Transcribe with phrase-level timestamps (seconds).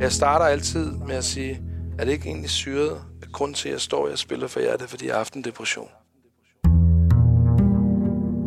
[0.00, 1.62] Jeg starter altid med at sige,
[1.98, 4.72] er det ikke egentlig syret, at grund til, at jeg står og spiller for jer,
[4.72, 5.88] det er, fordi jeg har haft en depression.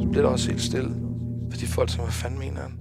[0.01, 0.95] Så bliver der også helt stille,
[1.51, 2.71] fordi folk som, hvad fanden mener han?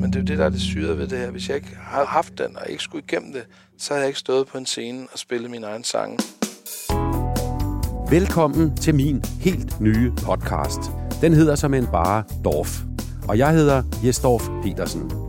[0.00, 1.30] Men det er jo det, der er det syrede ved det her.
[1.30, 3.46] Hvis jeg ikke har haft den, og ikke skulle igennem det,
[3.78, 6.18] så havde jeg ikke stået på en scene og spillet min egen sang.
[8.10, 10.80] Velkommen til min helt nye podcast.
[11.20, 12.82] Den hedder som en bare Dorf.
[13.28, 15.27] Og jeg hedder Jesdorf Petersen.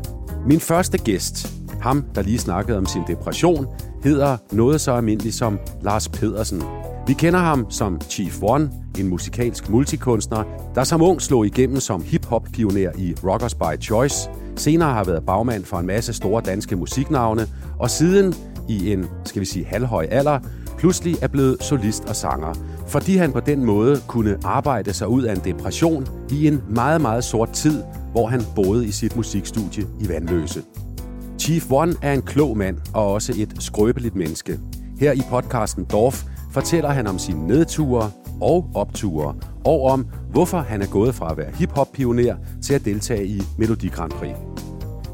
[0.50, 3.68] Min første gæst, ham der lige snakkede om sin depression,
[4.04, 6.64] hedder noget så almindeligt som Lars Pedersen.
[7.08, 10.44] Vi kender ham som Chief One, en musikalsk multikunstner,
[10.76, 15.66] der som ung slog igennem som hip-hop-pioner i Rockers by Choice, senere har været bagmand
[15.66, 17.48] for en masse store danske musiknavne,
[17.80, 18.34] og siden
[18.70, 20.40] i en, skal vi sige, halvhøj alder,
[20.78, 22.54] pludselig er blevet solist og sanger,
[22.88, 27.02] fordi han på den måde kunne arbejde sig ud af en depression i en meget,
[27.02, 30.64] meget sort tid, hvor han boede i sit musikstudie i Vandløse.
[31.40, 34.60] Chief One er en klog mand og også et skrøbeligt menneske.
[35.00, 39.36] Her i podcasten Dorf fortæller han om sine nedture og opture,
[39.66, 43.88] og om hvorfor han er gået fra at være hiphop-pioner til at deltage i Melodi
[43.88, 44.36] Grand Prix.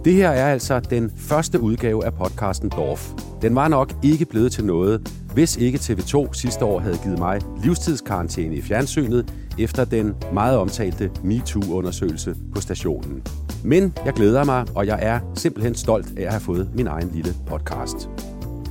[0.05, 3.13] Det her er altså den første udgave af podcasten Dorf.
[3.41, 7.41] Den var nok ikke blevet til noget, hvis ikke TV2 sidste år havde givet mig
[7.63, 13.23] livstidskarantæne i fjernsynet efter den meget omtalte MeToo-undersøgelse på stationen.
[13.63, 17.11] Men jeg glæder mig, og jeg er simpelthen stolt af at have fået min egen
[17.13, 18.09] lille podcast.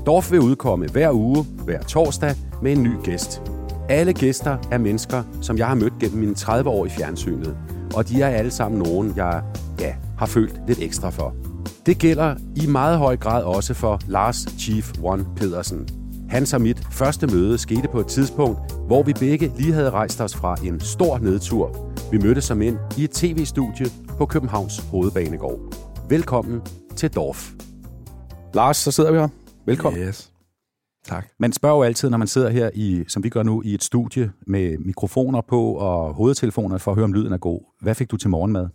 [0.07, 3.43] Dorf vil udkomme hver uge, hver torsdag, med en ny gæst.
[3.89, 7.57] Alle gæster er mennesker, som jeg har mødt gennem mine 30 år i fjernsynet.
[7.95, 9.43] Og de er alle sammen nogen, jeg
[9.81, 11.35] ja, har følt lidt ekstra for.
[11.87, 16.04] Det gælder i meget høj grad også for Lars Chief One Pedersen.
[16.35, 20.21] Hans og mit første møde skete på et tidspunkt, hvor vi begge lige havde rejst
[20.21, 21.93] os fra en stor nedtur.
[22.11, 23.87] Vi mødtes som ind i et tv-studie
[24.19, 25.59] på Københavns Hovedbanegård.
[26.09, 26.63] Velkommen
[26.97, 27.53] til Dorf.
[28.55, 29.29] Lars, så sidder vi her.
[29.67, 30.03] Velkommen.
[30.03, 30.33] Yes.
[31.05, 31.29] Tak.
[31.39, 33.83] Man spørger jo altid, når man sidder her, i, som vi gør nu, i et
[33.83, 37.61] studie med mikrofoner på og hovedtelefoner for at høre, om lyden er god.
[37.81, 38.69] Hvad fik du til morgenmad?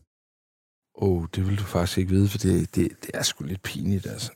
[1.02, 3.64] Åh, oh, det vil du faktisk ikke vide, for det, det, det er sgu lidt
[3.64, 4.32] pinligt, altså.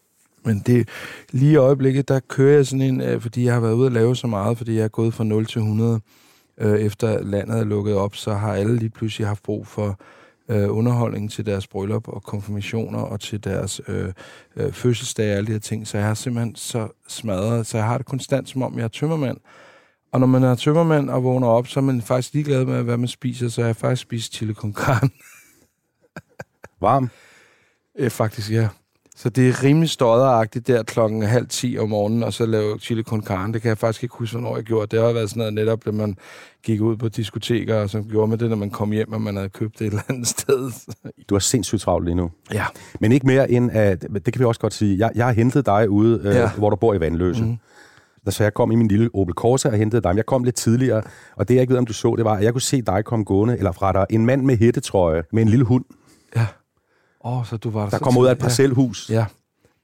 [0.46, 0.90] Men det,
[1.32, 3.94] lige i øjeblikket, der kører jeg sådan en, øh, fordi jeg har været ude at
[3.94, 6.00] lave så meget, fordi jeg er gået fra 0 til 100.
[6.58, 10.00] Øh, efter landet er lukket op, så har alle lige pludselig haft brug for
[10.50, 14.14] øh, underholdning til deres bryllup og konfirmationer og til deres øh,
[14.56, 15.88] øh, fødselsdag og alle de her ting.
[15.88, 18.88] Så jeg har simpelthen så smadret, så jeg har det konstant, som om jeg er
[18.88, 19.38] tømmermand.
[20.12, 22.98] Og når man er tømmermand og vågner op, så er man faktisk ligeglad med, hvad
[22.98, 25.10] man spiser, så jeg har faktisk spist chili con carne.
[26.82, 27.10] Varm?
[28.00, 28.68] Øh, faktisk, ja.
[29.18, 33.04] Så det er rimelig stodderagtigt der klokken halv 10 om morgenen, og så lave chili
[33.04, 33.54] con carne.
[33.54, 34.96] Det kan jeg faktisk ikke huske, hvornår jeg gjorde.
[34.98, 36.16] Det har været sådan noget netop, da man
[36.64, 39.36] gik ud på diskoteker, og så gjorde man det, når man kom hjem, og man
[39.36, 40.72] havde købt det et eller andet sted.
[41.30, 42.32] Du har sindssygt travlt lige nu.
[42.54, 42.66] Ja.
[43.00, 45.66] Men ikke mere end, at, det kan vi også godt sige, jeg, jeg har hentet
[45.66, 46.50] dig ude, øh, Ja.
[46.58, 47.44] hvor du bor i Vandløse.
[47.44, 47.58] Mhm.
[48.30, 50.12] Så jeg kom i min lille Opel Corsa og hentede dig.
[50.12, 51.02] Men jeg kom lidt tidligere,
[51.36, 53.06] og det jeg ikke ved, om du så, det var, at jeg kunne se dig
[53.06, 55.86] komme gående, eller fra dig, en mand med hættetrøje med en lille hund,
[56.36, 56.46] Ja.
[57.24, 59.10] Oh, så du var der så kommer ud af et parcelhus.
[59.10, 59.26] Ja.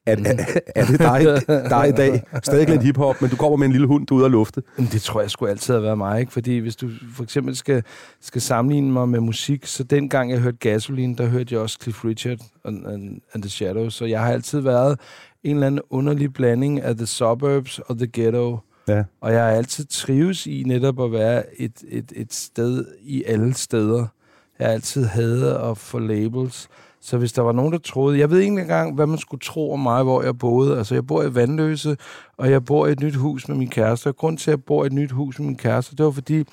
[0.05, 0.45] Er, er,
[0.75, 2.23] er det dig, dig i dag?
[2.43, 4.63] Stadig lidt hiphop, men du kommer med en lille hund, du er ude at lufte.
[4.77, 6.31] Det tror jeg skulle altid have været mig, ikke?
[6.31, 7.83] Fordi hvis du for eksempel skal,
[8.21, 12.05] skal sammenligne mig med musik, så dengang jeg hørte Gasoline, der hørte jeg også Cliff
[12.05, 13.93] Richard and, and, and The Shadows.
[13.93, 14.99] Så jeg har altid været
[15.43, 18.57] en eller anden underlig blanding af The Suburbs og The Ghetto.
[18.87, 19.03] Ja.
[19.21, 23.53] Og jeg har altid trives i netop at være et, et, et sted i alle
[23.53, 24.05] steder.
[24.59, 26.67] Jeg har altid hadet at få labels.
[27.01, 28.19] Så hvis der var nogen, der troede...
[28.19, 30.77] Jeg ved ikke engang, hvad man skulle tro om mig, hvor jeg boede.
[30.77, 31.97] Altså, jeg bor i Vandløse,
[32.37, 34.07] og jeg bor i et nyt hus med min kæreste.
[34.07, 36.11] Og grund til, at jeg bor i et nyt hus med min kæreste, det var
[36.11, 36.43] fordi,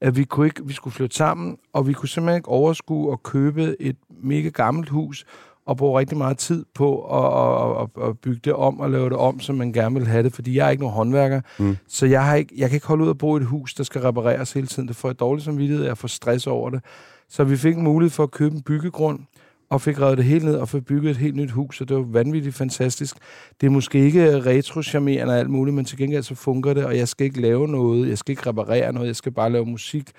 [0.00, 3.22] at vi, kunne ikke, vi skulle flytte sammen, og vi kunne simpelthen ikke overskue at
[3.22, 5.24] købe et mega gammelt hus,
[5.66, 9.10] og bruge rigtig meget tid på at, at, at, at bygge det om og lave
[9.10, 11.40] det om, som man gerne vil have det, fordi jeg er ikke nogen håndværker.
[11.58, 11.76] Mm.
[11.88, 13.84] Så jeg, har ikke, jeg kan ikke holde ud at bo i et hus, der
[13.84, 14.88] skal repareres hele tiden.
[14.88, 16.80] Det får jeg dårligt samvittighed, jeg får stress over det.
[17.28, 19.18] Så vi fik en mulighed for at købe en byggegrund,
[19.72, 21.96] og fik revet det hele ned og fik bygget et helt nyt hus, og det
[21.96, 23.16] var vanvittigt fantastisk.
[23.60, 26.84] Det er måske ikke retro charmerende og alt muligt, men til gengæld så fungerer det,
[26.84, 29.66] og jeg skal ikke lave noget, jeg skal ikke reparere noget, jeg skal bare lave
[29.66, 30.10] musik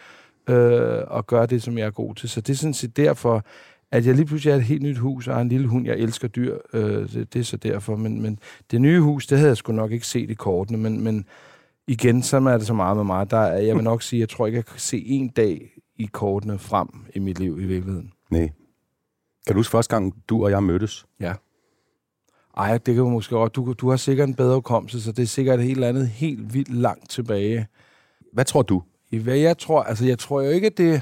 [0.50, 2.30] øh, og gøre det, som jeg er god til.
[2.30, 3.46] Så det er sådan set derfor,
[3.92, 5.98] at jeg lige pludselig har et helt nyt hus og har en lille hund, jeg
[5.98, 6.58] elsker dyr.
[6.74, 7.96] Øh, det, det er så derfor.
[7.96, 8.40] Men, men
[8.72, 11.26] det nye hus, det havde jeg sgu nok ikke set i kortene, men, men
[11.88, 13.32] igen, så er det så meget med mig.
[13.32, 16.60] Der, jeg vil nok sige, jeg tror ikke, jeg kan se en dag i kortene
[16.60, 18.12] frem i mit liv i virkeligheden.
[18.32, 18.50] Nej.
[19.48, 21.06] Kan du huske første gang, du og jeg mødtes?
[21.20, 21.34] Ja.
[22.58, 23.56] Ej, det kan jo måske godt.
[23.56, 26.54] Du, du har sikkert en bedre hukommelse, så det er sikkert et helt andet, helt
[26.54, 27.68] vildt langt tilbage.
[28.34, 28.84] Hvad tror du?
[29.12, 31.02] I hvad jeg tror, altså jeg tror jo ikke, at det...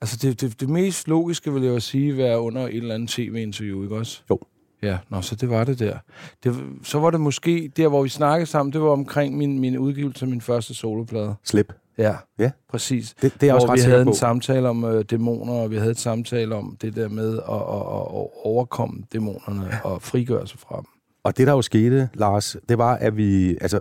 [0.00, 3.10] Altså, det, det, det mest logiske, vil jeg jo sige, være under et eller andet
[3.10, 4.22] tv-interview, ikke også?
[4.30, 4.40] Jo.
[4.82, 5.98] Ja, nå, så det var det der.
[6.44, 9.78] Det, så var det måske der, hvor vi snakkede sammen, det var omkring min, min
[9.78, 11.34] udgivelse af min første soloplade.
[11.44, 11.72] Slip.
[11.98, 12.50] Ja, Ja.
[12.70, 13.14] præcis.
[13.22, 14.10] Det, det er også hvor ret vi havde på.
[14.10, 17.38] en samtale om øh, dæmoner, og vi havde et samtale om det der med at,
[17.38, 20.84] at, at, overkomme dæmonerne og frigøre sig fra dem.
[21.24, 23.80] Og det, der jo skete, Lars, det var, at vi altså,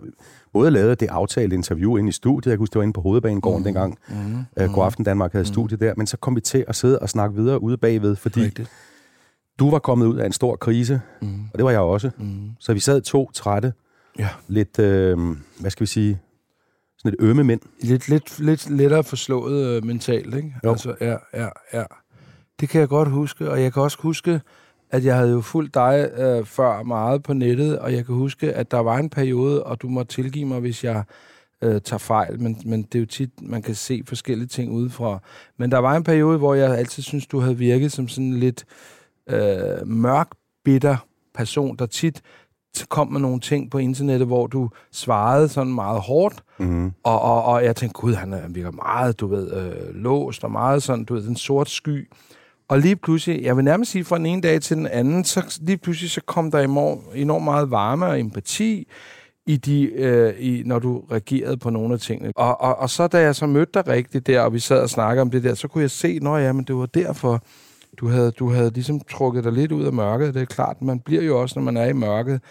[0.53, 2.45] både lavede det aftalte interview ind i studiet.
[2.51, 3.63] Jeg kan huske, det var inde på Hovedbanegården mm.
[3.63, 3.97] dengang.
[4.57, 4.73] Mm.
[4.73, 5.93] God Aften Danmark havde studie der.
[5.97, 8.69] Men så kom vi til at sidde og snakke videre ude bagved, fordi Rigtigt.
[9.59, 11.27] du var kommet ud af en stor krise, Mm.
[11.53, 12.11] og det var jeg også.
[12.17, 12.49] Mm.
[12.59, 13.73] Så vi sad to trætte,
[14.19, 14.29] Ja.
[14.47, 15.17] lidt, øh,
[15.59, 16.19] hvad skal vi sige,
[17.05, 17.61] lidt ømme mænd.
[17.81, 20.55] Lidt, lidt, lidt lettere forslået øh, mentalt, ikke?
[20.63, 20.71] Jo.
[20.71, 21.83] Altså, ja, ja, ja.
[22.59, 24.41] Det kan jeg godt huske, og jeg kan også huske,
[24.91, 28.53] at jeg havde jo fulgt dig øh, før meget på nettet, og jeg kan huske,
[28.53, 31.03] at der var en periode, og du må tilgive mig, hvis jeg
[31.61, 35.19] øh, tager fejl, men, men det er jo tit, man kan se forskellige ting udefra.
[35.57, 38.39] Men der var en periode, hvor jeg altid synes, du havde virket som sådan en
[38.39, 38.65] lidt
[39.29, 40.27] øh, mørk,
[40.65, 40.97] bitter
[41.33, 42.21] person, der tit
[42.89, 46.91] kom med nogle ting på internettet, hvor du svarede sådan meget hårdt, Mm-hmm.
[47.03, 50.43] og, og, og jeg tænkte, gud, han, er- han virker meget, du ved, øh, låst
[50.43, 52.09] og meget sådan, du ved, den sort sky.
[52.69, 55.59] Og lige pludselig, jeg vil nærmest sige fra den ene dag til den anden, så
[55.61, 58.87] lige pludselig så kom der enormt, enormt meget varme og empati
[59.45, 62.31] i de, øh, i, når du reagerede på nogle af tingene.
[62.35, 64.89] Og, og, og så da jeg så mødte dig rigtigt der, og vi sad og
[64.89, 67.41] snakkede om det der, så kunne jeg se, nå ja, men det var derfor,
[67.99, 70.33] du havde, du havde ligesom trukket dig lidt ud af mørket.
[70.33, 72.41] Det er klart, man bliver jo også, når man er i mørket,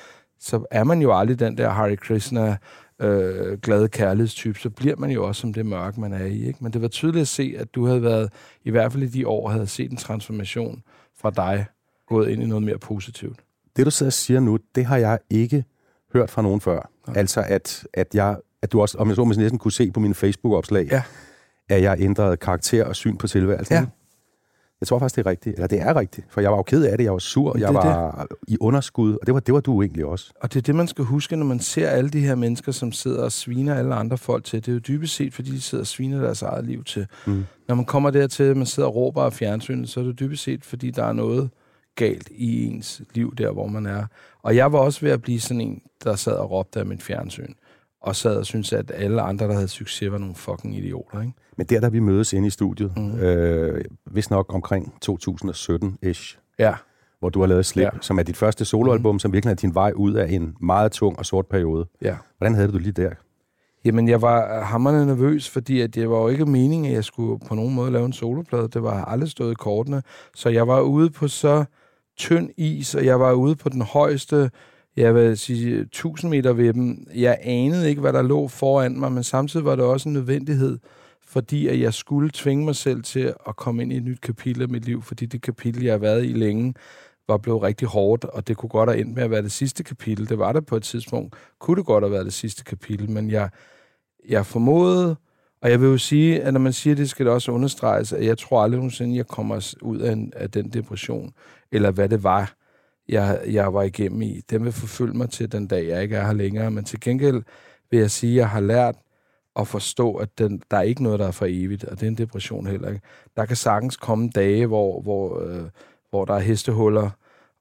[0.41, 2.56] så er man jo aldrig den der Hare Krishna,
[3.02, 6.46] øh, glade kærlighedstype, så bliver man jo også som det mørke, man er i.
[6.46, 6.58] Ikke?
[6.61, 8.32] Men det var tydeligt at se, at du havde været,
[8.64, 10.82] i hvert fald i de år, havde set en transformation
[11.20, 11.67] fra dig,
[12.08, 13.40] gået ind i noget mere positivt.
[13.76, 15.64] Det, du sidder og siger nu, det har jeg ikke
[16.12, 16.90] hørt fra nogen før.
[17.06, 17.17] Nej.
[17.17, 19.90] Altså, at, at, jeg, at du også, om jeg så må sige, næsten kunne se
[19.90, 21.02] på mine Facebook-opslag, Ja.
[21.69, 23.75] at jeg ændrede karakter og syn på tilværelsen.
[23.75, 23.87] Ja.
[24.85, 25.55] Jeg tror faktisk, det er rigtigt.
[25.55, 26.27] Eller det er rigtigt.
[26.31, 27.05] For jeg var jo ked af det.
[27.05, 27.53] Jeg var sur.
[27.53, 29.13] Det Jeg var i underskud.
[29.21, 30.33] Og det var, det var du egentlig også.
[30.41, 32.93] Og det er det, man skal huske, når man ser alle de her mennesker, som
[32.93, 34.61] sidder og sviner alle andre folk til.
[34.61, 37.07] Det er jo dybest set, fordi de sidder og sviner deres eget liv til.
[37.27, 37.45] Mm.
[37.69, 40.43] Når man kommer dertil, at man sidder og råber af fjernsynet, så er det dybest
[40.43, 41.51] set, fordi der er noget
[41.95, 44.07] galt i ens liv, der hvor man er.
[44.43, 47.03] Og jeg var også ved at blive sådan en, der sad og råbte af mit
[47.03, 47.55] fjernsyn.
[48.05, 51.33] Og sad og syntes, at alle andre, der havde succes, var nogle fucking idioter, ikke?
[51.56, 53.19] Men der, da vi mødes inde i studiet, mm.
[53.19, 56.75] øh, vist nok omkring 2017-ish, Ja.
[57.19, 57.91] hvor du har lavet Slip, Ja.
[58.01, 59.19] som er dit første soloalbum, mm.
[59.19, 61.87] som virkelig er din vej ud af en meget tung og sort periode.
[62.03, 62.17] Ja.
[62.39, 63.11] Hvordan havde du lige der?
[63.85, 67.41] Jamen, jeg var hammerende nervøs, fordi at det var jo ikke meningen, at jeg skulle
[67.49, 68.69] på nogen måde lave en soloplade.
[68.69, 70.03] Det var aldrig stået i kortene.
[70.35, 71.65] Så jeg var ude på så
[72.17, 74.50] tynd is, og jeg var ude på den højeste,
[74.96, 77.06] jeg vil sige, 1000 meter ved dem.
[77.14, 80.79] Jeg anede ikke, hvad der lå foran mig, men samtidig var det også en nødvendighed,
[81.26, 84.62] fordi at jeg skulle tvinge mig selv til at komme ind i et nyt kapitel
[84.62, 86.75] af mit liv, fordi det kapitel, jeg har været i længe,
[87.29, 89.85] var blevet rigtig hårdt, og det kunne godt have endt med at være det sidste
[89.85, 90.29] kapitel.
[90.29, 91.35] Det var det på et tidspunkt.
[91.58, 93.50] Kunne det godt have været det sidste kapitel, men jeg,
[94.29, 95.17] jeg formodede,
[95.62, 98.25] og jeg vil jo sige, at når man siger det, skal det også understreges, at
[98.25, 101.32] jeg tror aldrig nogensinde, jeg kommer ud af, en, af den depression,
[101.73, 102.55] eller hvad det var,
[103.09, 104.41] jeg, jeg var igennem i.
[104.51, 106.71] Den vil forfølge mig til den dag, jeg ikke er her længere.
[106.71, 107.43] Men til gengæld
[107.91, 108.95] vil jeg sige, at jeg har lært
[109.56, 112.11] at forstå, at den, der er ikke noget, der er for evigt, og det er
[112.11, 113.01] en depression heller ikke.
[113.37, 115.65] Der kan sagtens komme dage, hvor, hvor, øh,
[116.11, 117.11] hvor der er hestehuller,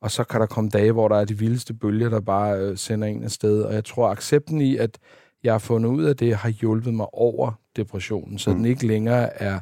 [0.01, 2.77] og så kan der komme dage, hvor der er de vildeste bølger, der bare øh,
[2.77, 3.62] sender en afsted.
[3.62, 5.00] Og jeg tror, accepten i, at
[5.44, 8.56] jeg har fundet ud af det, har hjulpet mig over depressionen, så mm.
[8.56, 9.60] den ikke længere er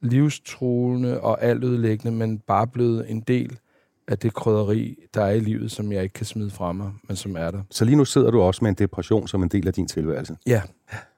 [0.00, 3.58] livstruende og altødelæggende, men bare blevet en del
[4.08, 7.16] af det krydderi, der er i livet, som jeg ikke kan smide fra mig, men
[7.16, 7.62] som er der.
[7.70, 10.36] Så lige nu sidder du også med en depression som en del af din tilværelse.
[10.46, 10.62] Ja,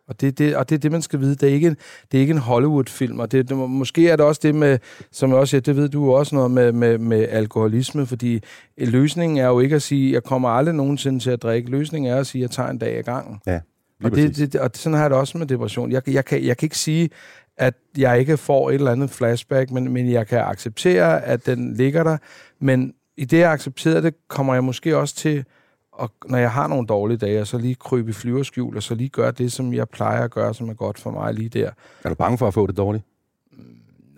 [0.08, 1.34] og det, det, og det er det, man skal vide.
[1.34, 1.76] Det er ikke en,
[2.12, 4.78] det er ikke en Hollywood-film, og det, det, måske er det også det med,
[5.12, 8.40] som jeg også siger, det ved du også noget med, med, med alkoholisme, fordi
[8.78, 11.70] løsningen er jo ikke at sige, jeg kommer aldrig nogensinde til at drikke.
[11.70, 13.40] Løsningen er at sige, jeg tager en dag ad gangen.
[13.46, 13.60] Ja,
[14.04, 15.92] Og, det, det, og sådan har jeg det også med depression.
[15.92, 17.10] Jeg, jeg, kan, jeg kan ikke sige,
[17.58, 21.74] at jeg ikke får et eller andet flashback, men, men jeg kan acceptere, at den
[21.74, 22.16] ligger der.
[22.58, 25.44] Men i det, jeg accepterer det, kommer jeg måske også til,
[26.02, 29.08] at, når jeg har nogle dårlige dage, så lige krybe i flyverskjul, og så lige
[29.08, 31.70] gøre det, som jeg plejer at gøre, som er godt for mig lige der.
[32.04, 33.04] Er du bange for at få det dårligt?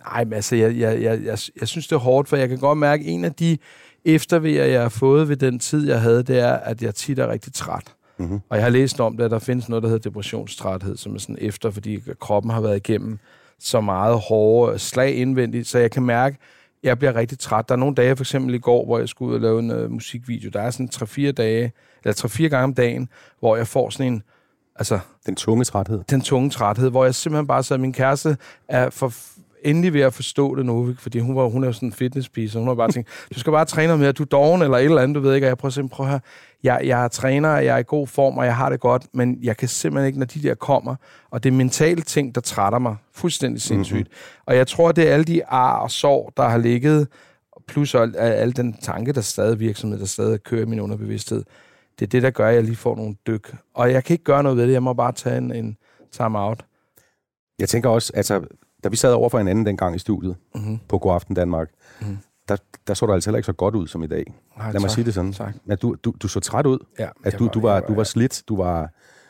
[0.05, 2.57] Nej, men altså, jeg, jeg, jeg, jeg, jeg synes, det er hårdt, for jeg kan
[2.57, 3.57] godt mærke, at en af de
[4.05, 7.27] eftervejer, jeg har fået ved den tid, jeg havde, det er, at jeg tit er
[7.27, 7.93] rigtig træt.
[8.19, 8.39] Mm-hmm.
[8.49, 11.19] Og jeg har læst om det, at der findes noget, der hedder depressionstræthed, som er
[11.19, 13.19] sådan efter, fordi kroppen har været igennem
[13.59, 16.37] så meget hårde slag indvendigt, så jeg kan mærke,
[16.83, 17.69] at jeg bliver rigtig træt.
[17.69, 19.71] Der er nogle dage, for eksempel i går, hvor jeg skulle ud og lave en
[19.71, 20.49] uh, musikvideo.
[20.49, 21.71] Der er sådan 3-4 dage,
[22.03, 23.09] eller 3-4 gange om dagen,
[23.39, 24.23] hvor jeg får sådan en,
[24.75, 26.03] altså Den tunge træthed.
[26.09, 29.13] den tunge træthed, hvor jeg simpelthen bare så min kæreste er for
[29.63, 32.49] endelig ved at forstå det nu, fordi hun, var, hun er jo sådan en fitnesspige,
[32.49, 34.77] så hun har bare tænkt, du skal bare træne noget mere, du er doven eller
[34.77, 36.19] et eller andet, du ved ikke, og jeg prøver simpelthen, prøv at høre,
[36.63, 39.39] jeg, jeg er træner, jeg er i god form, og jeg har det godt, men
[39.41, 40.95] jeg kan simpelthen ikke, når de der kommer,
[41.31, 43.99] og det er mentale ting, der trætter mig fuldstændig sindssygt.
[43.99, 44.43] Mm-hmm.
[44.45, 47.07] Og jeg tror, det er alle de ar og sår, der har ligget,
[47.67, 51.43] plus al, al den tanke, der stadig virksomhed, der stadig kører i min underbevidsthed.
[51.99, 53.55] Det er det, der gør, at jeg lige får nogle dyk.
[53.73, 55.77] Og jeg kan ikke gøre noget ved det, jeg må bare tage en, en
[56.11, 56.65] time-out.
[57.59, 58.41] Jeg tænker også, altså,
[58.83, 60.79] da vi sad over for hinanden dengang i studiet mm-hmm.
[60.87, 61.69] på God Aften Danmark,
[62.01, 62.17] mm-hmm.
[62.47, 62.57] der,
[62.87, 64.33] der så du altså heller ikke så godt ud som i dag.
[64.57, 65.33] Nej, Lad mig tak, sige det sådan.
[65.33, 65.55] Tak.
[65.69, 66.85] At du, du, du så træt ud.
[66.99, 68.43] Ja, at du, var, du, var, var, du var slidt.
[68.47, 68.89] Du var,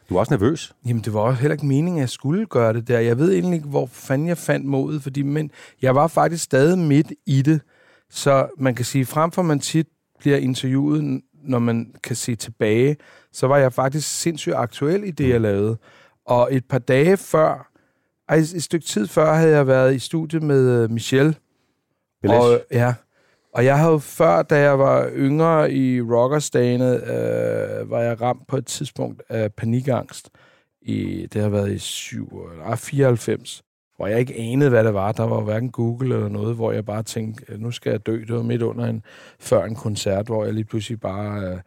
[0.09, 0.75] du var også nervøs.
[0.85, 2.99] Jamen, det var også heller ikke meningen, at jeg skulle gøre det der.
[2.99, 5.51] Jeg ved egentlig ikke, hvor fanden jeg fandt modet, fordi men
[5.81, 7.61] jeg var faktisk stadig midt i det.
[8.09, 9.87] Så man kan sige, frem for man tit
[10.19, 12.97] bliver interviewet, når man kan se tilbage,
[13.33, 15.77] så var jeg faktisk sindssygt aktuel i det, jeg lavede.
[16.25, 17.68] Og et par dage før,
[18.29, 21.35] ej, et stykke tid før, havde jeg været i studiet med uh, Michelle.
[22.21, 22.39] Belish.
[22.39, 22.93] Og, ja,
[23.53, 28.57] og jeg havde før, da jeg var yngre i rockerstagene, øh, var jeg ramt på
[28.57, 30.29] et tidspunkt af panikangst.
[30.81, 33.63] I, det har været i 7, eller 94
[33.99, 35.11] hvor jeg ikke anede, hvad det var.
[35.11, 38.19] Der var hverken Google eller noget, hvor jeg bare tænkte, nu skal jeg dø.
[38.19, 39.03] Det var midt under en,
[39.39, 41.57] før en koncert, hvor jeg lige pludselig bare øh,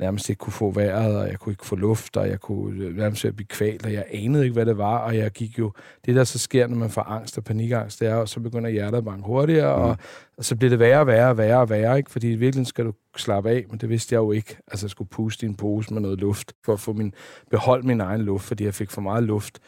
[0.00, 2.96] nærmest ikke kunne få vejret, og jeg kunne ikke få luft, og jeg kunne øh,
[2.96, 5.72] nærmest blive kvalt, og jeg anede ikke, hvad det var, og jeg gik jo...
[6.06, 8.70] Det, der så sker, når man får angst og panikangst, det er, og så begynder
[8.70, 9.82] hjertet at banke hurtigere, mm.
[9.82, 9.96] og,
[10.38, 12.10] og så bliver det værre og værre og værre og værre, ikke?
[12.10, 14.56] fordi i virkeligheden skal du slappe af, men det vidste jeg jo ikke.
[14.68, 17.14] Altså, jeg skulle puste i en pose med noget luft, for at få min,
[17.50, 19.58] beholde min egen luft, fordi jeg fik for meget luft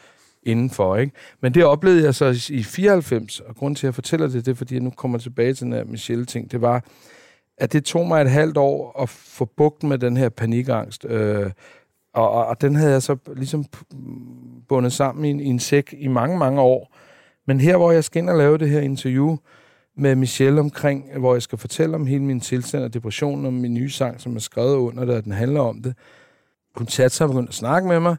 [0.43, 0.95] indenfor.
[0.95, 1.13] Ikke?
[1.41, 4.51] Men det oplevede jeg så i 94, og grund til, at jeg fortæller det, det
[4.51, 6.83] er, fordi jeg nu kommer tilbage til den her Michelle-ting, det var,
[7.57, 11.05] at det tog mig et halvt år at få bugt med den her panikangst.
[11.05, 11.51] Øh,
[12.13, 13.65] og, og, og den havde jeg så ligesom
[14.67, 16.95] bundet sammen i en, i en sæk i mange, mange år.
[17.47, 19.37] Men her, hvor jeg skal ind og lave det her interview
[19.97, 23.73] med Michelle omkring, hvor jeg skal fortælle om hele min tilstand og depression, om min
[23.73, 25.95] nye sang, som er skrevet under det, og den handler om det.
[26.75, 28.15] Hun satte sig og begyndte at snakke med mig,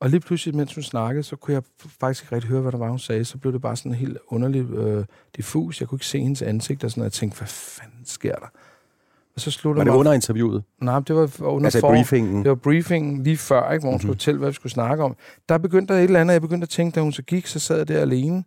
[0.00, 1.62] og lige pludselig, mens hun snakkede, så kunne jeg
[2.00, 3.24] faktisk ikke rigtig høre, hvad der var, hun sagde.
[3.24, 5.04] Så blev det bare sådan helt underligt øh,
[5.36, 5.80] diffus.
[5.80, 8.46] Jeg kunne ikke se hendes ansigt, og sådan, og jeg tænkte, hvad fanden sker der?
[9.40, 9.98] Og så slutter var det mig...
[9.98, 10.64] under interviewet?
[10.80, 12.42] Nej, det var under altså for, briefingen?
[12.42, 14.00] Det var briefingen lige før, ikke, hvor hun mm-hmm.
[14.00, 15.16] skulle fortælle, hvad vi skulle snakke om.
[15.48, 17.58] Der begyndte der et eller andet, jeg begyndte at tænke, da hun så gik, så
[17.58, 18.44] sad jeg der alene.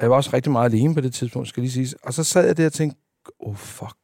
[0.00, 1.94] Jeg var også rigtig meget alene på det tidspunkt, skal lige sige.
[2.02, 3.00] Og så sad jeg der og tænkte,
[3.40, 3.94] oh fuck,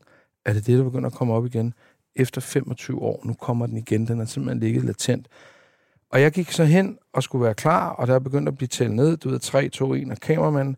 [0.45, 1.75] er det det, der begynder at komme op igen?
[2.17, 5.29] Efter 25 år, nu kommer den igen, den er simpelthen ligget latent.
[6.11, 8.97] Og jeg gik så hen og skulle være klar, og der begyndte at blive tællet
[8.97, 10.77] ned, du ved, 3, 2, 1, og kameramanden,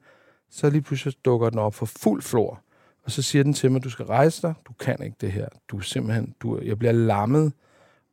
[0.51, 2.63] så lige pludselig dukker den op for fuld flor.
[3.07, 5.49] Og så siger den til mig, du skal rejse dig, du kan ikke det her.
[5.69, 7.47] Du er simpelthen, du, jeg bliver lammet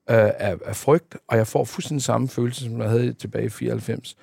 [0.10, 3.50] øh, af, af frygt, og jeg får fuldstændig samme følelse, som jeg havde tilbage i
[3.50, 4.16] 94.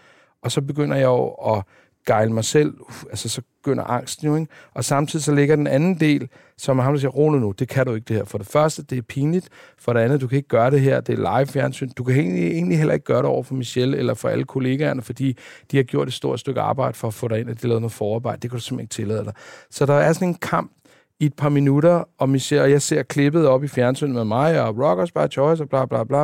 [0.43, 1.65] Og så begynder jeg jo at
[2.07, 2.75] gejle mig selv,
[3.11, 4.53] altså så begynder angsten jo, ikke?
[4.75, 6.29] Og samtidig så ligger den anden del,
[6.59, 8.25] som ham, der siger, Rune nu, det kan du ikke det her.
[8.25, 9.49] For det første, det er pinligt.
[9.79, 11.89] For det andet, du kan ikke gøre det her, det er live fjernsyn.
[11.89, 15.03] Du kan egentlig, egentlig heller ikke gøre det over for Michelle eller for alle kollegaerne,
[15.03, 15.37] fordi
[15.71, 17.69] de har gjort et stort stykke arbejde for at få dig ind, og de har
[17.69, 18.41] lavet noget forarbejde.
[18.41, 19.33] Det kan du simpelthen ikke tillade dig.
[19.71, 20.73] Så der er sådan en kamp
[21.21, 24.63] i et par minutter, og, Michelle, og jeg ser klippet op i fjernsynet med mig,
[24.63, 26.21] og Rockers by Choice, og bla bla bla.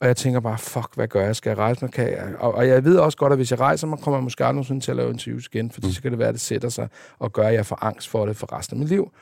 [0.00, 1.36] Og jeg tænker bare, fuck, hvad gør jeg?
[1.36, 1.92] Skal jeg rejse mig?
[1.92, 2.28] Kan jeg?
[2.38, 4.54] Og, og jeg ved også godt, at hvis jeg rejser mig, kommer jeg måske aldrig
[4.54, 5.92] nogensinde til at lave interviews igen, fordi mm.
[5.92, 8.26] så kan det være, at det sætter sig og gør, at jeg får angst for
[8.26, 9.12] det for resten af mit liv.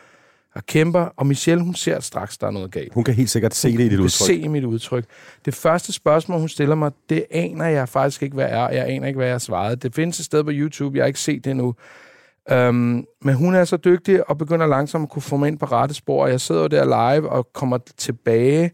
[0.54, 2.94] Jeg kæmper, og Michelle, hun ser straks, der er noget galt.
[2.94, 4.26] Hun kan helt sikkert se hun det i dit udtryk.
[4.26, 5.04] se i mit udtryk.
[5.44, 8.68] Det første spørgsmål, hun stiller mig, det aner jeg faktisk ikke, hvad er.
[8.68, 9.82] Jeg aner ikke, hvad jeg har svaret.
[9.82, 11.74] Det findes et sted på YouTube, jeg har ikke set det endnu.
[12.52, 15.66] Øhm, men hun er så dygtig og begynder langsomt at kunne få mig ind på
[15.66, 16.26] rette spor.
[16.26, 18.70] Jeg sidder der live og kommer tilbage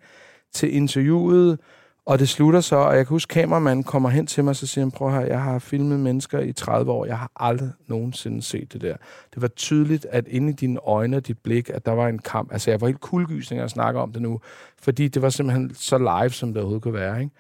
[0.53, 1.59] til interviewet,
[2.07, 4.67] og det slutter så, og jeg kan huske, kameramanden kommer hen til mig, og så
[4.67, 8.43] siger han, prøv her, jeg har filmet mennesker i 30 år, jeg har aldrig nogensinde
[8.43, 8.97] set det der.
[9.35, 12.19] Det var tydeligt, at inde i dine øjne og dit blik, at der var en
[12.19, 12.53] kamp.
[12.53, 14.41] Altså, jeg var helt kuldgysning at snakke om det nu,
[14.83, 17.21] fordi det var simpelthen så live, som det overhovedet kunne være.
[17.21, 17.33] Ikke?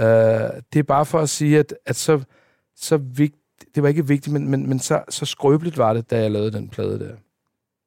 [0.00, 2.20] Øh, det er bare for at sige, at, at så,
[2.76, 3.37] så vigtigt,
[3.78, 6.52] det var ikke vigtigt, men, men, men så, så skrøbeligt var det, da jeg lavede
[6.52, 7.14] den plade der.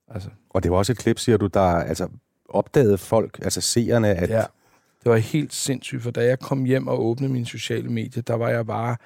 [0.07, 0.29] Altså.
[0.50, 2.07] Og det var også et klip, siger du, der altså,
[2.50, 4.29] opdagede folk, altså seerne, at...
[4.29, 4.43] Ja
[5.03, 8.33] det var helt sindssygt, for da jeg kom hjem og åbnede mine sociale medier, der
[8.33, 8.98] var jeg bare...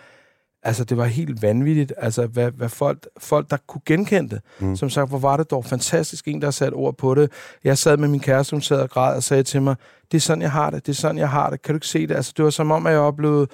[0.63, 4.41] Altså, det var helt vanvittigt, altså, hvad, hvad folk, folk, der kunne genkende det.
[4.59, 4.75] Mm.
[4.75, 7.31] Som sagt, hvor var det dog fantastisk, en, der satte ord på det.
[7.63, 9.75] Jeg sad med min kæreste, hun sad og græd og sagde til mig,
[10.11, 11.61] det er sådan, jeg har det, det er sådan, jeg har det.
[11.61, 12.15] Kan du ikke se det?
[12.15, 13.47] Altså, det var som om, at jeg oplevede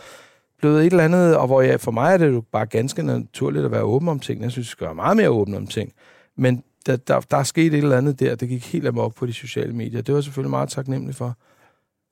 [0.62, 3.65] blevet et eller andet, og hvor jeg, for mig er det jo bare ganske naturligt
[3.65, 4.41] at være åben om ting.
[4.41, 5.94] Jeg synes, jeg skal være meget mere åben om ting.
[6.38, 9.25] Men der, der, der er sket et eller andet der, det gik helt amok på
[9.25, 10.01] de sociale medier.
[10.01, 11.38] Det var selvfølgelig meget taknemmelig for.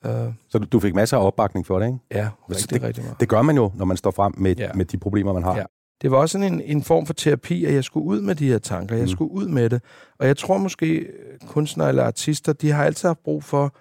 [0.05, 0.11] Uh,
[0.49, 1.99] så du, fik masser af opbakning for det, ikke?
[2.11, 3.19] Ja, rigtig, det, rigtig meget.
[3.19, 4.73] Det gør man jo, når man står frem med, ja.
[4.73, 5.55] med de problemer, man har.
[5.55, 5.63] Ja.
[6.01, 8.47] det var også sådan en, en form for terapi, at jeg skulle ud med de
[8.47, 8.95] her tanker.
[8.95, 9.09] Jeg mm.
[9.09, 9.81] skulle ud med det.
[10.19, 11.07] Og jeg tror måske,
[11.47, 13.75] kunstnere eller artister, de har altid haft brug for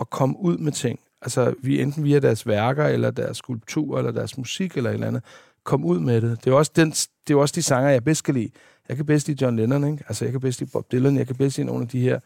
[0.00, 0.98] at komme ud med ting.
[1.22, 5.06] Altså vi enten via deres værker, eller deres skulptur, eller deres musik, eller et eller
[5.06, 5.22] andet,
[5.64, 6.44] kom ud med det.
[6.44, 8.50] Det er også, den, det er også de sanger, jeg bedst kan lide.
[8.88, 10.04] Jeg kan bedst lide John Lennon, ikke?
[10.08, 12.18] Altså, jeg kan bedst lide Bob Dylan, jeg kan bedst lide nogle af de her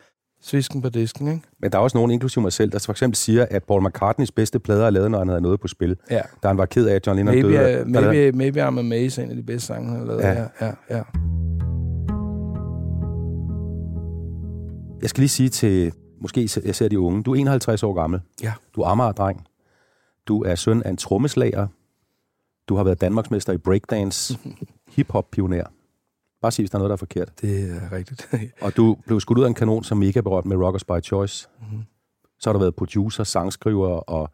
[0.42, 1.42] svisken på disken, ikke?
[1.60, 4.32] Men der er også nogen, inklusive mig selv, der for eksempel siger, at Paul McCartneys
[4.32, 5.96] bedste plader er lavet, når han havde noget på spil.
[6.10, 6.20] Ja.
[6.42, 7.80] Da han var ked af, at John Lennon Maybe, døde.
[7.80, 10.20] uh, maybe, maybe I'm Amazed er en af de bedste sange, han har lavet.
[10.20, 10.32] Ja.
[10.32, 11.02] Ja, ja, ja.
[15.02, 15.92] Jeg skal lige sige til,
[16.24, 18.20] måske jeg ser de unge, du er 51 år gammel.
[18.42, 18.52] Ja.
[18.74, 19.46] Du er Amager-dreng.
[20.26, 21.66] Du er søn af en trommeslager.
[22.68, 24.38] Du har været Danmarksmester i breakdance.
[24.96, 25.64] Hip-hop-pioner.
[26.42, 27.40] Bare sig, hvis der er noget, der er forkert.
[27.40, 28.30] Det er rigtigt.
[28.64, 31.48] Og du blev skudt ud af en kanon som mega berømt med Rockers by Choice.
[31.60, 31.82] Mhm.
[32.38, 34.30] Så har du været producer, sangskriver og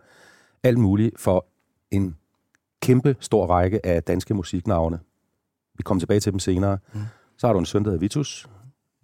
[0.62, 1.47] alt muligt for
[1.90, 2.16] en
[2.82, 4.99] kæmpe stor række af danske musiknavne.
[5.75, 6.78] Vi kommer tilbage til dem senere.
[6.92, 7.00] Mm.
[7.38, 8.49] Så har du en søn, der hedder Vitus.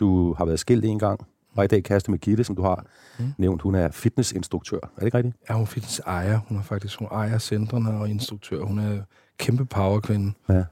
[0.00, 1.26] Du har været skilt en gang.
[1.56, 2.86] Og i dag kæreste med Gitte, som du har
[3.18, 3.24] Mm.
[3.38, 3.62] nævnt.
[3.62, 4.76] Hun er fitnessinstruktør.
[4.76, 5.36] Er det ikke rigtigt?
[5.48, 6.40] Ja, hun er fitness ejer.
[6.48, 8.62] Hun er faktisk hun ejer centrene og instruktør.
[8.62, 8.98] Hun er
[9.38, 10.32] kæmpe powerkvinde.
[10.48, 10.64] Ja.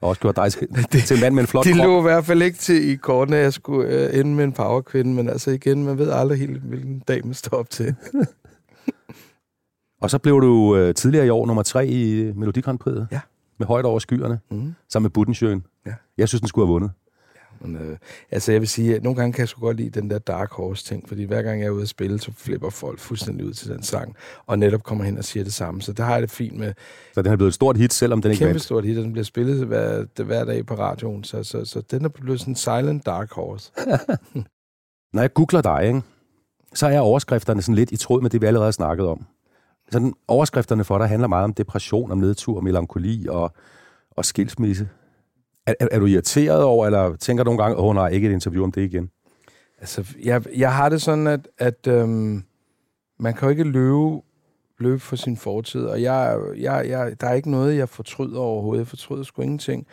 [0.00, 0.68] Og også gjort dig til,
[1.06, 1.84] til en mand med en flot Det krop.
[1.86, 4.52] lå i hvert fald ikke til i kortene, at jeg skulle øh, ende med en
[4.52, 7.94] powerkvinde, men altså igen, man ved aldrig helt, hvilken dag man står op til.
[10.02, 12.96] Og så blev du øh, tidligere i år nummer tre i Melodi Grand Prix.
[13.12, 13.20] Ja.
[13.58, 14.74] Med højt over skyerne, Mm.
[14.88, 15.64] sammen med Buttensjøen.
[15.86, 15.94] Ja.
[16.18, 16.90] Jeg synes, den skulle have vundet.
[17.62, 17.96] Men, øh,
[18.30, 20.52] altså jeg vil sige, at nogle gange kan jeg sgu godt lide den der Dark
[20.52, 23.52] Horse ting, fordi hver gang jeg er ude at spille, så flipper folk fuldstændig ud
[23.52, 24.16] til den sang,
[24.46, 25.82] og netop kommer hen og siger det samme.
[25.82, 26.74] Så der har jeg det fint med
[27.14, 28.62] Så den er blevet et stort hit, selvom den ikke kæmpe vandt.
[28.62, 32.04] stort hit, og den bliver spillet hver, hver dag på radioen, så, så, så den
[32.04, 33.72] er blevet sådan en silent Dark Horse.
[35.14, 36.02] Når jeg googler dig, ikke,
[36.74, 39.26] så er overskrifterne sådan lidt i tråd med det, vi allerede har snakket om.
[39.90, 43.52] Sådan, overskrifterne for dig handler meget om depression, om nedtur, melankoli og,
[44.10, 44.88] og skilsmisse.
[45.66, 48.28] Er, er, er du irriteret over, eller tænker du nogle gange, åh oh, nej, ikke
[48.28, 49.10] et interview om det igen?
[49.80, 52.44] Altså, jeg, jeg har det sådan, at, at øhm,
[53.18, 54.20] man kan jo ikke løbe,
[54.78, 58.78] løbe for sin fortid, og jeg, jeg, jeg, der er ikke noget, jeg fortryder overhovedet.
[58.78, 59.86] Jeg fortryder sgu ingenting.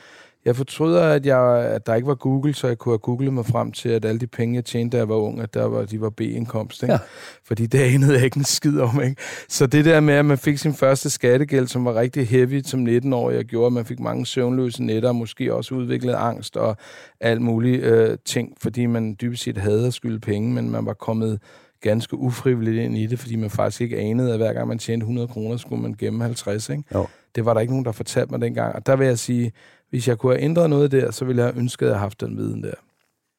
[0.46, 3.46] Jeg fortryder, at, jeg, at der ikke var Google, så jeg kunne have googlet mig
[3.46, 5.86] frem til, at alle de penge, jeg tjente, da jeg var ung, at der var,
[5.86, 6.84] de var B-indkomst.
[6.84, 6.94] Ikke?
[6.94, 7.00] Ja.
[7.48, 9.02] Fordi det anede jeg ikke en skid om.
[9.02, 9.16] Ikke?
[9.50, 12.86] Så det der med, at man fik sin første skattegæld, som var rigtig heavy som
[12.86, 16.78] 19-årig, jeg gjorde, at man fik mange søvnløse nætter, og måske også udviklet angst og
[17.20, 20.94] alt muligt øh, ting, fordi man dybest set havde at skylde penge, men man var
[20.94, 21.40] kommet
[21.82, 25.04] ganske ufrivilligt ind i det, fordi man faktisk ikke anede, at hver gang man tjente
[25.04, 26.70] 100 kroner, skulle man gemme 50.
[26.70, 26.84] Ikke?
[26.94, 27.08] Jo.
[27.36, 28.76] Det var der ikke nogen, der fortalte mig dengang.
[28.76, 29.52] Og der vil jeg sige,
[29.90, 32.02] hvis jeg kunne have ændret noget der, så ville jeg have ønsket, at jeg havde
[32.02, 32.74] haft den viden der.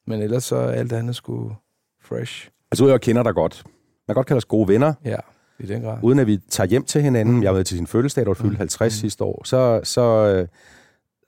[0.07, 1.55] Men ellers så er alt andet skulle
[2.03, 2.49] fresh.
[2.71, 3.63] Altså, jeg kender dig godt.
[4.07, 5.15] Man kan godt kalde os gode venner, Ja,
[5.59, 5.97] i den grad.
[6.03, 7.43] uden at vi tager hjem til hinanden.
[7.43, 8.57] Jeg var til sin fødselsdag, da du fyldte Mm.
[8.57, 9.41] 50 sidste år.
[9.45, 10.47] Så, så, øh,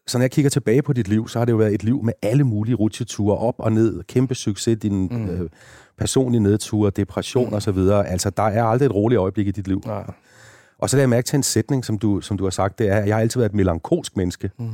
[0.07, 2.03] så når jeg kigger tilbage på dit liv, så har det jo været et liv
[2.03, 5.29] med alle mulige rutsjeture, op og ned, kæmpe succes, din Mm.
[5.29, 5.49] øh,
[5.97, 7.53] personlige nedture, depression Mm.
[7.53, 8.07] og så videre.
[8.07, 9.81] Altså, der er aldrig et roligt øjeblik i dit liv.
[9.86, 10.03] Nej.
[10.77, 12.89] Og så lader jeg mærke til en sætning, som du, som du har sagt, det
[12.89, 14.51] er, at jeg har altid været et melankolsk menneske.
[14.59, 14.69] Mm.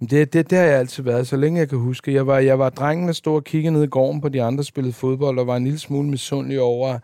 [0.00, 2.14] Det, det, det har jeg altid været, så længe jeg kan huske.
[2.14, 4.64] Jeg var, jeg var drengen, der stod og kiggede ned i gården på de andre,
[4.64, 6.98] spillede fodbold, og var en lille smule misundelig over,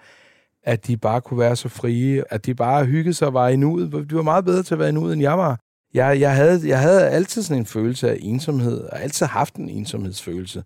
[0.65, 3.57] at de bare kunne være så frie, at de bare hyggede sig og var i
[3.57, 3.93] nuet.
[4.11, 5.59] De var meget bedre til at være i nuet, end jeg var.
[5.95, 9.69] Jeg, jeg, havde, jeg havde altid sådan en følelse af ensomhed, og altid haft en
[9.69, 10.63] ensomhedsfølelse.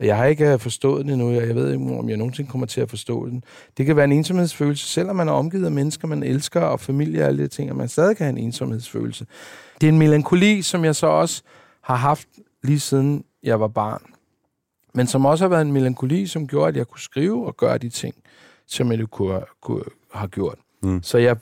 [0.00, 1.28] Og Jeg har ikke forstået det endnu.
[1.28, 3.44] og jeg ved ikke, om jeg nogensinde kommer til at forstå den.
[3.76, 7.22] Det kan være en ensomhedsfølelse, selvom man er omgivet af mennesker, man elsker, og familie
[7.22, 9.26] og alle de ting, at man stadig kan have en ensomhedsfølelse.
[9.80, 11.42] Det er en melankoli, som jeg så også
[11.88, 12.28] har haft
[12.62, 14.02] lige siden jeg var barn.
[14.94, 17.78] Men som også har været en melankoli, som gjorde, at jeg kunne skrive og gøre
[17.78, 18.14] de ting,
[18.66, 20.58] som jeg kunne, kunne have gjort.
[20.82, 21.02] Mm.
[21.02, 21.36] Så jeg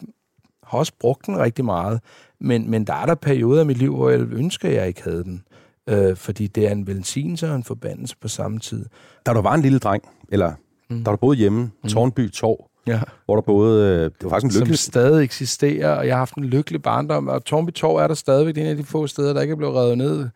[0.62, 2.00] har også brugt den rigtig meget.
[2.40, 5.02] Men, men der er der perioder af mit liv, hvor jeg ønsker, at jeg ikke
[5.02, 5.44] havde den.
[5.88, 8.86] Øh, fordi det er en velsignelse og en forbandelse på samme tid.
[9.26, 10.52] Da du var en lille dreng, eller
[10.90, 11.04] Mm.
[11.04, 13.00] da du boede hjemme, Tårnby Torv, Ja.
[13.24, 14.78] hvor der boede, øh, det var faktisk en Som lykkelig...
[14.78, 17.28] stadig eksisterer, og jeg har haft en lykkelig barndom.
[17.28, 18.54] Og Tornby Torv er der stadigvæk.
[18.54, 20.28] Det er en af de få steder, der ikke er blevet revet ned.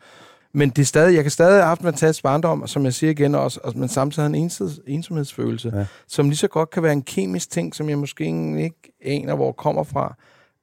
[0.53, 2.95] Men det er stadig, jeg kan stadig have haft en fantastisk barndom, og som jeg
[2.95, 5.87] siger igen også, og, men samtidig har en ensids, ensomhedsfølelse, ja.
[6.09, 9.53] som lige så godt kan være en kemisk ting, som jeg måske ikke aner, hvor
[9.53, 10.17] kommer fra.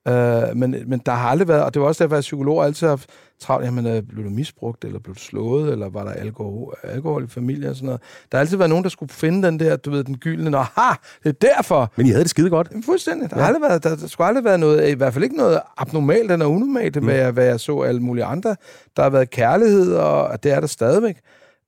[0.08, 0.14] Uh,
[0.58, 3.02] men, men der har aldrig været, og det var også derfor, at psykologer altid har
[3.40, 7.24] travlt, jamen, øh, blev du misbrugt, eller blev du slået, eller var der alkohol, alkohol
[7.24, 8.02] i familien og sådan noget.
[8.32, 10.58] Der har altid været nogen, der skulle finde den der, du ved, den gyldne, nå,
[10.58, 10.94] ha,
[11.24, 12.68] det er derfor, Men I havde det skide godt.
[12.72, 13.30] Jamen, Fuldstændig.
[13.30, 13.42] Der, Ja.
[13.42, 13.48] ja.
[13.48, 16.46] aldrig været, der, der skulle aldrig været noget, i hvert fald ikke noget abnormalt eller
[16.46, 17.04] unormalt, mm.
[17.06, 18.56] hvad, jeg, hvad jeg så alle mulige andre.
[18.96, 21.18] Der har været kærlighed, og det er der stadigvæk.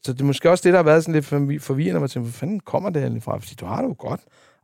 [0.06, 2.30] Så det er måske også det, der har været sådan lidt forvi- forvirrende, hvor hvor
[2.32, 3.38] fanden kommer det egentlig fra?
[3.38, 4.19] Fordi du har det jo godt.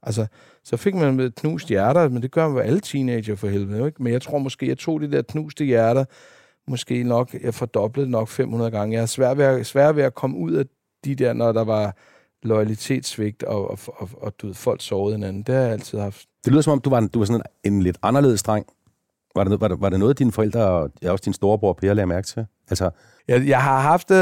[0.05, 0.25] Altså,
[0.63, 3.85] så fik man med knust hjerter, men det gør man jo alle teenager for helvede,
[3.85, 4.03] ikke?
[4.03, 6.05] Men jeg tror måske, jeg tog de der knuste hjerter,
[6.67, 8.95] måske nok, jeg fordoblede nok 500 gange.
[8.95, 10.65] Jeg er svær ved, at, svær ved at komme ud af
[11.05, 11.95] de der, når der var
[12.43, 15.43] loyalitetssvigt, og, og, og, og du ved, folk sovede hinanden.
[15.43, 16.25] Det har jeg altid haft.
[16.45, 18.65] Det lyder som om, du var, du var sådan en lidt anderledes dreng.
[19.35, 21.93] Var det, var, det, var det noget, dine forældre og ja, også din storebror Per
[21.93, 22.45] lagde mærke til?
[22.69, 22.89] Altså,
[23.27, 24.17] jeg, jeg har haft, øh,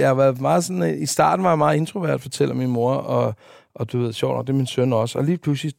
[0.00, 3.34] jeg har været meget sådan, i starten var jeg meget introvert, fortæller min mor, og,
[3.74, 5.18] og du ved, sjovt nok, det er min søn også.
[5.18, 5.72] Og lige pludselig,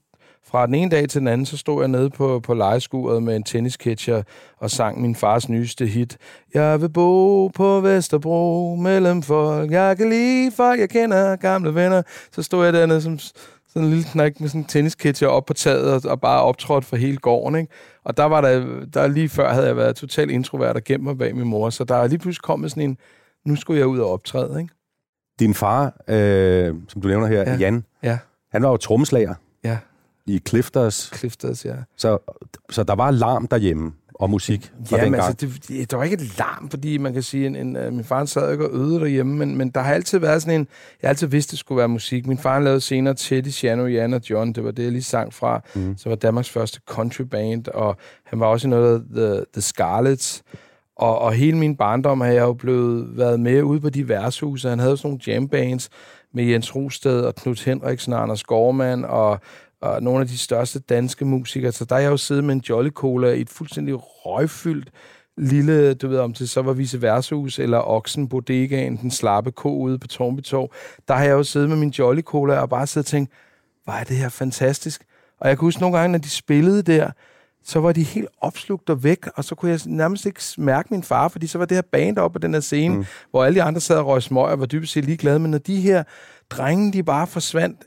[0.47, 3.35] fra den ene dag til den anden, så stod jeg nede på, på lejeskuret med
[3.35, 4.23] en tennisketcher
[4.57, 6.17] og sang min fars nyeste hit.
[6.53, 9.71] Jeg vil bo på Vesterbro mellem folk.
[9.71, 12.01] Jeg kan lide folk, jeg kender, gamle venner.
[12.31, 15.53] Så stod jeg dernede som sådan en lille knæk med sådan en tennisketcher op på
[15.53, 17.59] taget og, og bare optrådt for hele gården.
[17.59, 17.73] Ikke?
[18.03, 21.17] Og der var der, der lige før havde jeg været totalt introvert og gemt mig
[21.17, 22.97] bag min mor, så der er lige pludselig kommet sådan en,
[23.45, 24.61] nu skulle jeg ud og optræde.
[24.61, 24.74] Ikke?
[25.39, 27.55] Din far, øh, som du nævner her, ja.
[27.55, 28.17] Jan, ja.
[28.51, 29.77] han var jo trommeslager ja.
[30.25, 31.11] i Clifters.
[31.15, 31.75] Clifters, ja.
[31.97, 32.17] Så,
[32.69, 36.03] så der var larm derhjemme og musik fra ja, men altså, det, det, der var
[36.03, 38.75] ikke et larm, fordi man kan sige, en, en, uh, min far sad ikke og
[38.75, 40.67] øvede derhjemme, men, men der har altid været sådan en,
[41.01, 42.27] jeg har altid vidst, det skulle være musik.
[42.27, 45.33] Min far lavede senere Teddy, Shano, Jan og John, det var det, jeg lige sang
[45.33, 45.97] fra, mm.
[45.97, 49.61] så var Danmarks første country band, og han var også i noget af The, The
[49.61, 50.43] Scarlets,
[50.95, 54.69] og, og hele min barndom har jeg jo blevet været med ude på de værtshuse.
[54.69, 55.89] Han havde sådan nogle jambands
[56.33, 59.39] med Jens Rosted og Knut Henriksen og Anders Gormand og
[59.81, 61.71] og nogle af de største danske musikere.
[61.71, 64.89] Så der har jeg jo siddet med en Jolly Cola i et fuldstændig røgfyldt
[65.37, 69.77] lille, du ved om det så var Vice Versehus eller Oksen Bodegaen, den slappe ko
[69.77, 70.71] ude på Tornbytorv.
[71.07, 73.31] Der har jeg jo siddet med min Jolly Cola og bare siddet og tænkt,
[73.83, 75.05] hvor er det her fantastisk.
[75.39, 77.11] Og jeg kan huske nogle gange, når de spillede der,
[77.65, 81.03] så var de helt opslugt og væk, og så kunne jeg nærmest ikke mærke min
[81.03, 83.05] far, fordi så var det her band op på den her scene, mm.
[83.31, 85.57] hvor alle de andre sad og røg smøg og var dybest set ligeglade, men når
[85.57, 86.03] de her
[86.49, 87.83] drenge, de bare forsvandt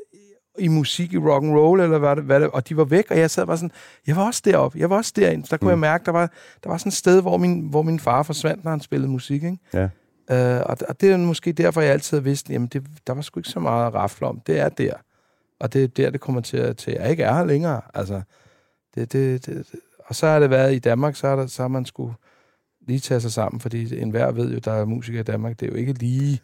[0.58, 3.10] i musik, i rock and roll eller hvad det, hvad det, og de var væk,
[3.10, 3.70] og jeg sad bare sådan,
[4.06, 5.46] jeg var også deroppe, jeg var også derinde.
[5.46, 5.70] Så der kunne mm.
[5.70, 6.30] jeg mærke, der var,
[6.64, 9.42] der var sådan et sted, hvor min, hvor min far forsvandt, når han spillede musik,
[9.42, 9.58] ikke?
[9.72, 9.88] Ja.
[10.30, 13.22] Uh, og, og det er måske derfor, jeg altid har vidst, jamen det, der var
[13.22, 14.40] sgu ikke så meget at rafle om.
[14.46, 14.92] Det er der.
[15.60, 17.80] Og det er der, det kommer til, til jeg ikke er her længere.
[17.94, 18.22] Altså,
[19.00, 19.80] det, det, det, det.
[20.06, 22.14] Og så har det været i Danmark, så har, der, så har man skulle
[22.86, 25.70] lige tage sig sammen, fordi enhver ved jo, der er musikere i Danmark, det er
[25.70, 26.40] jo ikke lige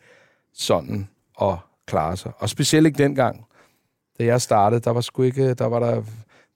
[0.54, 1.08] sådan
[1.42, 1.54] at
[1.86, 2.32] klare sig.
[2.38, 3.46] Og specielt ikke dengang
[4.18, 6.02] da jeg startede, der var sgu ikke, der var der,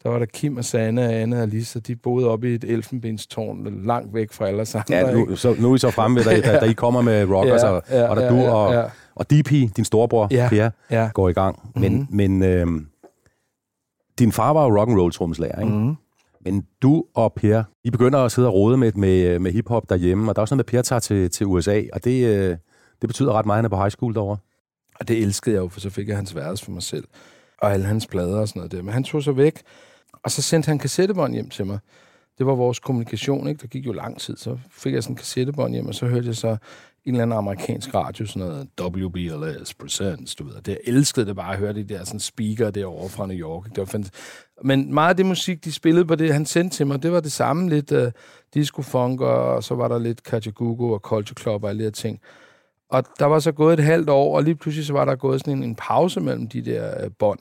[0.03, 2.65] der var der Kim og Sanne og Anne og Lisa, de boede oppe i et
[2.65, 4.99] elfenbenstårn, langt væk fra alle sammen.
[4.99, 7.25] Ja, nu, så, nu er I så fremme ved, da, da, da I kommer med
[7.31, 8.85] rockers, ja, og, ja, og da ja, du ja, og, ja.
[9.15, 11.11] og DP, din storebror, ja, Per, ja.
[11.15, 11.73] går i gang.
[11.75, 12.17] Men, mm-hmm.
[12.17, 12.67] men øh,
[14.19, 15.73] din far var jo rock'n'roll trommeslager, ikke?
[15.73, 15.97] Mm-hmm.
[16.41, 20.31] Men du og Per, I begynder at sidde og rode med, med, med hiphop derhjemme,
[20.31, 22.57] og der er også noget med, at Per tager til, til USA, og det, øh,
[23.01, 24.37] det betyder ret meget, at han er på high school derovre.
[25.01, 27.05] Og det elskede jeg jo, for så fik jeg hans værelse for mig selv
[27.59, 28.83] og alle hans plader og sådan noget der.
[28.83, 29.63] Men han tog sig væk,
[30.25, 31.79] og så sendte han kassettebånd hjem til mig.
[32.39, 33.63] Det var vores kommunikation, ikke?
[33.63, 34.37] Der gik jo lang tid.
[34.37, 36.57] Så fik jeg sådan en kassettebånd hjem, og så hørte jeg så
[37.09, 38.69] en eller anden amerikansk radio, sådan noget
[39.05, 40.55] WBLS Presents, du ved.
[40.55, 43.65] Det, jeg elskede det bare at høre de der sådan speaker derovre fra New York.
[43.65, 44.11] Det var fandt...
[44.65, 47.21] Men meget af det musik, de spillede på det, han sendte til mig, det var
[47.21, 48.09] det samme lidt uh,
[48.55, 51.91] disco funk, og så var der lidt Kajagugo og Culture Club og alle de her
[51.91, 52.21] ting.
[52.91, 55.41] Og der var så gået et halvt år, og lige pludselig så var der gået
[55.41, 57.39] sådan en, en pause mellem de der uh, bånd.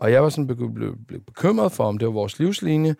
[0.00, 2.94] Og jeg var sådan blevet bekymret for, om det var vores livslinje.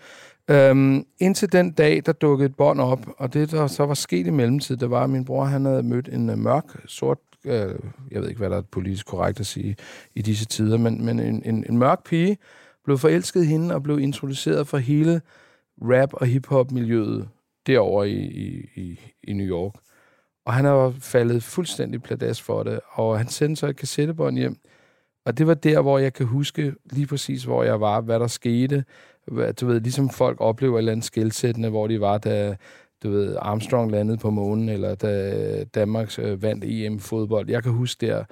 [0.51, 4.27] Øhm, indtil den dag, der dukkede et bånd op, og det, der så var sket
[4.27, 7.75] i mellemtid, det var, at min bror han havde mødt en uh, mørk, sort, øh,
[8.11, 9.77] jeg ved ikke, hvad der er politisk korrekt at sige
[10.15, 12.39] i disse tider, men, men en, en, en mørk pige,
[12.85, 15.21] blev forelsket i hende og blev introduceret for hele
[15.83, 17.29] rap- og hiphop-miljøet
[17.67, 19.75] derovre i, i, i, i New York.
[20.47, 24.59] Og han var faldet fuldstændig pladas for det, og han sendte så et kassettebånd hjem,
[25.27, 28.27] og det var der, hvor jeg kan huske lige præcis, hvor jeg var, hvad der
[28.27, 28.85] skete.
[29.61, 32.57] Du ved, ligesom folk oplever et eller andet skældsættende, hvor de var, da
[33.03, 37.51] du ved, Armstrong landede på månen, eller da Danmarks øh, vandt EM-fodbold.
[37.51, 38.25] Jeg kan huske der,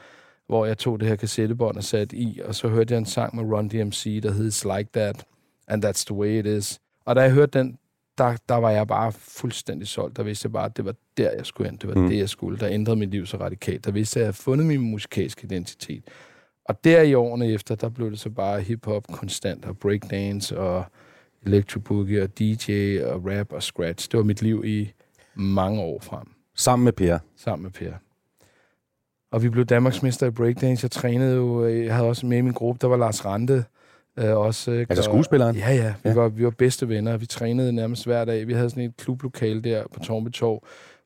[0.47, 3.37] hvor jeg tog det her kassettebånd og satte i, og så hørte jeg en sang
[3.37, 5.25] med Run DMC, der hed It's Like That,
[5.69, 6.81] and That's the Way It Is.
[7.05, 7.79] Og da jeg hørte den,
[8.19, 10.17] der, der var jeg bare fuldstændig solgt.
[10.17, 11.79] Der vidste jeg bare, at det var der, jeg skulle hen.
[11.79, 12.09] Det var mm.
[12.09, 12.59] det, jeg skulle.
[12.59, 13.85] Der ændrede mit liv så radikalt.
[13.85, 16.05] Der vidste jeg, at jeg havde fundet min musikalske identitet.
[16.65, 20.85] Og der i årene efter, der blev det så bare hip-hop konstant, og breakdance, og
[21.47, 24.11] electro boogie, og DJ, og rap, og scratch.
[24.11, 24.93] Det var mit liv i
[25.35, 26.27] mange år frem.
[26.57, 27.19] Sammen med Per?
[27.37, 27.93] Sammen med Per.
[29.33, 30.85] Og vi blev Danmarksmester i breakdance.
[30.85, 33.65] Jeg trænede jo, øh, jeg havde også med i min gruppe, der var Lars Rante.
[34.19, 35.57] Øh, også, øh, altså skuespilleren?
[35.57, 35.95] Ja, ja.
[36.03, 36.15] Vi, ja.
[36.15, 37.17] Var, vi var bedste venner.
[37.17, 38.47] Vi trænede nærmest hver dag.
[38.47, 40.63] Vi havde sådan et klublokale der på Tornby Torv,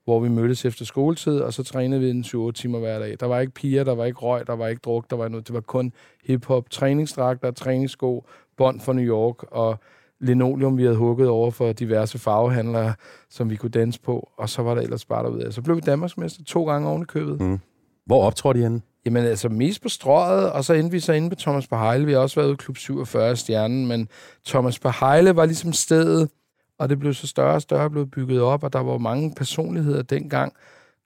[0.06, 3.16] hvor vi mødtes efter skoletid, og så trænede vi en 7 timer hver dag.
[3.20, 5.46] Der var ikke piger, der var ikke røg, der var ikke druk, der var noget.
[5.46, 5.92] Det var kun
[6.24, 9.78] hiphop, træningsdragter, træningssko, bånd fra New York, og
[10.20, 12.94] linoleum, vi havde hugget over for diverse farvehandlere,
[13.30, 15.52] som vi kunne danse på, og så var der ellers bare derude.
[15.52, 17.40] Så blev vi Danmarksmester to gange oven i købet.
[17.40, 17.58] Mm.
[18.06, 18.80] Hvor optrådte I henne?
[19.06, 22.06] Jamen altså mest på strøget, og så endte vi så inde på Thomas Behejle.
[22.06, 24.08] Vi har også været ude i Klub 47 Stjernen, men
[24.46, 26.30] Thomas Behejle var ligesom stedet,
[26.78, 30.02] og det blev så større og større blev bygget op, og der var mange personligheder
[30.02, 30.52] dengang.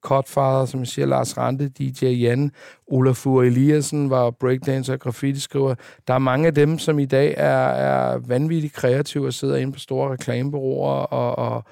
[0.02, 2.52] Cutfather, som jeg siger, Lars Rante, DJ Jan,
[2.86, 5.74] Olaf Eliassen var breakdancer og graffiti-skriver.
[6.08, 9.72] Der er mange af dem, som i dag er, er vanvittigt kreative og sidder inde
[9.72, 11.64] på store reklamebureauer, og, og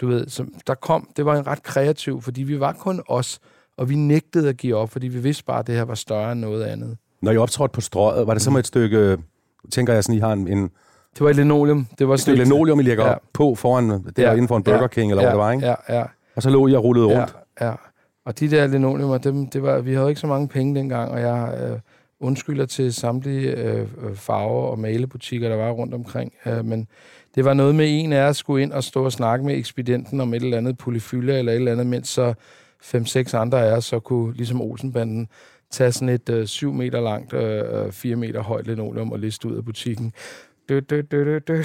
[0.00, 3.38] du ved, som der kom, det var en ret kreativ, fordi vi var kun os,
[3.76, 6.32] og vi nægtede at give op, fordi vi vidste bare, at det her var større
[6.32, 6.96] end noget andet.
[7.22, 9.18] Når I optrådte på strøget, var det så med et stykke,
[9.70, 10.70] tænker jeg sådan, I har en, en
[11.16, 11.86] det var et linoleum.
[11.98, 13.12] Det var et stykke linoleum, I lægger ja.
[13.12, 14.32] op på foran, der ja.
[14.32, 15.28] inden for en Burger King, eller ja.
[15.28, 15.66] hvad det var, ikke?
[15.66, 16.04] Ja, ja.
[16.36, 17.36] Og så lå I og rullede rundt.
[17.60, 17.74] Ja, ja.
[18.24, 21.20] Og de der linoleumer, dem, det var, vi havde ikke så mange penge dengang, og
[21.20, 21.78] jeg øh,
[22.20, 26.32] undskylder til samtlige øh, farver- og malebutikker, der var rundt omkring.
[26.46, 26.88] Øh, men
[27.34, 30.20] det var noget med en af os skulle ind og stå og snakke med ekspedienten
[30.20, 32.34] om et eller andet polyfylde eller et eller andet, mens så
[32.82, 35.28] fem-seks andre af os så kunne, ligesom Olsenbanden,
[35.70, 39.48] tage sådan et øh, 7 meter langt, øh, 4 øh, meter højt linoleum og liste
[39.48, 40.12] ud af butikken.
[40.68, 41.62] Dø, dø, dø, dø.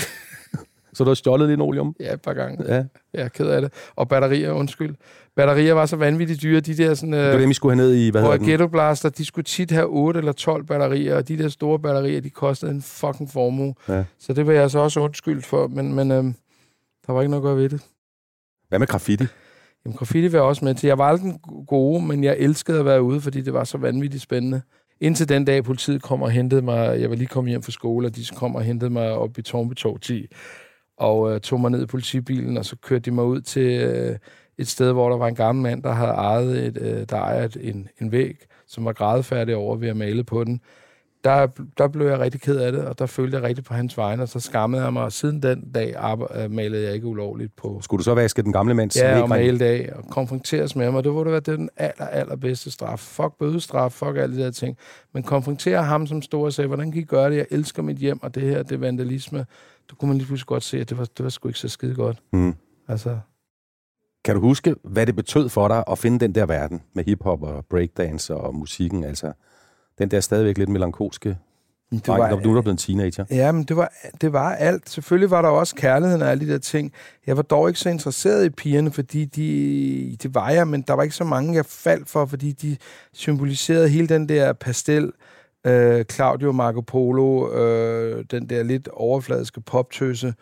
[0.94, 1.96] Så du har stjålet linoleum?
[2.00, 2.76] Ja, et par gange.
[2.76, 2.84] Ja.
[3.14, 3.74] Jeg er ked af det.
[3.96, 4.96] Og batterier, undskyld.
[5.36, 6.60] Batterier var så vanvittigt dyre.
[6.60, 7.14] De der sådan...
[7.14, 9.72] Det var dem, I skulle have ned i, hvad hedder Ghetto Blaster, de skulle tit
[9.72, 13.76] have 8 eller 12 batterier, og de der store batterier, de kostede en fucking formue.
[13.88, 14.04] Ja.
[14.20, 16.36] Så det var jeg så også undskyldt for, men, men øhm,
[17.08, 17.82] der var ikke noget at gøre ved det.
[18.70, 19.26] Hvad med graffiti?
[19.86, 20.88] Jamen, graffiti var jeg også med til.
[20.88, 21.34] Jeg var aldrig
[21.68, 24.62] gode, men jeg elskede at være ude, fordi det var så vanvittigt spændende.
[25.02, 28.08] Indtil den dag, politiet kom og hentede mig, jeg var lige kommet hjem fra skole,
[28.08, 30.28] og de kom og hentede mig op i Tornby 10,
[30.98, 34.18] og øh, tog mig ned i politibilen, og så kørte de mig ud til øh,
[34.58, 37.58] et sted, hvor der var en gammel mand, der havde ejet et, øh, der ejet
[37.62, 38.36] en, en væg,
[38.68, 40.62] som var grædefærdig over ved at male på den
[41.24, 43.98] der, der blev jeg rigtig ked af det, og der følte jeg rigtig på hans
[43.98, 45.96] vegne, og så skammede jeg mig, og siden den dag
[46.36, 47.80] øh, malede jeg ikke ulovligt på.
[47.82, 51.04] Skulle du så vaske den gamle mands Ja, og male af, og konfronteres med mig.
[51.04, 53.00] Det var det, være den aller, allerbedste straf.
[53.00, 54.78] Fuck bødestraf, fuck alle de der ting.
[55.14, 57.38] Men konfrontere ham som stor og sagde, hvordan kan I gøre det?
[57.38, 59.46] Jeg elsker mit hjem, og det her, det er vandalisme.
[59.90, 61.70] Du kunne man lige pludselig godt se, at det var, det var sgu ikke så
[61.70, 62.18] skide godt.
[62.34, 62.56] Mm.
[62.88, 63.18] Altså,
[64.26, 67.44] kan du huske, hvad det betød for dig at finde den der verden med hiphop
[67.44, 69.04] og breakdance og musikken?
[69.04, 69.34] Altså,
[70.02, 71.38] den der stadigvæk lidt melankolske
[71.92, 73.26] det var, når du er blevet en teenager.
[73.32, 74.90] Ja, men det var, det var alt.
[74.90, 76.94] Selvfølgelig var der også kærligheden og alle de der ting.
[77.28, 80.94] Jeg var dog ikke så interesseret i pigerne, fordi de, det var jeg, men der
[80.94, 82.78] var ikke så mange, jeg faldt for, fordi de
[83.14, 85.12] symboliserede hele den der pastel,
[85.68, 90.34] øh, Claudio Marco Polo, øh, den der lidt overfladiske poptøse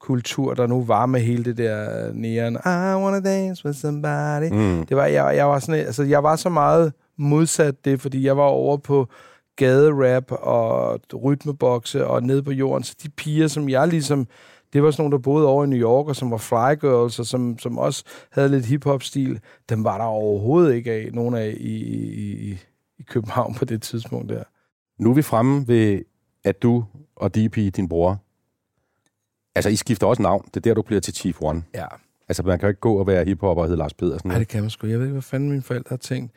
[0.00, 4.52] kultur, der nu var med hele det der neon, I wanna dance with somebody.
[4.52, 4.86] Mm.
[4.86, 8.36] Det var, jeg, jeg, var sådan, altså, jeg var så meget modsat det, fordi jeg
[8.36, 9.08] var over på
[9.56, 12.82] gaderap og rytmebokse og nede på jorden.
[12.82, 14.26] Så de piger, som jeg ligesom...
[14.72, 17.18] Det var sådan nogle, der boede over i New York, og som var fly girls,
[17.18, 19.40] og som, som også havde lidt hip-hop-stil.
[19.68, 22.58] Dem var der overhovedet ikke af, nogen af i, i,
[22.98, 24.42] i København på det tidspunkt der.
[24.98, 26.02] Nu er vi fremme ved,
[26.44, 26.84] at du
[27.16, 28.18] og DP, din bror,
[29.54, 30.44] altså I skifter også navn.
[30.44, 31.62] Det er der, du bliver til Chief One.
[31.74, 31.86] Ja.
[32.28, 34.30] Altså man kan jo ikke gå og være hiphopper og hedde Lars Pedersen.
[34.30, 34.86] Nej, det kan man sgu.
[34.86, 36.32] Jeg ved ikke, hvad fanden mine forældre har tænkt.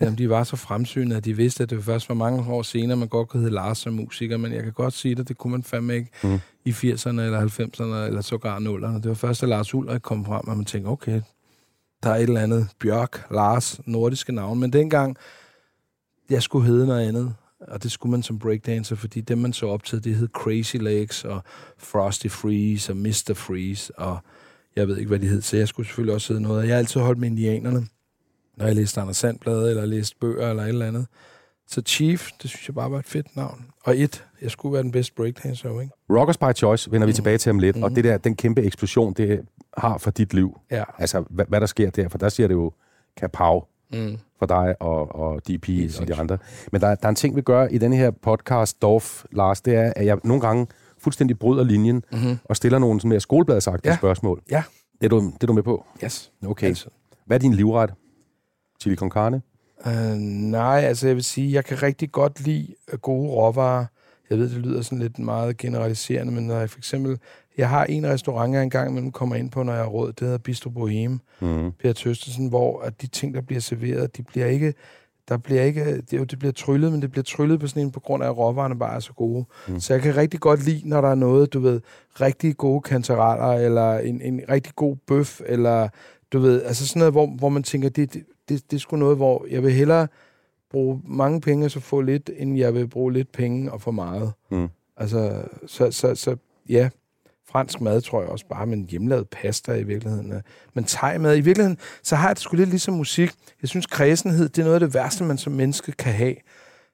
[0.00, 2.96] Jamen, de var så fremsynede, at de vidste, at det først var mange år senere,
[2.96, 5.50] man godt kunne hedde Lars som musiker, men jeg kan godt sige det, det kunne
[5.50, 6.40] man fandme ikke mm.
[6.64, 8.94] i 80'erne eller 90'erne eller sågar 0'erne.
[8.94, 11.22] Det var først, at Lars Ulrik kom frem, og man tænkte, okay,
[12.02, 14.60] der er et eller andet Bjørk, Lars, nordiske navn.
[14.60, 15.16] Men dengang,
[16.30, 19.66] jeg skulle hedde noget andet, og det skulle man som breakdancer, fordi dem, man så
[19.66, 21.42] op til, det hed Crazy Legs og
[21.78, 23.32] Frosty Freeze og Mr.
[23.34, 24.18] Freeze, og
[24.76, 26.66] jeg ved ikke, hvad de hed, så jeg skulle selvfølgelig også hedde noget.
[26.66, 27.86] Jeg har altid holdt med indianerne
[28.60, 31.06] når jeg læste Anders Sandblad, eller læste bøger, eller et eller andet.
[31.68, 33.66] Så Chief, det synes jeg bare var et fedt navn.
[33.84, 35.92] Og et, jeg skulle være den bedste breakdancer, ikke?
[36.10, 37.08] Rockers by Choice vender mm.
[37.08, 37.82] vi tilbage til om lidt, mm.
[37.82, 39.40] og det der, den kæmpe eksplosion, det
[39.78, 40.60] har for dit liv.
[40.70, 40.84] Ja.
[40.98, 42.72] Altså, hvad, hvad der sker der, for der siger det jo
[43.16, 44.18] kapav mm.
[44.38, 45.68] for dig og, og DP
[46.00, 46.38] og de andre.
[46.72, 49.74] Men der, der er en ting, vi gør i denne her podcast, Dorf, Lars, det
[49.74, 50.66] er, at jeg nogle gange
[50.98, 52.38] fuldstændig bryder linjen mm-hmm.
[52.44, 53.96] og stiller nogle sådan mere skolebladsagtige ja.
[53.96, 54.42] spørgsmål.
[54.50, 54.62] Ja.
[55.00, 55.84] Det er, du, det er du med på?
[56.04, 56.32] Yes.
[56.46, 56.66] Okay.
[56.66, 56.88] Altså.
[57.26, 57.94] Hvad er din livret?
[58.80, 59.42] Chili con carne?
[59.86, 63.86] Uh, nej, altså jeg vil sige, jeg kan rigtig godt lide øh, gode råvarer.
[64.30, 67.18] Jeg ved, det lyder sådan lidt meget generaliserende, men når jeg for eksempel...
[67.58, 70.12] Jeg har en restaurant, jeg engang imellem kommer ind på, når jeg har råd.
[70.12, 71.72] Det hedder Bistro Boheme, mm.
[71.72, 74.74] Per Tøstensen, hvor at de ting, der bliver serveret, de bliver ikke...
[75.28, 77.90] Der bliver ikke, det, jo, det bliver tryllet, men det bliver tryllet på sådan en,
[77.90, 79.44] på grund af, at råvarerne bare er så gode.
[79.68, 79.80] Mm.
[79.80, 81.80] Så jeg kan rigtig godt lide, når der er noget, du ved,
[82.20, 85.88] rigtig gode kantereller, eller en, en rigtig god bøf, eller
[86.32, 88.96] du ved, altså sådan noget, hvor, hvor man tænker, det, det, det, det er sgu
[88.96, 90.08] noget, hvor jeg vil hellere
[90.70, 93.90] bruge mange penge og så få lidt, end jeg vil bruge lidt penge og for
[93.90, 94.32] meget.
[94.50, 94.68] Mm.
[94.96, 96.36] Altså, så, så, så
[96.68, 96.88] ja,
[97.48, 100.34] fransk mad, tror jeg også bare, men hjemmelavet pasta i virkeligheden.
[100.74, 103.30] Men thai-mad, i virkeligheden, så har jeg det sgu lidt ligesom musik.
[103.62, 106.34] Jeg synes, kredsenhed, det er noget af det værste, man som menneske kan have.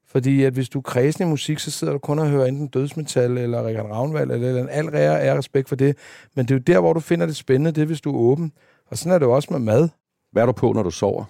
[0.06, 2.66] Fordi at hvis du er kredsen i musik, så sidder du kun og hører enten
[2.66, 5.96] dødsmetal eller Richard Ravnvald eller, eller alt rære er respekt for det.
[6.34, 8.18] Men det er jo der, hvor du finder det spændende, det er, hvis du er
[8.18, 8.52] åben.
[8.90, 9.88] Og sådan er det jo også med mad.
[10.32, 11.24] Hvad er du på, når du sover?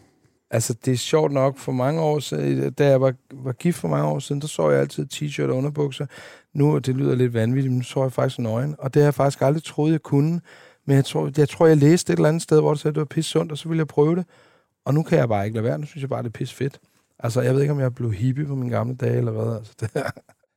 [0.51, 1.59] Altså, det er sjovt nok.
[1.59, 4.71] For mange år siden, da jeg var, var gift for mange år siden, der så
[4.71, 6.07] jeg altid t-shirt og underbukser.
[6.55, 8.77] Nu, og det lyder lidt vanvittigt, men nu så jeg faktisk nøgen.
[8.79, 10.41] Og det har jeg faktisk aldrig troet, jeg kunne.
[10.87, 12.95] Men jeg tror, jeg, tror, jeg læste et eller andet sted, hvor det sagde, at
[12.95, 14.27] det var pisse sundt, og så ville jeg prøve det.
[14.85, 15.79] Og nu kan jeg bare ikke lade være.
[15.79, 16.79] Nu synes jeg bare, det er pisse fedt.
[17.19, 19.57] Altså, jeg ved ikke, om jeg blev hippie på mine gamle dage, eller hvad.
[19.57, 20.11] Altså, det er,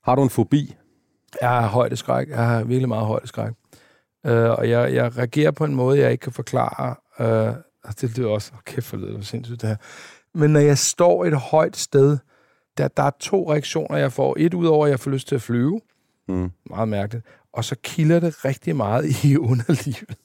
[0.04, 0.76] Har du en fobi?
[1.42, 2.30] jeg har højdeskræk.
[2.30, 3.52] Jeg har virkelig meget højdeskræk.
[4.28, 6.96] Uh, og jeg, jeg reagerer på en måde, jeg ikke kan forklare.
[7.20, 8.52] Uh, og det lyder også...
[8.54, 9.76] Oh, kæft, for det lyder sindssygt, det her.
[10.34, 12.18] Men når jeg står et højt sted,
[12.78, 14.36] der, der er to reaktioner, jeg får.
[14.40, 15.82] Et ud over, at jeg får lyst til at flyve.
[16.28, 16.52] Mm.
[16.70, 17.26] Meget mærkeligt.
[17.54, 20.18] Og så kilder det rigtig meget i underlivet.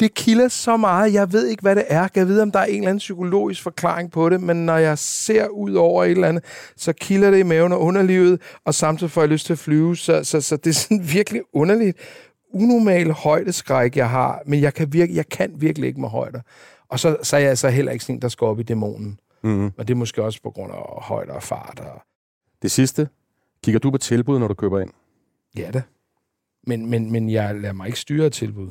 [0.00, 2.08] det kilder så meget, jeg ved ikke, hvad det er.
[2.14, 4.98] Jeg ved, om der er en eller anden psykologisk forklaring på det, men når jeg
[4.98, 6.44] ser ud over et eller andet,
[6.76, 9.96] så kilder det i maven og underlivet, og samtidig får jeg lyst til at flyve.
[9.96, 11.98] Så, så, så det er sådan virkelig underligt,
[12.54, 16.40] unormal højdeskræk, jeg har, men jeg kan, virke, jeg kan virkelig ikke med højder.
[16.88, 19.20] Og så, så er jeg altså heller ikke sådan der skal op i dæmonen.
[19.42, 19.66] Mm.
[19.66, 21.80] Og det er måske også på grund af højder og fart.
[21.80, 22.02] Og...
[22.62, 23.08] Det sidste.
[23.64, 24.90] Kigger du på tilbud, når du køber ind?
[25.56, 25.82] Ja da.
[26.66, 28.68] Men, men, men jeg lader mig ikke styre af tilbud.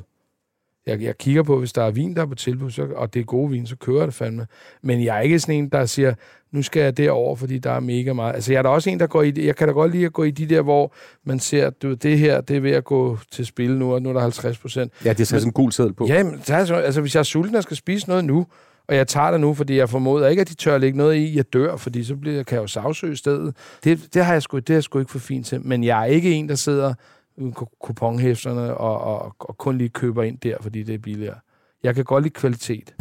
[0.87, 3.19] Jeg, jeg kigger på, hvis der er vin, der er på tilbud, så, og det
[3.19, 4.47] er gode vin, så kører det fandme.
[4.81, 6.13] Men jeg er ikke sådan en, der siger,
[6.51, 8.33] nu skal jeg derover, fordi der er mega meget.
[8.35, 9.33] Altså, jeg er da også en, der går i...
[9.45, 10.93] Jeg kan da godt lide at gå i de der, hvor
[11.23, 14.09] man ser, du det her, det er ved at gå til spil nu, og nu
[14.09, 14.93] er der 50 procent.
[15.05, 16.05] Ja, det er sådan en gul seddel på.
[16.07, 18.45] Jamen, det så- altså, hvis jeg er sulten og skal spise noget nu,
[18.87, 21.35] og jeg tager det nu, fordi jeg formoder ikke, at de tør lægge noget i,
[21.37, 23.55] jeg dør, fordi så bliver, kan jeg jo sagsøge stedet.
[23.83, 25.61] Det, det, har jeg sgu, det er jeg sgu ikke for fint til.
[25.61, 26.93] Men jeg er ikke en, der sidder
[27.37, 31.39] Øh, med kuponhæfterne og, og, og kun lige køber ind der, fordi det er billigere.
[31.83, 32.95] Jeg kan godt lide kvalitet.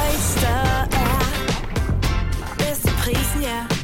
[0.00, 0.60] Oyster
[1.02, 1.20] er
[2.58, 3.83] bedst til prisen, ja.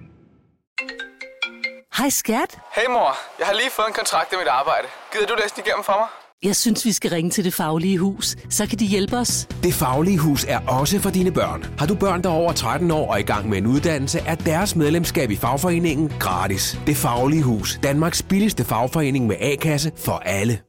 [1.97, 2.57] Hej skat.
[2.75, 4.87] Hey mor, jeg har lige fået en kontrakt i mit arbejde.
[5.13, 6.07] Gider du læse den igennem for mig?
[6.43, 8.35] Jeg synes, vi skal ringe til Det Faglige Hus.
[8.49, 9.47] Så kan de hjælpe os.
[9.63, 11.65] Det Faglige Hus er også for dine børn.
[11.79, 14.35] Har du børn, der er over 13 år og i gang med en uddannelse, er
[14.35, 16.77] deres medlemskab i fagforeningen gratis.
[16.87, 17.79] Det Faglige Hus.
[17.83, 20.59] Danmarks billigste fagforening med A-kasse for alle.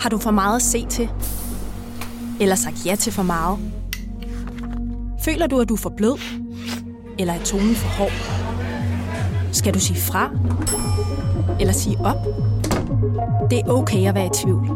[0.00, 1.10] Har du for meget at se til?
[2.40, 3.58] Eller sagt ja til for meget?
[5.24, 6.18] Føler du, at du er for blød?
[7.18, 8.12] Eller er tonen for hård?
[9.52, 10.30] Skal du sige fra?
[11.60, 12.16] Eller sige op?
[13.50, 14.66] Det er okay at være i tvivl.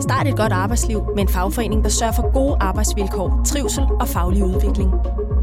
[0.00, 4.44] Start et godt arbejdsliv med en fagforening, der sørger for gode arbejdsvilkår, trivsel og faglig
[4.44, 4.90] udvikling.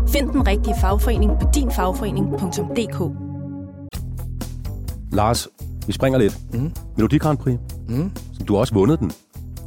[0.08, 3.15] Find den rigtige fagforening på dinfagforening.dk
[5.12, 5.48] Lars,
[5.88, 6.38] vi springer lidt.
[6.54, 6.72] Mm.
[6.98, 7.58] Melodi Grand Prix.
[7.89, 8.12] Mm.
[8.34, 9.12] Som du har også vundet den.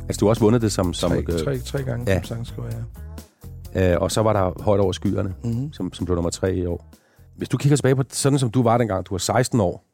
[0.09, 0.93] Altså, du har også vundet det som...
[0.95, 2.13] som Tre, øh, tre, tre gange Ja.
[2.15, 2.19] ja.
[2.23, 2.69] som sangskriver,
[3.75, 3.93] ja.
[3.95, 5.73] øh, og så var der højt over skyerne, Mm.
[5.73, 6.93] som, som blev nummer tre i år.
[7.37, 9.85] Hvis du kigger tilbage på sådan, som du var dengang, du var 16 år.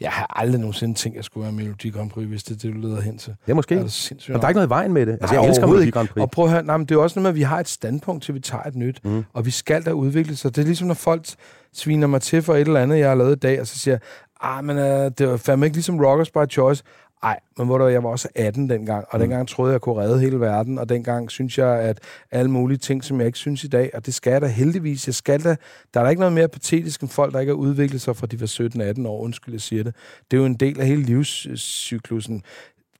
[0.00, 2.58] Jeg har aldrig nogensinde tænkt, at jeg skulle være Melodi Grand Prix, hvis det er
[2.58, 3.34] det, du leder hen til.
[3.48, 3.74] Ja, måske.
[3.74, 5.12] Er det Og der er ikke noget i vejen med det.
[5.12, 5.90] Altså, Nej, jeg elsker Melodi.
[5.90, 6.22] Grand Prix.
[6.22, 7.68] Og prøv at høre, nej, men det er også noget med, at vi har et
[7.68, 9.04] standpunkt til, at vi tager et nyt.
[9.04, 9.24] Mm.
[9.32, 10.56] Og vi skal da udvikle sig.
[10.56, 11.26] Det er ligesom, når folk
[11.72, 13.98] sviner mig til for et eller andet, jeg har lavet i dag, og så siger
[14.40, 16.82] ah, men øh, det var fandme ikke ligesom Rockers by Choice.
[17.22, 19.20] Nej, men hvor jeg var også 18 dengang, og Mm.
[19.20, 21.98] dengang troede jeg, jeg kunne redde hele verden, og dengang synes jeg, at
[22.30, 25.06] alle mulige ting, som jeg ikke synes i dag, og det skal jeg da heldigvis,
[25.06, 25.56] jeg skal da,
[25.94, 28.26] der er da ikke noget mere patetisk end folk, der ikke har udviklet sig fra
[28.26, 29.94] de var 17-18 år, undskyld, jeg siger det.
[30.30, 32.42] Det er jo en del af hele livscyklusen.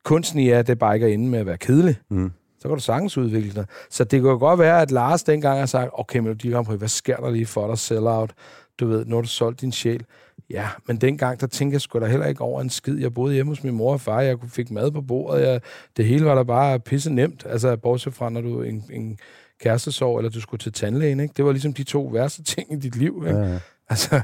[0.05, 2.33] Kunsten i er, at det bare ikke er inde med at være kedelig Mm.
[2.61, 3.66] så kan du sagtens udvikle dig.
[3.91, 6.79] Så det kan jo godt være, at Lars dengang har sagt, okay, Melodi Grand Prix,
[6.79, 8.33] hvad sker der lige for dig, sell out?
[8.81, 10.05] Du ved, når du solgt din sjæl.
[10.53, 12.98] Ja, men dengang, der tænkte jeg sgu da heller ikke over en skid.
[12.98, 15.42] Jeg boede hjemme hos min mor og far, jeg kunne- fik mad på bordet.
[15.46, 15.61] Jeg,
[15.96, 17.46] det hele var da bare pisse nemt.
[17.48, 19.18] Altså, bortset fra, når du en, en
[19.61, 21.34] kærestesorg, eller du skulle til tandlægen, ikke?
[21.36, 23.38] Det var ligesom de to værste ting i dit liv, ikke?
[23.38, 23.59] Ja, ja.
[23.90, 24.20] Altså,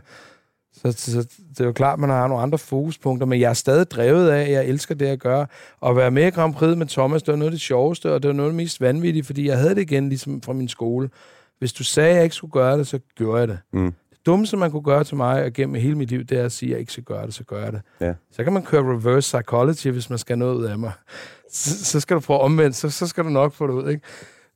[0.83, 1.19] Så, så
[1.51, 4.43] det er jo klart, man har nogle andre fokuspunkter, men jeg er stadig drevet af,
[4.43, 5.47] at jeg elsker det at gøre.
[5.87, 8.23] At være med i Grand Prix med Thomas, det var noget af det sjoveste, og
[8.23, 10.69] det var noget af det mest vanvittige, fordi jeg havde det igen ligesom fra min
[10.69, 11.11] skole.
[11.59, 13.59] Hvis du sagde, at jeg ikke skulle gøre det, så gjorde jeg det.
[13.73, 13.93] Mm.
[14.29, 16.53] Det dummeste, man kunne gøre til mig og gennem hele mit liv, det er at
[16.53, 17.81] sige, at jeg ikke skal gøre det, så gør jeg det.
[18.01, 18.13] Ja.
[18.33, 20.93] Så kan man køre reverse psychology, hvis man skal noget ud af mig.
[21.53, 24.03] Så, så skal du prøve omvendt, så, så skal du nok få det ud, ikke?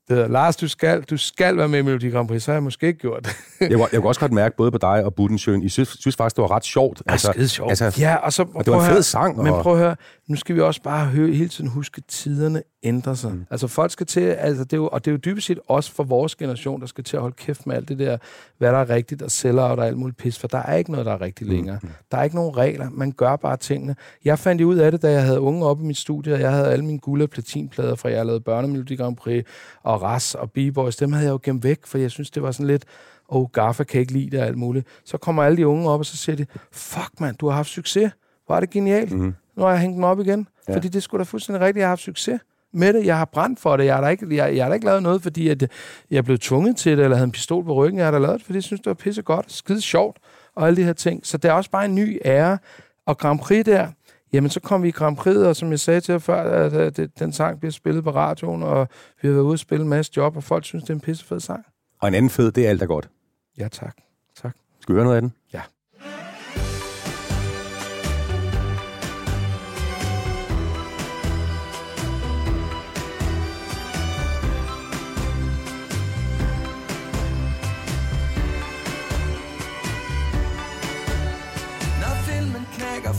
[0.08, 2.56] Det hedder, Lars, du skal, du skal være med i Melodi Grand Prix, så har
[2.56, 3.36] jeg måske ikke gjort det.
[3.60, 6.16] Jeg, kunne- jeg kunne også godt mærke både på dig og Budensjøen, I synes, synes
[6.16, 7.02] faktisk, det var ret sjovt.
[7.06, 7.70] Altså, skide sjovt.
[7.70, 9.36] Altså, ja, og, så, og det var en fed høre- sang.
[9.42, 9.96] Men og, prøv at høre,
[10.28, 13.32] nu skal vi også bare høre, hele tiden huske, tiderne ændrer sig.
[13.32, 13.46] Mm.
[13.50, 15.92] Altså folk skal til, altså det er jo, og det er jo dybest set også
[15.92, 18.18] for vores generation, der skal til at holde kæft med alt det der,
[18.58, 20.74] hvad der er rigtigt, og sælger og der er alt muligt pis, for der er
[20.74, 21.78] ikke noget, der er rigtigt længere.
[21.82, 21.88] Mm.
[22.10, 23.96] Der er ikke nogen regler, man gør bare tingene.
[24.24, 26.52] Jeg fandt ud af det, da jeg havde unge oppe i mit studie, og jeg
[26.52, 29.44] havde alle mine guld- og platinplader fra, jeg lavede Børnemelodi Grand Prix,
[29.82, 32.50] og Ras og B-Boys, dem havde jeg jo gemt væk, for jeg synes, det var
[32.50, 32.84] sådan lidt,
[33.28, 34.86] oh, Gaffa kan ikke lide det og alt muligt.
[35.04, 37.68] Så kommer alle de unge op, og så siger de, fuck mand, du har haft
[37.68, 38.12] succes.
[38.48, 39.12] Er det genialt.
[39.12, 39.34] Mhm.
[39.56, 40.48] Nu har jeg hængt dem op igen.
[40.68, 40.74] Ja.
[40.74, 41.80] Fordi det skulle da fuldstændig rigtigt.
[41.80, 42.40] Jeg har haft succes
[42.72, 43.06] med det.
[43.06, 43.84] Jeg har brændt for det.
[43.84, 45.70] Jeg har da ikke, jeg, jeg har da ikke lavet noget, fordi at
[46.10, 47.98] jeg blevet tvunget til det, eller havde en pistol på ryggen.
[47.98, 50.18] Jeg har da lavet det, fordi jeg synes, det var pisse godt, skide sjovt,
[50.56, 51.26] og alle de her ting.
[51.26, 52.58] Så det er også bare en ny ære.
[53.06, 53.88] Og Grand Prix der,
[54.32, 56.98] jamen så kom vi i Grand Prix, og som jeg sagde til jer før, at,
[56.98, 58.88] at den sang bliver spillet på radioen, og
[59.22, 61.00] vi har været ude og spille en masse job, og folk synes, det er en
[61.00, 61.64] pissefed sang.
[62.00, 63.08] og en anden fed, det er alt er godt.
[63.58, 63.96] Ja, tak.
[64.42, 64.52] Tak.
[64.80, 65.32] Skal vi høre noget af den?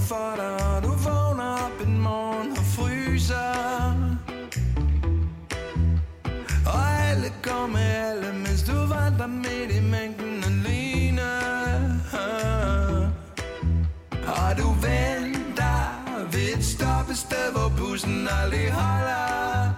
[0.08, 3.94] For dig, og du vågner op en morgen og fryser.
[6.66, 11.30] Og alle går med alle, mens du vandrer midt i mængden alene
[14.28, 15.80] Og du venter
[16.32, 19.74] ved et stoppested, hvor bussen aldrig holder.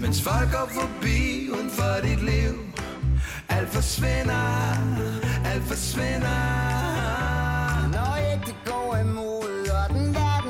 [0.00, 2.54] Mens folk går forbi uden for dit liv.
[3.48, 4.74] Alt forsvinder,
[5.44, 7.51] alt forsvinder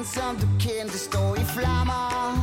[0.03, 2.35] verden, som du kendte, står i flammer.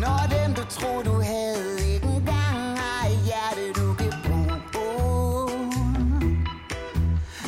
[0.00, 5.50] Når dem, du troede, du havde, ikke engang har et hjerte, du kan bruge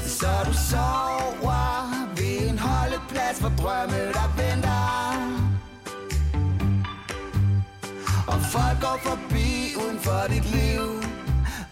[0.04, 4.80] Så du sover ved en holdeplads for drømme, der venter.
[8.26, 11.02] Og folk går forbi uden for dit liv.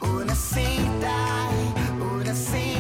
[0.03, 0.67] Uden at se
[1.01, 2.78] dig, uden at se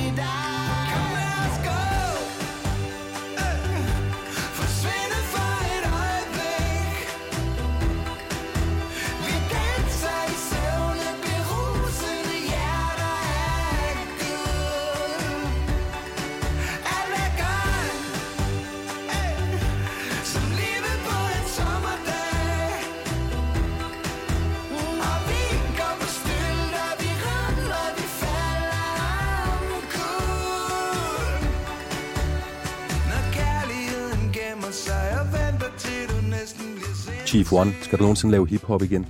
[37.29, 39.07] Chief One, skal du nogensinde lave hiphop igen?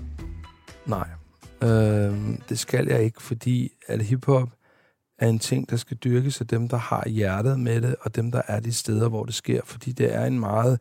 [0.86, 1.08] Nej,
[1.62, 4.48] øh, det skal jeg ikke, fordi at hiphop
[5.18, 8.30] er en ting, der skal dyrkes af dem, der har hjertet med det, og dem,
[8.30, 9.60] der er de steder, hvor det sker.
[9.64, 10.80] Fordi det er en meget...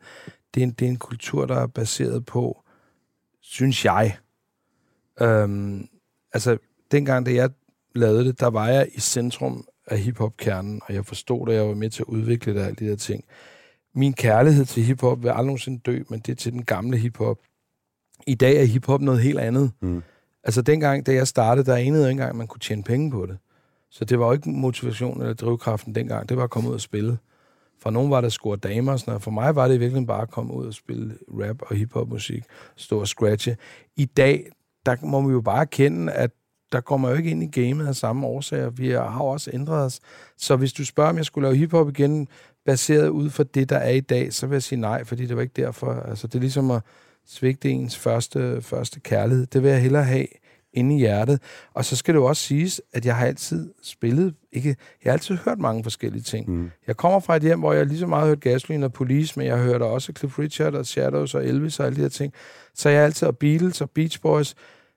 [0.54, 2.62] Det er en, det er en kultur, der er baseret på,
[3.40, 4.16] synes jeg.
[5.20, 5.88] Øhm,
[6.32, 6.58] altså,
[6.90, 7.50] dengang, da jeg
[7.94, 11.74] lavede det, der var jeg i centrum af hiphop-kernen, og jeg forstod det, jeg var
[11.74, 13.24] med til at udvikle det, og alle de der ting.
[13.98, 17.38] Min kærlighed til hiphop vil aldrig nogensinde dø, men det er til den gamle hiphop.
[18.26, 19.70] I dag er hiphop noget helt andet.
[19.80, 20.02] Mm.
[20.44, 23.10] Altså dengang, da jeg startede, der anede jeg ikke engang, at man kunne tjene penge
[23.10, 23.38] på det.
[23.90, 26.28] Så det var jo ikke motivation eller drivkraften dengang.
[26.28, 27.18] Det var at komme ud og spille.
[27.82, 29.22] For nogen var det at score damer og sådan noget.
[29.22, 32.42] For mig var det virkelig bare at komme ud og spille rap og hiphop musik.
[32.76, 33.56] Stå og scratche.
[33.96, 34.50] I dag,
[34.86, 36.30] der må vi jo bare erkende, at
[36.72, 38.70] der kommer jo ikke ind i gamet af samme årsager.
[38.70, 40.00] Vi har også ændret os.
[40.36, 42.28] Så hvis du spørger, om jeg skulle lave hiphop igen,
[42.68, 45.36] baseret ud fra det, der er i dag, så vil jeg sige nej, fordi det
[45.36, 45.92] var ikke derfor.
[45.92, 46.82] Altså, det er ligesom at
[47.26, 49.46] svigte ens første, første kærlighed.
[49.46, 50.26] Det vil jeg hellere have
[50.72, 51.40] inde i hjertet.
[51.74, 54.68] Og så skal det jo også siges, at jeg har altid spillet, ikke,
[55.04, 56.50] jeg har altid hørt mange forskellige ting.
[56.50, 56.70] Mm.
[56.86, 59.38] Jeg kommer fra et hjem, hvor jeg lige så meget har hørt Gasoline og Police,
[59.38, 62.32] men jeg hørte også Cliff Richard og Shadows og Elvis og alle de her ting.
[62.74, 64.54] Så jeg har altid, og Beatles og Beach Boys,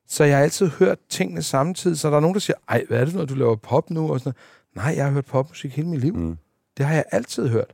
[0.08, 2.00] så jeg har altid hørt tingene samtidig.
[2.00, 4.12] Så der er nogen, der siger, ej, hvad er det, når du laver pop nu?
[4.12, 4.34] Og sådan
[4.76, 4.86] noget.
[4.86, 6.14] Nej, jeg har hørt popmusik hele mit liv.
[6.16, 6.38] Mm.
[6.82, 7.74] Det har jeg altid hørt.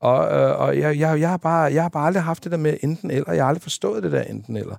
[0.00, 2.58] Og, øh, og jeg, jeg, jeg, har bare, jeg har bare aldrig haft det der
[2.58, 3.32] med enten eller.
[3.32, 4.76] Jeg har aldrig forstået det der enten eller.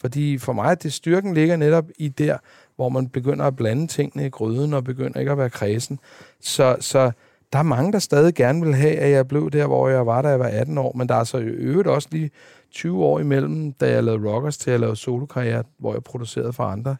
[0.00, 2.38] Fordi for mig, det styrken ligger netop i der,
[2.76, 5.98] hvor man begynder at blande tingene i gryden og begynder ikke at være kredsen.
[6.40, 7.12] Så, så
[7.52, 10.22] der er mange, der stadig gerne vil have, at jeg blev der, hvor jeg var,
[10.22, 12.30] da jeg var 18 år, men der er så i øvrigt også lige
[12.70, 16.64] 20 år imellem, da jeg lavede Rockers til at lave solokarriere, hvor jeg producerede for
[16.64, 16.96] andre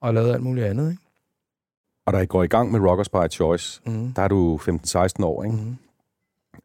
[0.00, 0.90] og lavede alt muligt andet.
[0.90, 1.03] Ikke?
[2.06, 4.12] Og da I går i gang med Rockers by Choice, Mhm.
[4.12, 5.56] der er du 15-16 år, ikke?
[5.56, 5.76] Mhm.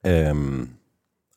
[0.08, 0.70] Øhm,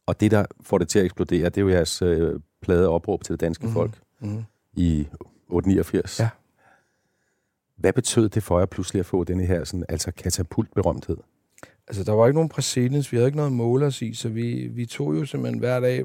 [0.06, 3.24] og det, der får det til at eksplodere, det er jo jeres øh, plade opråb
[3.24, 3.72] til det danske Mhm.
[3.74, 4.44] folk Mhm.
[4.72, 5.06] i
[5.48, 6.20] 889.
[6.20, 6.28] Ja.
[7.76, 11.16] Hvad betød det for jer pludselig at få denne her sådan, altså katapultberømthed?
[11.88, 14.28] Altså, der var ikke nogen præcedens, vi havde ikke noget at måle os i, så
[14.28, 16.04] vi, vi tog jo simpelthen hver dag...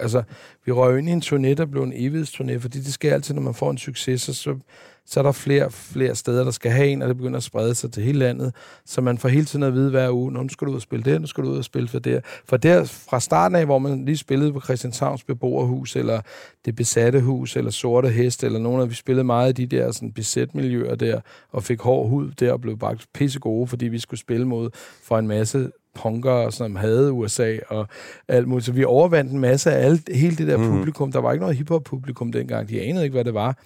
[0.00, 0.22] Altså,
[0.64, 3.42] vi røg ind i en turné, der blev en evighedsturné, fordi det sker altid, når
[3.42, 4.58] man får en succes, så, så,
[5.06, 7.74] så er der flere, flere steder, der skal have en, og det begynder at sprede
[7.74, 8.54] sig til hele landet,
[8.86, 10.82] så man får hele tiden at vide hver uge, "Nå, nu skal du ud og
[10.82, 12.20] spille der, nu skal du ud og spille for der.
[12.48, 16.20] For der, fra starten af, hvor man lige spillede på Christianshavns beboerhus, eller
[16.64, 19.92] det besatte hus, eller sorte hest, eller nogle af, vi spillede meget i de der
[19.92, 21.20] sådan, besætmiljøer der,
[21.52, 24.70] og fik hård hud der, og blev bare pisse gode, fordi vi skulle spille mod
[25.02, 27.88] for en masse punkere, som havde USA og
[28.28, 28.66] alt muligt.
[28.66, 30.70] Så vi overvandt en masse af alt, hele det der mm.
[30.70, 31.12] publikum.
[31.12, 32.68] Der var ikke noget hiphop-publikum dengang.
[32.68, 33.56] De anede ikke, hvad det var.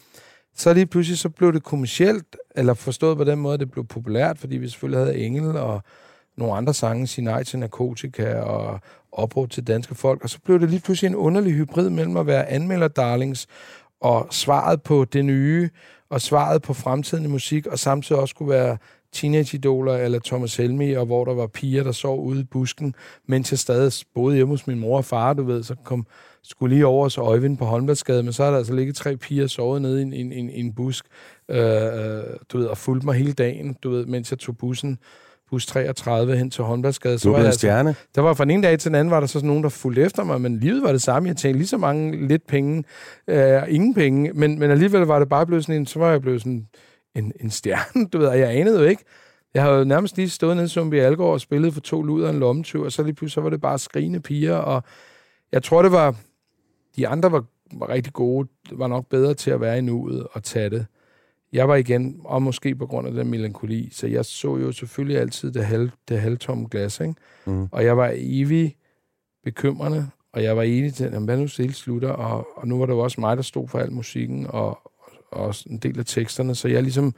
[0.58, 3.86] Så lige pludselig så blev det kommercielt, eller forstået på den måde, at det blev
[3.86, 5.82] populært, fordi vi selvfølgelig havde Engel og
[6.36, 8.80] nogle andre sange, Sig nej til narkotika og
[9.12, 10.22] opråb til danske folk.
[10.22, 13.46] Og så blev det lige pludselig en underlig hybrid mellem at være anmelder darlings
[14.00, 15.70] og svaret på det nye,
[16.10, 18.78] og svaret på fremtiden i musik, og samtidig også kunne være
[19.12, 22.94] teenageidoler eller Thomas Helmi, og hvor der var piger, der sov ude i busken,
[23.26, 26.06] mens jeg stadig boede hjemme hos min mor og far, du ved, så kom,
[26.42, 29.46] skulle lige over så Øjvind på Holmbergsgade, men så er der altså ligget tre piger
[29.46, 31.04] sovet nede i en, en, en, en busk,
[31.48, 32.22] øh, øh,
[32.52, 34.98] du ved, og fulgte mig hele dagen, du ved, mens jeg tog bussen,
[35.50, 37.18] bus 33 hen til Holmbergsgade.
[37.18, 37.94] Du er var der en stjerne.
[38.14, 39.68] der var fra den ene dag til den anden, var der så sådan nogen, der
[39.68, 41.28] fulgte efter mig, men livet var det samme.
[41.28, 42.84] Jeg tjente lige så mange lidt penge,
[43.28, 46.20] øh, ingen penge, men, men alligevel var det bare blevet sådan en, så var jeg
[46.20, 46.66] blevet sådan
[47.14, 49.04] en, en stjerne, du ved, og jeg anede jo ikke.
[49.54, 52.28] Jeg havde jo nærmest lige stået nede som i Algård og spillet for to luder
[52.28, 54.82] og en lommetyv, og så lige pludselig så var det bare skrigende piger, og
[55.52, 56.14] jeg tror, det var,
[56.98, 60.42] de andre var, var rigtig gode, var nok bedre til at være i nuet og
[60.42, 60.86] tage det.
[61.52, 65.18] Jeg var igen, og måske på grund af den melankoli, så jeg så jo selvfølgelig
[65.18, 67.14] altid det, halv, det halvtomme glas, ikke?
[67.46, 67.68] Mm.
[67.72, 68.76] Og jeg var evig
[69.44, 72.86] bekymrende, og jeg var enig til, at hvad nu det slutter, og, og nu var
[72.86, 74.92] det jo også mig, der stod for al musikken, og,
[75.30, 77.14] og også en del af teksterne, så jeg ligesom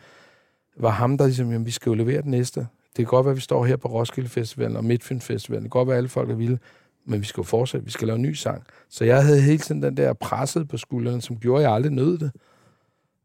[0.77, 2.61] var ham, der ligesom, jamen, vi skal jo levere den næste.
[2.61, 5.63] Det kan godt være, at vi står her på Roskilde Festivalen og Midtfyn Festivalen.
[5.63, 6.59] Det kan godt være, at alle folk er vilde,
[7.05, 7.85] men vi skal jo fortsætte.
[7.85, 8.63] Vi skal lave en ny sang.
[8.89, 11.93] Så jeg havde hele tiden den der presset på skuldrene, som gjorde, at jeg aldrig
[11.93, 12.31] nød det.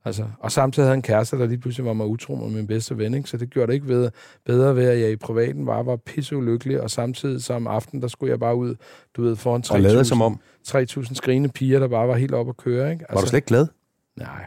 [0.05, 2.97] Altså, og samtidig havde en kæreste, der lige pludselig var mig utro med min bedste
[2.97, 3.29] ven, ikke?
[3.29, 4.11] så det gjorde det ikke ved,
[4.45, 8.07] bedre ved, at jeg i privaten bare var pisse ulykkelig, og samtidig som aften, der
[8.07, 8.75] skulle jeg bare ud,
[9.15, 10.39] du ved, foran Og lavede som om.
[10.67, 12.91] 3.000 skrigende piger, der bare var helt oppe at køre.
[12.91, 13.03] Ikke?
[13.03, 13.67] Altså, Var du slet ikke glad?
[14.15, 14.45] Nej.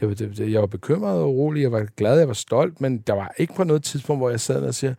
[0.00, 2.80] Det var, det, det, jeg var bekymret og urolig, jeg var glad, jeg var stolt,
[2.80, 4.94] men der var ikke på noget tidspunkt, hvor jeg sad og siger,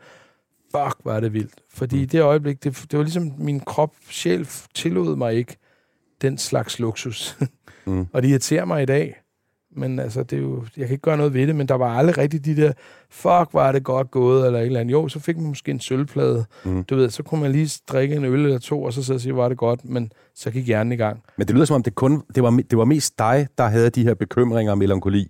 [0.77, 1.53] fuck, var det vildt.
[1.73, 5.57] Fordi i det øjeblik, det, det var ligesom, min krop, sjæl tillod mig ikke
[6.21, 7.37] den slags luksus.
[7.85, 8.05] Mm.
[8.13, 9.21] og det irriterer mig i dag.
[9.77, 11.97] Men altså, det er jo, jeg kan ikke gøre noget ved det, men der var
[11.97, 12.73] aldrig rigtig de der,
[13.09, 14.91] fuck, var det godt gået, eller et eller andet.
[14.91, 16.45] Jo, så fik man måske en sølvplade.
[16.63, 16.83] Mm.
[16.83, 19.21] Du ved, så kunne man lige drikke en øl eller to, og så sidde og
[19.21, 21.23] sige, var det godt, men så gik hjernen i gang.
[21.37, 23.89] Men det lyder som om, det, kun, det, var, det var mest dig, der havde
[23.89, 25.27] de her bekymringer og melankoli,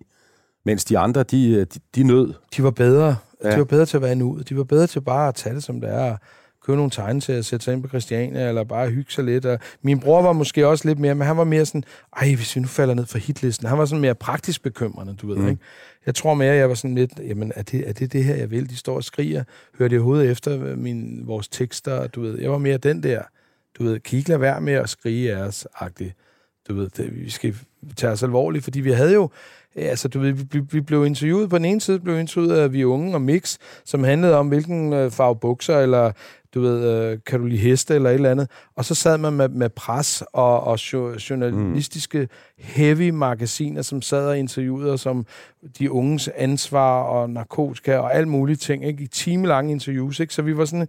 [0.66, 2.34] mens de andre, de, de, de nød.
[2.58, 3.16] De var bedre.
[3.44, 3.52] Ja.
[3.52, 4.50] De var bedre til at være nuet.
[4.50, 6.18] De var bedre til bare at tage det, som det er.
[6.66, 9.46] Købe nogle tegneserier, sætte sig ind på Christiania, eller bare hygge sig lidt.
[9.46, 11.84] Og min bror var måske også lidt mere, men han var mere sådan,
[12.18, 13.68] ej, hvis vi nu falder ned for hitlisten.
[13.68, 15.48] Han var sådan mere praktisk bekymrende, du ved, Mm.
[15.50, 15.62] ikke?
[16.06, 18.52] Jeg tror mere, jeg var sådan lidt, jamen, er det, er det det her, jeg
[18.52, 18.70] vil?
[18.70, 19.44] De står og skriger.
[19.78, 22.08] Hører de overhovedet efter min, vores tekster?
[22.08, 23.22] Du ved, jeg var mere den der,
[23.78, 26.14] du ved, ikke lade være med at skrige af os, agtigt.
[26.68, 27.56] Du ved, det, vi skal
[27.96, 29.30] tage os alvorligt, fordi vi havde jo,
[29.76, 32.84] altså du ved, vi, vi- blev interviewet, på den ene side blev interviewet af Vi
[32.84, 36.12] Unge og Mix, som handlede om, hvilken øh, farve bukser, eller
[36.54, 38.50] du ved, øh, kan du lide heste, eller et eller andet.
[38.76, 44.28] Og så sad man med, med pres og, og jo- journalistiske heavy magasiner, som sad
[44.28, 45.26] og interviewede os om
[45.80, 49.04] de unges ansvar og narkotika og alt mulige ting, ikke?
[49.04, 50.20] i timelange interviews.
[50.20, 50.34] Ikke?
[50.34, 50.88] Så vi var sådan en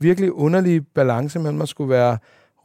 [0.00, 2.18] virkelig underlig balance mellem at skulle være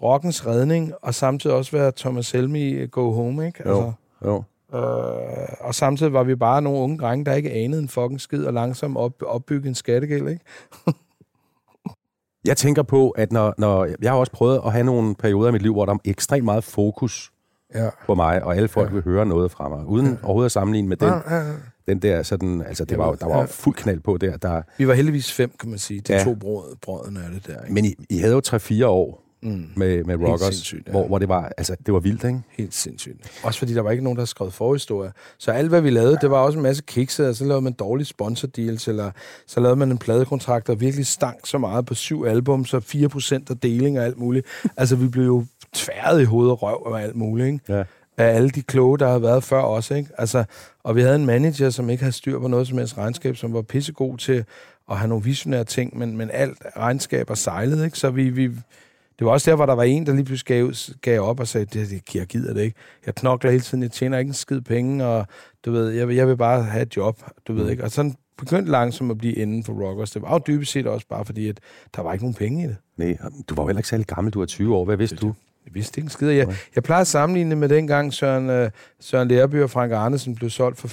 [0.04, 3.60] rockens redning, og samtidig også være Thomas Helmi Go Home, ikke?
[3.60, 3.92] Altså,
[4.26, 4.44] Jo, jo.
[4.78, 8.46] Øh, og samtidig var vi bare nogle unge drenge, der ikke anede en fucking skid,
[8.46, 10.46] og langsomt op, opbygge en skattegæld, ikke?
[12.46, 15.52] Jeg tænker på, at når, når jeg har også prøvet at have nogle perioder i
[15.52, 17.30] mit liv, hvor der er ekstremt meget fokus
[17.76, 17.90] Ja.
[18.06, 18.94] på mig, og alle folk ja.
[18.94, 20.16] vil høre noget fra mig, uden ja.
[20.24, 21.54] overhovedet at sammenligne med den, Ja, ja, ja.
[21.88, 23.46] den der sådan, altså det var, der var Ja.
[23.46, 24.38] fuld knald på der.
[24.38, 26.00] der Vi var heldigvis fem, kan man sige.
[26.02, 26.24] De Ja.
[26.24, 27.74] to brød, brødrene af det der, ikke?
[27.74, 29.70] men I, I havde jo 3-4 år, Mm.
[29.76, 30.78] med, med Rockers, ja.
[30.92, 32.42] hvor, hvor det var, altså, det var vildt, ikke?
[32.58, 33.42] Helt sindssygt.
[33.44, 35.12] Også fordi der var ikke nogen, der havde skrevet forhistorie.
[35.38, 37.74] Så alt, hvad vi lavede, det var også en masse kikser, og så lavede man
[37.74, 39.12] dårlige sponsordeals, eller
[39.48, 43.50] så lavede man en pladekontrakt, der virkelig stank så meget på syv album, så 4%
[43.50, 44.46] af deling og alt muligt.
[44.78, 47.60] altså, vi blev jo tværet i hovedet og røv og alt muligt, ikke?
[47.70, 47.84] Ja.
[48.18, 49.92] af alle de kloge, der har været før os.
[49.92, 50.10] Ikke?
[50.18, 50.44] Altså,
[50.84, 53.54] og vi havde en manager, som ikke havde styr på noget som helst regnskab, som
[53.54, 54.46] var pissegod til
[54.92, 57.86] at have nogle visionære ting, men, men alt regnskab er sejlet.
[57.86, 57.98] Ikke?
[57.98, 58.52] Så vi, vi,
[59.20, 61.48] det var også der, hvor der var en, der lige pludselig gav, gav op og
[61.48, 62.78] sagde, det, det jeg gider det ikke.
[63.06, 65.28] Jeg knokler hele tiden, jeg tjener ikke en skid penge, og
[65.66, 67.84] du ved, jeg, vil- jeg vil bare have et job, du ved ikke.
[67.84, 70.12] Og sådan begyndte langsomt at blive inden for Rockers.
[70.12, 71.60] Det var jo dybest set også bare fordi, at
[71.96, 72.78] der var ikke nogen penge i det.
[72.98, 73.18] Nej,
[73.50, 74.86] du var jo heller ikke særlig gammel, du var 20 år.
[74.86, 75.34] Hvad vidste du?
[75.66, 76.30] Jeg vidste ikke en skid.
[76.30, 80.50] Jeg, jeg plejer at sammenligne med dengang Søren, øh, Søren Lærby og Frank Arnesen blev
[80.50, 80.88] solgt for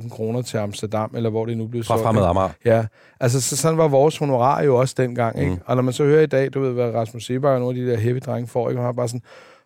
[0.00, 2.02] 65.000 kroner til Amsterdam, eller hvor det nu blev Fra solgt.
[2.02, 2.28] Fremad ikke?
[2.28, 2.50] Amager.
[2.64, 2.86] Ja,
[3.20, 5.38] altså så, sådan var vores honorar jo også dengang.
[5.38, 5.52] Ikke?
[5.52, 5.60] Mm.
[5.66, 7.84] Og når man så hører i dag, du ved, hvad Rasmus Seberg og nogle af
[7.84, 8.80] de der heavy drenge får, ikke?
[8.80, 9.22] og har bare sådan,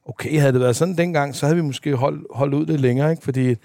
[0.07, 3.11] okay, havde det været sådan dengang, så havde vi måske holdt, holdt ud lidt længere,
[3.11, 3.22] ikke?
[3.22, 3.57] fordi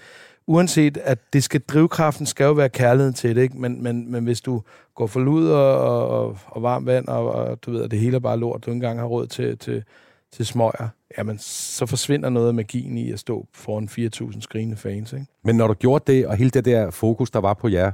[0.46, 3.58] uanset at det skal, drivkraften skal jo være kærligheden til det, ikke?
[3.58, 4.62] Men, men, men hvis du
[4.94, 8.16] går for lud og, og, og varmt vand, og, og du ved, at det hele
[8.16, 9.84] er bare lort, du ikke engang har råd til, til,
[10.32, 13.88] til smøger, jamen så forsvinder noget af magien i at stå foran
[14.32, 15.26] 4.000 skrigende fans, ikke?
[15.44, 17.92] Men når du gjorde det, og hele det der fokus, der var på jer,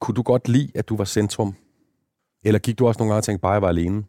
[0.00, 1.54] kunne du godt lide, at du var centrum?
[2.44, 4.04] Eller gik du også nogle gange og tænkte, bare jeg var alene?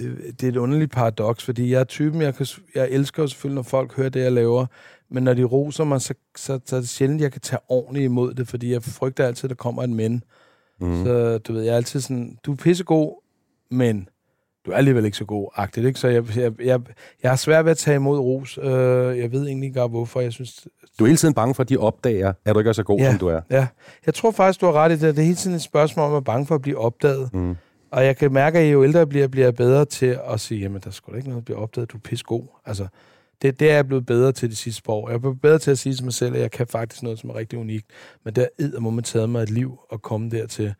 [0.00, 3.54] det, det er et underligt paradoks, fordi jeg er typen, jeg, kan, jeg elsker selvfølgelig,
[3.54, 4.66] når folk hører det, jeg laver,
[5.10, 8.04] men når de roser mig, så, så, så er det sjældent, jeg kan tage ordentligt
[8.04, 10.24] imod det, fordi jeg frygter altid, at der kommer en men.
[10.80, 11.04] Mm.
[11.04, 13.22] Så du ved, jeg er altid sådan, du er pissegod,
[13.70, 14.08] men
[14.66, 16.00] du er alligevel ikke så god, agtigt, ikke?
[16.00, 16.80] Så jeg, jeg, jeg,
[17.22, 18.58] jeg har svært ved at tage imod ros.
[18.62, 20.20] Øh, jeg ved egentlig ikke, hvorfor.
[20.20, 20.66] Jeg synes,
[20.98, 22.98] Du er hele tiden bange for, at de opdager, at du ikke er så god,
[22.98, 23.10] Ja.
[23.10, 23.40] som du er.
[23.50, 23.66] Ja,
[24.06, 25.16] jeg tror faktisk, du har ret i det.
[25.16, 27.34] Det er hele tiden et spørgsmål om at være bange for at blive opdaget.
[27.34, 27.56] Mm.
[27.90, 30.60] Og jeg kan mærke, at jo ældre jeg bliver, bliver jeg bedre til at sige,
[30.60, 32.42] jamen, der skulle ikke noget at blive opdaget, du er pis god.
[32.66, 32.86] Altså,
[33.42, 35.08] det, det er jeg blevet bedre til de sidste par år.
[35.08, 37.18] Jeg er blevet bedre til at sige til mig selv, at jeg kan faktisk noget,
[37.18, 37.86] som er rigtig unikt.
[38.24, 38.34] Men
[38.78, 40.74] må man taget mig et liv at komme dertil.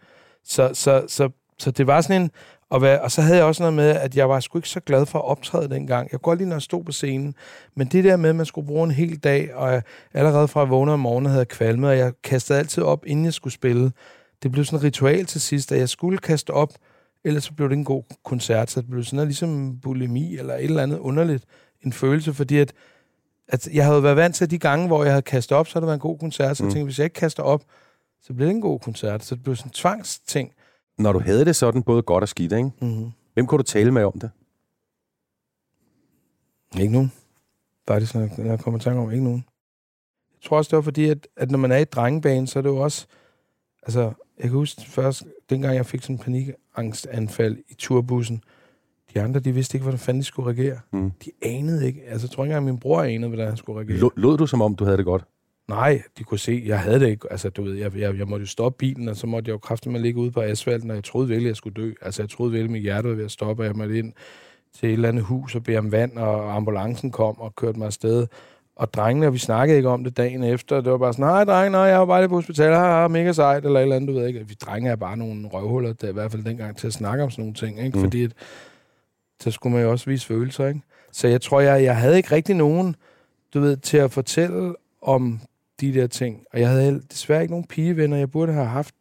[0.45, 1.29] Så, så, så,
[1.59, 2.31] så det var sådan en...
[2.71, 4.81] Og, hvad, og så havde jeg også noget med, at jeg var sgu ikke så
[4.81, 6.09] glad for at optræde dengang.
[6.13, 7.35] Jeg kunne godt lide, når jeg stod på scenen.
[7.77, 9.83] Men det der med, at man skulle bruge en hel dag, og jeg,
[10.15, 13.25] allerede fra jeg vågnede om morgenen havde jeg kvalmet, og jeg kastede altid op, inden
[13.25, 13.93] jeg skulle spille.
[14.43, 16.73] Det blev sådan et ritual til sidst, at jeg skulle kaste op,
[17.25, 18.71] ellers så blev det en god koncert.
[18.71, 21.45] Så det blev sådan noget ligesom bulimi, eller et eller andet underligt.
[21.85, 22.73] En følelse, fordi at,
[23.49, 25.83] at jeg havde været vant til de gange, hvor jeg havde kastet op, så havde
[25.83, 26.57] det været en god koncert.
[26.57, 26.73] Så jeg Mm.
[26.73, 27.63] tænkte, hvis jeg ikke kaster op,
[28.23, 29.25] så bliver det en god koncert.
[29.25, 30.53] Så det blev sådan en tvangsting.
[31.03, 32.71] Når du havde det sådan, både godt og skidt, ikke?
[32.81, 33.11] Mm-hmm.
[33.35, 34.31] hvem kunne du tale med om det?
[36.81, 37.13] Ikke nogen.
[37.89, 39.45] Faktisk, når jeg, når jeg kommer i tanke om, ikke nogen.
[40.33, 42.63] Jeg tror også, det var fordi, at, at når man er i drengebane, så er
[42.63, 43.07] det jo også...
[43.83, 44.01] Altså,
[44.39, 48.45] jeg kan huske først, dengang jeg fik sådan en panikangstanfald i turbussen,
[49.15, 50.81] de andre, de vidste ikke, hvordan fanden de skulle reagere.
[50.93, 51.11] Mm.
[51.25, 52.03] De anede ikke.
[52.03, 53.99] Altså, jeg tror ikke engang, min bror anede, hvordan han skulle reagere.
[53.99, 55.25] Lå- Lod du, som om du havde det godt?
[55.71, 57.27] Nej, de kunne se, jeg havde det ikke.
[57.31, 59.59] Altså, du ved, jeg, jeg, jeg måtte jo stoppe bilen, og så måtte jeg jo
[59.59, 61.93] kraftigt med ligge ude på asfalten, og jeg troede virkelig, jeg skulle dø.
[62.03, 64.13] Altså, jeg troede virkelig, at mit hjerte var ved at stoppe, og jeg måtte ind
[64.79, 67.87] til et eller andet hus og bede om vand, og ambulancen kom og kørte mig
[67.87, 68.27] afsted.
[68.77, 70.81] Og drengene, og vi snakkede ikke om det dagen efter.
[70.81, 73.33] Det var bare sådan, nej, dreng, nej, jeg var bare lige på hospitalet, har mega
[73.33, 74.49] sejt, eller et eller andet, du ved ikke.
[74.49, 77.31] Vi drenge er bare nogle røvhuller, der i hvert fald dengang til at snakke om
[77.31, 77.99] sådan nogle ting, ikke?
[77.99, 78.05] Mm.
[78.05, 78.33] Fordi at,
[79.41, 80.81] så skulle man jo også vise følelser, ikke?
[81.13, 82.97] Så jeg tror, jeg, jeg havde ikke rigtig nogen,
[83.55, 85.41] du ved, til at fortælle om
[85.81, 86.45] de der ting.
[86.53, 88.17] Og jeg havde desværre ikke nogen pigevenner.
[88.17, 88.95] Jeg burde have haft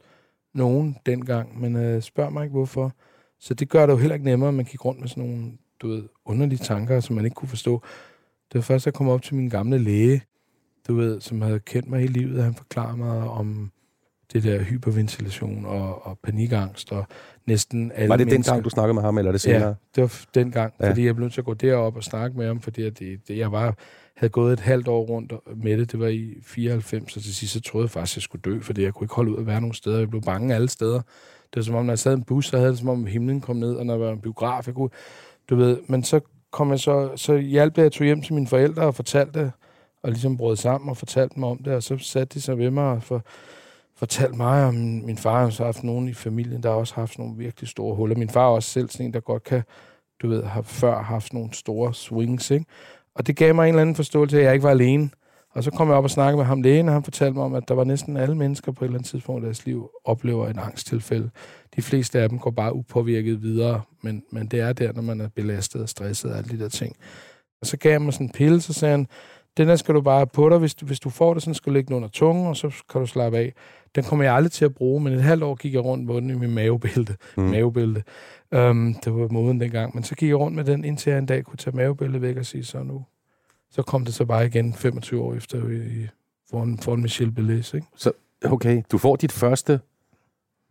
[0.53, 2.93] nogen dengang, men øh, spørg mig ikke, hvorfor.
[3.39, 5.51] Så det gør det jo heller ikke nemmere, at man gik rundt med sådan nogle,
[5.81, 7.81] du ved, underlige tanker, som man ikke kunne forstå.
[8.51, 10.21] Det var først, at jeg kom op til min gamle læge,
[10.87, 13.71] du ved, som havde kendt mig hele livet, og han forklarede mig om
[14.33, 17.05] det der hyperventilation og, og panikangst, og
[17.47, 18.53] næsten alle Var det den mennesker.
[18.53, 19.67] gang, du snakkede med ham, eller er det senere?
[19.67, 20.89] Ja, det var den gang, Ja.
[20.89, 23.37] fordi jeg blev nødt til at gå derop og snakke med ham, fordi det, det,
[23.37, 23.75] jeg var,
[24.19, 25.91] havde gået et halvt år rundt med det.
[25.91, 28.59] Det var i 94, og til sidst så troede jeg faktisk, at jeg skulle dø,
[28.59, 29.99] fordi jeg kunne ikke holde ud at være nogen steder.
[29.99, 31.01] Jeg blev bange alle steder.
[31.49, 33.05] Det var som om, når jeg sad i en bus, så havde det som om
[33.05, 34.89] himlen kom ned, og når jeg var en biograf, jeg kunne,
[35.49, 36.19] du ved, men så
[36.51, 39.51] kom jeg så, så hjalp jeg, jeg tog hjem til mine forældre og fortalte det,
[40.03, 42.71] og ligesom brød sammen og fortalte dem om det, og så satte de sig ved
[42.71, 43.23] mig og for,
[43.95, 47.19] fortalte mig om min far, har så haft nogen i familien, der har også haft
[47.19, 48.15] nogle virkelig store huller.
[48.15, 49.63] Min far er også selv sådan en, der godt kan,
[50.21, 52.65] du ved, har før haft nogle store swings, ikke?
[53.19, 55.09] Og det gav mig en eller anden forståelse af, at jeg ikke var alene.
[55.51, 57.53] Og så kom jeg op og snakkede med ham lægen, og han fortalte mig om,
[57.53, 60.47] at der var næsten alle mennesker på et eller andet tidspunkt i deres liv oplever
[60.47, 61.29] et angsttilfælde.
[61.75, 65.21] De fleste af dem går bare upåvirket videre, men, men det er der, når man
[65.21, 66.95] er belastet og stresset og alle de der ting.
[67.61, 69.07] Og så gav han mig sådan en pille, så sagde han,
[69.57, 71.69] den der skal du bare på dig, hvis du, hvis du får det, sådan skal
[71.69, 73.53] du lægge den under tungen, og så kan du slappe af.
[73.95, 76.15] Den kommer jeg aldrig til at bruge, men et halvt år gik jeg rundt med
[76.15, 77.15] den i min mavebælte.
[77.37, 77.43] Mm.
[77.43, 78.03] mavebælte.
[78.51, 79.95] Um, det var moden dengang.
[79.95, 82.37] Men så gik jeg rundt med den, indtil jeg en dag kunne tage mavebæltet væk
[82.37, 83.05] og sige, så nu.
[83.71, 86.07] Så kom det så bare igen 25 år efter i, i-
[86.49, 87.87] foran, foran Michel Belis, ikke?
[87.95, 88.11] Så,
[88.45, 89.79] okay, du får dit første,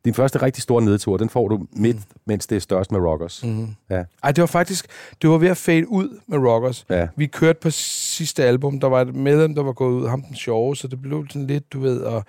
[0.04, 2.02] din første rigtig store nedtur, den får du midt, mm.
[2.26, 3.44] mens det er størst med Rockers.
[3.44, 3.74] Mhm.
[3.90, 4.04] Ja.
[4.22, 4.86] Ej, det var faktisk,
[5.22, 6.86] det var ved at fade ud med Rockers.
[6.90, 7.08] Ja.
[7.16, 10.36] Vi kørte på sidste album, der var et medlem, der var gået ud, ham den
[10.36, 12.24] sjove, så det blev sådan lidt, du ved, og,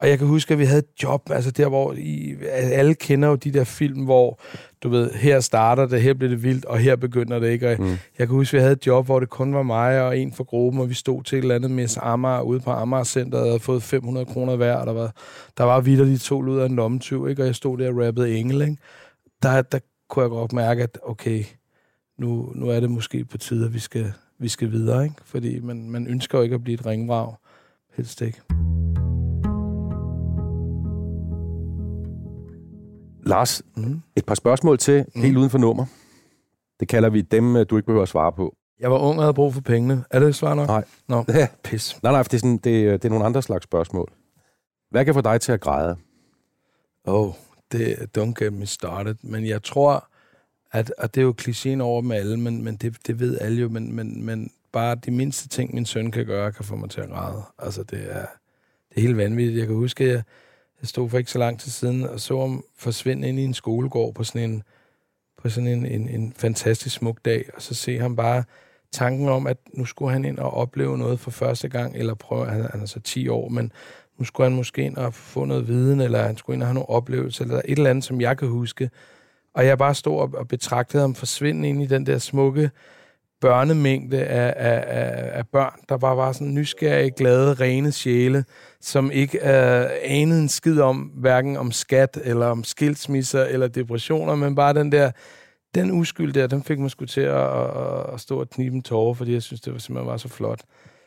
[0.00, 3.28] og jeg kan huske, at vi havde et job, altså der, hvor I, alle kender
[3.28, 4.40] jo de der film, hvor,
[4.82, 7.70] du ved, her starter det, her bliver det vildt, og her begynder det ikke.
[7.70, 7.96] Og Mm.
[8.18, 10.32] Jeg kan huske, at vi havde et job, hvor det kun var mig og en
[10.32, 13.38] fra gruppen, og vi stod til et eller andet med Amager ude på Amager Center
[13.38, 15.14] og havde fået 500 kroner hver, og der var,
[15.58, 17.42] der var vidderligt to ud af en lommetyv, ikke?
[17.42, 18.76] og jeg stod der og rappede engel, ikke?
[19.42, 19.78] Der, der
[20.08, 21.44] kunne jeg godt mærke, at okay,
[22.18, 25.16] nu, nu er det måske på tide, at vi skal, vi skal videre, ikke?
[25.24, 27.34] Fordi man, man ønsker jo ikke at blive et ringvrag.
[27.96, 28.40] Helst ikke.
[33.28, 34.00] Lars, Mm.
[34.16, 35.22] et par spørgsmål til, mm.
[35.22, 35.86] helt uden for nummer.
[36.80, 38.54] Det kalder vi dem, øh, du ikke behøver at svare på.
[38.80, 40.04] Jeg var ung og havde brug for pengene.
[40.10, 40.68] Er det svar nok?
[40.68, 40.84] Nej.
[41.08, 41.48] Nå, Ja.
[41.64, 41.98] pis.
[42.02, 44.12] Nej, nej, for det er, sådan, det, det er nogle andre slags spørgsmål.
[44.90, 45.96] Hvad kan få dig til at græde?
[47.04, 47.32] Oh,
[47.72, 49.14] det don't get me started.
[49.22, 50.08] Men jeg tror,
[50.72, 53.60] at, at det er jo klichéen over med alle, men, men det, det ved alle
[53.60, 56.90] jo, men, men, men bare de mindste ting, min søn kan gøre, kan få mig
[56.90, 57.42] til at græde.
[57.58, 58.26] Altså, det er,
[58.88, 59.58] det er helt vanvittigt.
[59.58, 60.22] Jeg kan huske, at jeg,
[60.80, 63.54] jeg stod for ikke så lang tid siden og så ham forsvinde ind i en
[63.54, 64.62] skolegård på sådan en,
[65.42, 68.44] på sådan en, en, en fantastisk smuk dag, og så se ham bare
[68.92, 72.46] tanken om, at nu skulle han ind og opleve noget for første gang, eller prøve,
[72.46, 73.72] han, han er så 10 år, men
[74.18, 76.74] nu skulle han måske ind og få noget viden, eller han skulle ind og have
[76.74, 78.90] nogle oplevelser, eller et eller andet, som jeg kan huske.
[79.54, 82.70] Og jeg bare stod og, og betragtede ham forsvinde ind i den der smukke
[83.40, 88.44] børnemængde af, af, af, af børn, der bare var sådan nysgerrige, glade, rene sjæle,
[88.80, 94.34] som ikke øh, anede en skid om, hverken om skat, eller om skilsmisser, eller depressioner,
[94.34, 95.10] men bare den der,
[95.74, 98.82] den uskyld der, den fik mig sgu til at, at, at stå og knibe en
[98.82, 100.60] tårer, fordi jeg synes, det var simpelthen var så flot.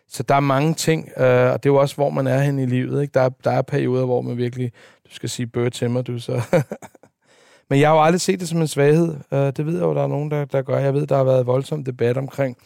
[0.08, 2.60] Så der er mange ting, øh, og det er jo også, hvor man er hen
[2.60, 3.02] i livet.
[3.02, 3.12] Ikke?
[3.14, 4.72] Der, er, der er perioder, hvor man virkelig,
[5.10, 6.42] du skal sige bør til mig, du så.
[7.70, 9.16] Men jeg har jo aldrig set det som en svaghed.
[9.34, 10.78] Øh, det ved jeg jo, der er nogen, der, der gør.
[10.78, 12.58] Jeg ved, der har været voldsom debat omkring,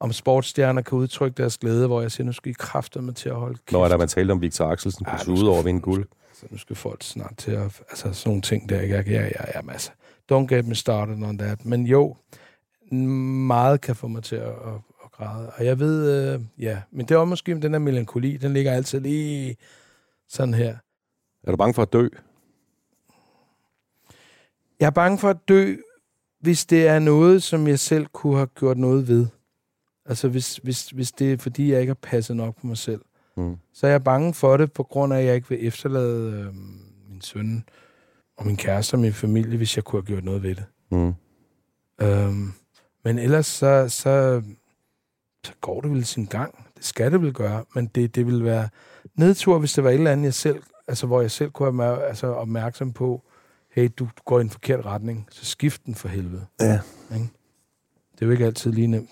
[0.00, 3.28] om sportsstjerner kan udtrykke deres glæde, hvor jeg siger, nu skal I kræfte mig til
[3.28, 3.72] at holde kæft.
[3.72, 6.06] Når er der, man talte om Victor Axelsen på Ja, sude over vinde guld.
[6.28, 7.82] Altså, nu skal folk snart til at...
[7.90, 8.80] Altså, sådan nogle ting der.
[8.80, 9.90] Jeg, jeg, jeg, jeg, altså,
[10.32, 11.64] don't get me started on that.
[11.64, 12.16] Men jo,
[12.92, 14.74] meget kan få mig til at, at,
[15.04, 15.50] at græde.
[15.50, 18.72] Og jeg ved, øh, ja, men det er også måske den der melankoli, den ligger
[18.72, 19.56] altid lige
[20.28, 20.76] sådan her.
[21.46, 22.08] Er du bange for at dø?
[24.80, 25.76] Jeg er bange for at dø,
[26.40, 29.26] hvis det er noget, som jeg selv kunne have gjort noget ved.
[30.08, 33.00] Altså hvis, hvis, hvis det er, fordi jeg ikke har passet nok på mig selv.
[33.36, 33.56] Mm.
[33.72, 36.54] Så er jeg bange for det, på grund af, at jeg ikke vil efterlade øh,
[37.10, 37.64] min søn
[38.36, 40.64] og min kæreste og min familie, hvis jeg kunne have gjort noget ved det.
[40.90, 41.14] Mm.
[42.00, 42.52] Øhm,
[43.04, 44.42] men ellers så, så,
[45.44, 46.66] så går det vel sin gang.
[46.76, 48.68] Det skal det vel gøre, men det, det vil være
[49.14, 52.06] nedtur, hvis det var et eller andet, jeg selv, altså, hvor jeg selv kunne være
[52.06, 53.22] altså, opmærksom på,
[53.70, 56.46] hey, du går i en forkert retning, så skift den for helvede.
[56.60, 56.80] Ja.
[57.14, 57.28] Ikke?
[58.12, 59.10] Det er jo ikke altid lige nemt.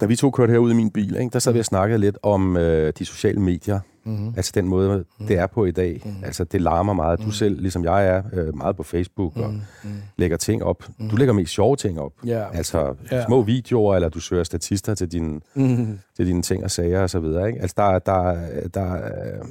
[0.00, 2.18] Da vi to kørte herud i min bil, ikke, der sad vi og snakkede lidt
[2.22, 3.80] om øh, de sociale medier.
[4.04, 4.32] Mm-hmm.
[4.36, 6.02] Altså den måde, det er på i dag.
[6.04, 6.14] Mhm.
[6.24, 7.18] Altså det larmer meget.
[7.18, 7.32] Du Mhm.
[7.32, 9.90] selv, ligesom jeg er, øh, meget på Facebook og Mm, mm.
[10.16, 10.84] lægger ting op.
[10.98, 11.08] Mhm.
[11.10, 12.12] Du lægger mest sjove ting op.
[12.26, 12.44] Ja.
[12.56, 13.24] Altså Ja.
[13.26, 15.98] små videoer, eller du søger statister til dine, Mm.
[16.16, 17.48] til dine ting og sager og så videre.
[17.48, 17.60] Ikke?
[17.60, 19.42] Altså der, er- der, er- der, er-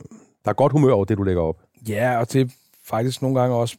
[0.46, 1.56] der er godt humør over det, du lægger op.
[1.90, 2.46] Ja, og det er
[2.86, 3.78] faktisk nogle gange også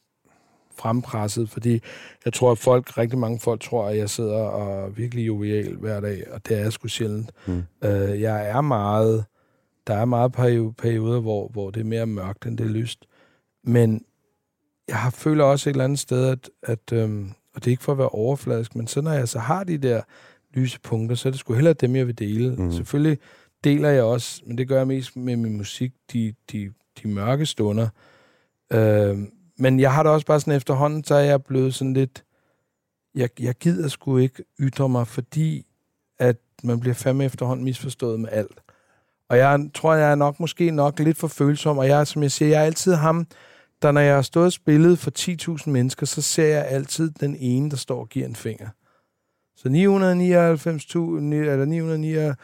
[0.79, 1.81] frempresset, fordi
[2.24, 5.74] jeg tror, at folk, rigtig mange folk tror, at jeg sidder og er virkelig jovial
[5.74, 7.31] hver dag, og det er sgu sjældent.
[7.47, 7.62] Mm.
[7.85, 9.24] Øh, jeg er meget,
[9.87, 13.05] der er meget perio- perioder, hvor, hvor det er mere mørkt, end det er lyst.
[13.64, 14.05] Men
[14.89, 17.85] jeg har, føler også et eller andet sted, at, at øhm, og det er ikke
[17.85, 20.03] for at være overfladisk, men så når jeg så har de der
[20.55, 22.57] lyse punkter, så er det sgu hellere dem, jeg vil dele.
[22.57, 22.72] Mm.
[22.72, 23.18] Selvfølgelig
[23.64, 26.72] deler jeg også, men det gør jeg mest med min musik, de, de,
[27.03, 27.89] de mørke stunder.
[28.72, 29.18] Øh,
[29.59, 32.25] men jeg har det også bare sådan efterhånden, så er jeg blevet sådan lidt,
[33.15, 35.67] jeg, jeg gider sgu ikke ytre mig, fordi
[36.19, 38.61] at man bliver fandme efterhånden misforstået med alt.
[39.29, 42.33] Og jeg tror, jeg er nok måske nok lidt for følsom, og jeg, som jeg
[42.33, 43.27] siger, jeg er altid ham,
[43.83, 45.11] der når jeg har stået og spillet for
[45.59, 48.69] 10.000 mennesker, så ser jeg altid den ene, der står og giver en finger.
[49.57, 52.37] Så 999, eller 900,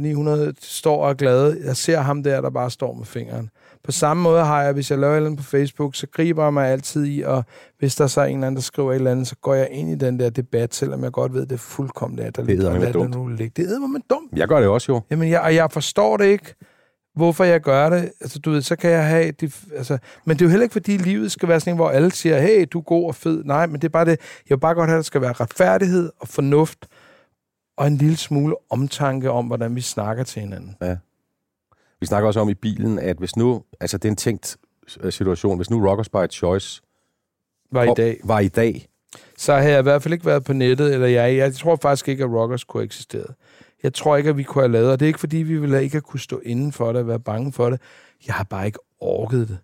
[0.00, 1.60] 900 står og er glade.
[1.64, 3.50] Jeg ser ham der, der bare står med fingeren.
[3.84, 6.44] På samme måde har jeg, hvis jeg laver et eller andet på Facebook, så griber
[6.44, 7.44] jeg mig altid i, og
[7.78, 9.68] hvis der så er en eller anden, der skriver et eller andet, så går jeg
[9.70, 12.44] ind i den der debat, selvom jeg godt ved, at det er fuldkommen er og
[12.50, 13.14] eddermame lad det dumt.
[13.14, 13.52] nu ligge.
[13.56, 14.32] Det er eddermame dumt.
[14.36, 15.00] Jeg gør det også jo.
[15.10, 16.54] Jamen, jeg, og jeg forstår det ikke,
[17.14, 18.12] hvorfor jeg gør det.
[18.20, 19.30] Altså, du ved, så kan jeg have...
[19.30, 21.90] De, altså, men det er jo heller ikke, fordi livet skal være sådan en, hvor
[21.90, 23.44] alle siger, hey, du er god og fed.
[23.44, 24.20] Nej, men det er bare det.
[24.48, 26.86] Jeg vil bare godt have, at der skal være retfærdighed og fornuft
[27.78, 30.76] og en lille smule omtanke om, hvordan vi snakker til hinanden.
[30.82, 30.96] Ja.
[32.00, 34.56] Vi snakker også om i bilen, at hvis nu, altså det er en tænkt
[35.00, 36.82] øh, situation, hvis nu Rockers by Choice
[37.72, 38.20] Var i dag.
[38.24, 38.88] var i dag,
[39.36, 42.08] så har jeg i hvert fald ikke været på nettet, eller jeg, jeg tror faktisk
[42.08, 43.34] ikke, at Rockers kunne have eksisteret.
[43.82, 45.82] Jeg tror ikke, at vi kunne have lavet, og det er ikke, fordi vi ville
[45.82, 47.80] ikke have kunne stå inden for det og være bange for det.
[48.26, 49.58] Jeg har bare ikke orket det.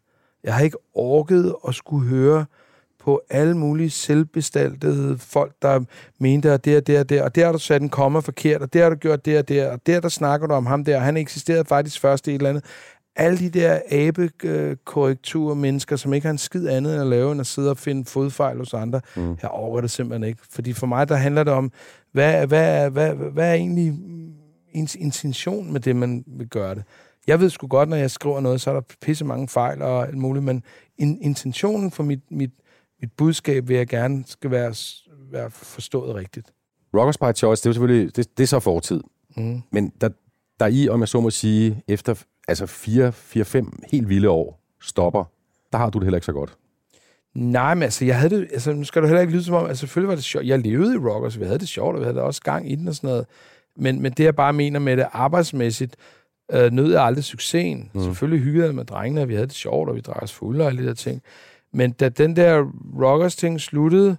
[0.45, 2.47] Jeg har ikke orket at skulle høre
[3.05, 5.81] på alle mulige selvbestaltede folk, der
[6.19, 8.63] mente, at det og det og det, og der har du sat en komma forkert,
[8.63, 10.85] og der har du gjort det og det, og der, der snakker du om ham
[10.85, 12.65] der, og han eksisterede faktisk først i et eller andet.
[13.17, 17.41] Alle de der abekorrekturer mennesker, som ikke har en skid andet end at lave, end
[17.41, 19.37] at sidde og finde fodfejl hos andre, mm.
[19.43, 20.41] jeg overgår det simpelthen ikke.
[20.51, 21.73] Fordi for mig, der handler det om,
[22.13, 23.95] hvad, hvad, hvad, hvad, er egentlig
[24.73, 26.83] ens intention med det, man vil gøre det?
[27.27, 30.07] Jeg ved sgu godt, når jeg skriver noget, så er der pisse mange fejl og
[30.07, 30.63] alt muligt, men
[30.99, 32.51] in, intentionen for mit, mit,
[33.05, 34.75] mit budskab vil jeg gerne skal være,
[35.33, 36.53] være forstået rigtigt.
[36.97, 39.01] Rockers by Choice, det er jo selvfølgelig, det, det er så fortid.
[39.37, 39.63] Mm.
[39.71, 40.09] Men der,
[40.61, 45.25] der I, om jeg så må sige, efter altså 4-5 helt vilde år stopper,
[45.73, 46.57] der har du det heller ikke så godt.
[47.35, 49.67] Nej, men altså, jeg havde det, altså, nu skal du heller ikke lyde som om,
[49.67, 50.47] altså, selvfølgelig var det sjovt.
[50.47, 52.89] Jeg levede i Rockers, vi havde det sjovt, og vi havde også gang i den
[52.89, 53.27] og sådan noget.
[53.77, 55.97] Men, men det, jeg bare mener med det arbejdsmæssigt,
[56.53, 57.91] øh, nød jeg aldrig succesen.
[57.95, 58.01] Mm.
[58.01, 60.65] Selvfølgelig hyggede jeg med drengene, og vi havde det sjovt, og vi drak os fulde
[60.65, 61.23] og alle de der ting.
[61.75, 62.65] Men da den der
[63.01, 64.17] Rockers-ting sluttede,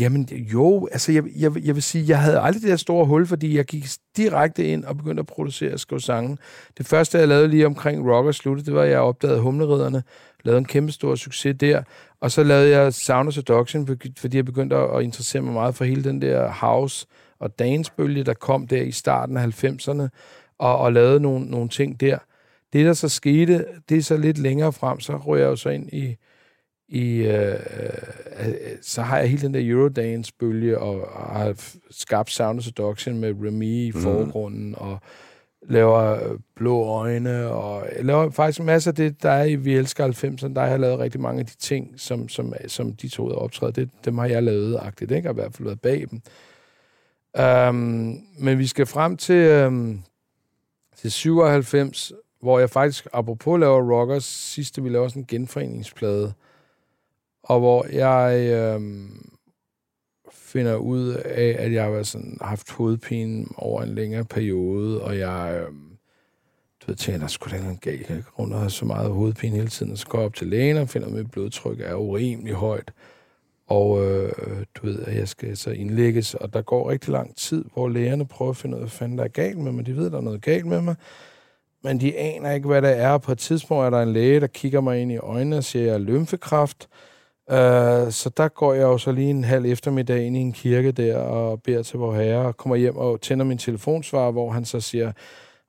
[0.00, 3.26] jamen jo, altså jeg, jeg, jeg vil sige, jeg havde aldrig det der store hul,
[3.26, 3.84] fordi jeg gik
[4.16, 6.38] direkte ind og begyndte at producere og skrive sange.
[6.78, 10.02] Det første, jeg lavede lige omkring Rockers sluttede, det var, at jeg opdagede Humleriderne,
[10.44, 11.82] lavede en kæmpe stor succes der,
[12.20, 15.84] og så lavede jeg Sound of Seduction, fordi jeg begyndte at interessere mig meget for
[15.84, 17.06] hele den der house
[17.38, 20.08] og dansbølge, der kom der i starten af 90'erne,
[20.58, 22.18] og, og lavede nogle, nogle ting der.
[22.72, 25.68] Det, der så skete, det er så lidt længere frem, så røg jeg jo så
[25.68, 26.16] ind i,
[26.88, 27.52] i øh,
[28.40, 31.54] øh, så har jeg hele den der Eurodance-bølge, og, og har
[31.90, 34.98] skabt Sound of Seduction med Remy i forgrunden, og
[35.62, 39.76] laver øh, blå øjne, og jeg laver faktisk masser af det, der er i Vi
[39.76, 43.08] Elsker 90'erne, der har jeg lavet rigtig mange af de ting, som, som, som de
[43.08, 45.28] to der optræder, det, dem har jeg lavet agtigt, ikke?
[45.28, 46.20] og i hvert fald været bag dem.
[47.68, 50.02] Um, men vi skal frem til, um,
[50.96, 56.32] til 97, hvor jeg faktisk, apropos laver rockers, sidste vi laver sådan en genforeningsplade,
[57.48, 58.80] og hvor jeg øh,
[60.32, 65.60] finder ud af, at jeg har sådan, haft hovedpine over en længere periode, og jeg
[65.60, 65.72] Øh,
[66.80, 68.10] du ved, tænker, der skulle da en galt.
[68.10, 70.46] Jeg kan og have så meget hovedpine hele tiden, og så går jeg op til
[70.46, 72.92] lægen og finder, at mit blodtryk er urimelig højt.
[73.66, 74.32] Og øh,
[74.74, 78.26] du ved, at jeg skal så indlægges, og der går rigtig lang tid, hvor lægerne
[78.26, 79.86] prøver at finde ud af, hvad fanden der er galt med mig.
[79.86, 80.94] De ved, at der er noget galt med mig,
[81.84, 83.18] men de aner ikke, hvad det er.
[83.18, 85.82] På et tidspunkt er der en læge, der kigger mig ind i øjnene og siger,
[85.82, 86.88] at jeg er lymfekræft.
[87.50, 90.92] Uh, så der går jeg jo så lige en halv eftermiddag ind i en kirke
[90.92, 94.64] der og beder til vor herre og kommer hjem og tænder min telefonsvar, hvor han
[94.64, 95.12] så siger,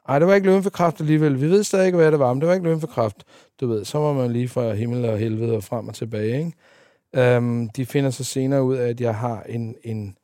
[0.10, 1.42] ej, det var ikke lymfekræft alligevel.
[1.42, 3.24] Vi ved stadig ikke, hvad det var, men det var ikke lymfekræft.
[3.62, 7.38] Du ved, så var man lige fra himmel og helvede og frem og tilbage, ikke?
[7.38, 10.18] Um, de finder så senere ud af, at jeg har en, en,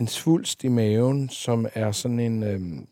[0.00, 2.54] en svulst i maven, som er sådan en...
[2.54, 2.86] Um,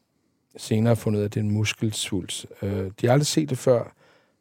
[0.59, 2.47] senere fundet ud af, at det er en muskelsvulst.
[2.63, 3.93] Uh, de har aldrig set det før.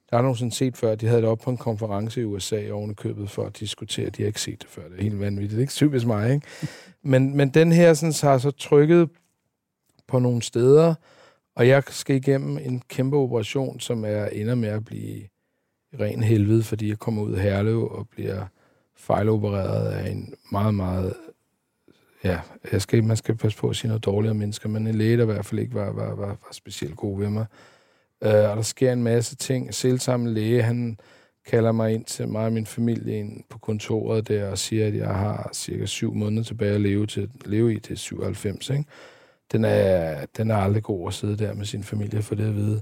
[0.10, 0.96] Der er nogensinde set før.
[0.96, 4.10] De havde det op på en konference i USA oven i købet for at diskutere.
[4.10, 4.84] De har ikke set det før.
[4.88, 5.52] Det er helt vanvittigt.
[5.52, 6.48] Det er ikke typisk mig, ikke?
[7.12, 9.10] Men, men den her sådan, så har så trykket
[10.08, 10.96] på nogle steder,
[11.56, 15.24] og jeg skal igennem en kæmpe operation, som er ender med at blive
[16.00, 18.46] ren helvede, fordi jeg kommer ud af Herlev og bliver
[18.96, 21.14] fejlopereret af en meget, meget...
[22.24, 22.40] Ja,
[22.72, 25.18] jeg skal, man skal passe på at sige noget dårligt om mennesker, men en læge,
[25.18, 27.46] der i hvert fald ikke var, var, var, var specielt god ved mig.
[28.26, 29.74] Øh, og der sker en masse ting.
[29.74, 30.98] Selvsamme læge, han
[31.48, 34.96] kalder mig ind til mig og min familie ind på kontoret der og siger, at
[34.96, 38.70] jeg har cirka syv måneder tilbage at leve, til, leve i til 97.
[38.70, 38.84] Ikke?
[39.52, 42.56] Den, er, den er aldrig god at sidde der med sin familie for det at
[42.56, 42.82] vide.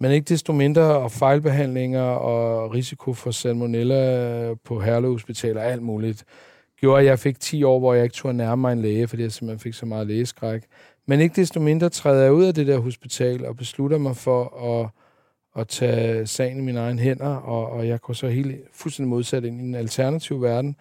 [0.00, 5.82] Men ikke desto mindre, og fejlbehandlinger og risiko for salmonella på Herlev Hospital og alt
[5.82, 6.24] muligt,
[6.80, 9.22] gjorde, at jeg fik 10 år, hvor jeg ikke turde nærme mig en læge, fordi
[9.22, 10.62] jeg simpelthen fik så meget lægeskræk.
[11.06, 14.62] Men ikke desto mindre træder jeg ud af det der hospital og beslutter mig for
[14.64, 14.90] at,
[15.60, 19.44] at tage sagen i mine egne hænder, og, og jeg går så helt fuldstændig modsat
[19.44, 20.76] ind i en alternativ verden,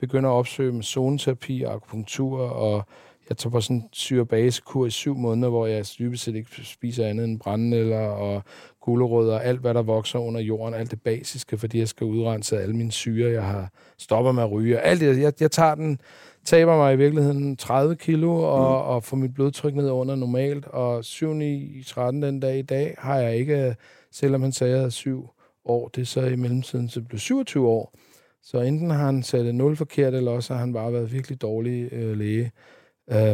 [0.00, 2.84] begynder at opsøge med zoneterapi og akupunktur, og
[3.28, 7.06] jeg tager på sådan en syrebasekur i syv måneder, hvor jeg dybest set ikke spiser
[7.06, 8.42] andet end brændenælder og
[8.80, 12.60] gulerødder og alt, hvad der vokser under jorden, alt det basiske, fordi jeg skal udrense
[12.60, 15.20] alle mine syre, jeg har stopper med at ryge, og alt det.
[15.20, 16.00] Jeg, jeg tager den
[16.46, 18.88] taber mig i virkeligheden 30 kilo og, mm.
[18.88, 20.66] og får mit blodtryk ned under normalt.
[20.66, 23.76] Og 7 9 13 den dag i dag har jeg ikke,
[24.12, 25.28] selvom han sagde, at jeg havde 7
[25.64, 27.94] år, det er så i mellemtiden, så blev 27 år.
[28.42, 31.40] Så enten har han sat et 0 forkert, eller også har han bare været virkelig
[31.40, 32.52] dårlig øh, læge.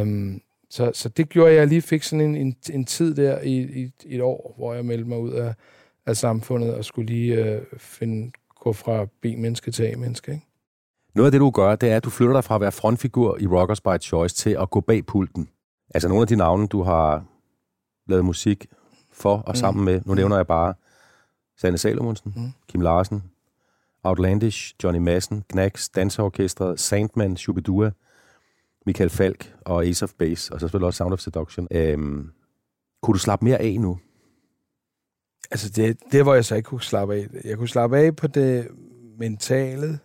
[0.01, 3.41] Um, så, så det gjorde, at jeg lige fik sådan en, en, en tid der
[3.41, 5.53] i, i, i et år, hvor jeg meldte mig ud af,
[6.05, 10.31] af samfundet og skulle lige øh, finde, gå fra B-menneske til A-menneske.
[10.31, 10.45] Ikke?
[11.15, 13.37] Noget af det, du gør, det er, at du flytter dig fra at være frontfigur
[13.39, 15.49] i Rockers by Choice til at gå bag pulten.
[15.93, 17.25] Altså nogle af de navne, du har
[18.07, 18.65] lavet musik
[19.11, 20.73] for og sammen med, nu nævner jeg bare
[21.57, 22.51] Sanne Salomonsen, Mm.
[22.67, 23.23] Kim Larsen,
[24.03, 27.91] Outlandish, Johnny Madsen, Knacks, Danseorkestret, Sandman, Shubidua,
[28.85, 31.67] Michael Falk og Ace of Base, og så selvfølgelig også Sound of Seduction.
[31.71, 32.31] Øhm,
[33.01, 33.99] kunne du slappe mere af nu?
[35.51, 37.27] Altså, det, det hvor jeg så ikke kunne slappe af.
[37.43, 38.67] Jeg kunne slappe af på det
[39.19, 39.99] mentale,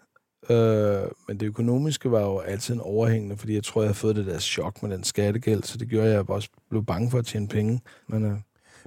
[0.50, 4.16] øh, men det økonomiske var jo altid en overhængende, fordi jeg tror, jeg havde fået
[4.16, 7.18] det der chok med den skattegæld, så det gjorde, at jeg også blev bange for
[7.18, 7.80] at tjene penge.
[8.08, 8.36] Men, øh,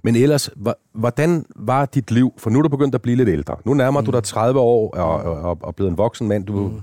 [0.03, 0.49] Men ellers,
[0.93, 2.33] hvordan var dit liv?
[2.37, 3.57] For nu er du begyndt at blive lidt ældre.
[3.65, 4.05] Nu nærmer mm.
[4.05, 6.45] du dig 30 år og, og, og, og blevet en voksen mand.
[6.45, 6.81] Du, mm.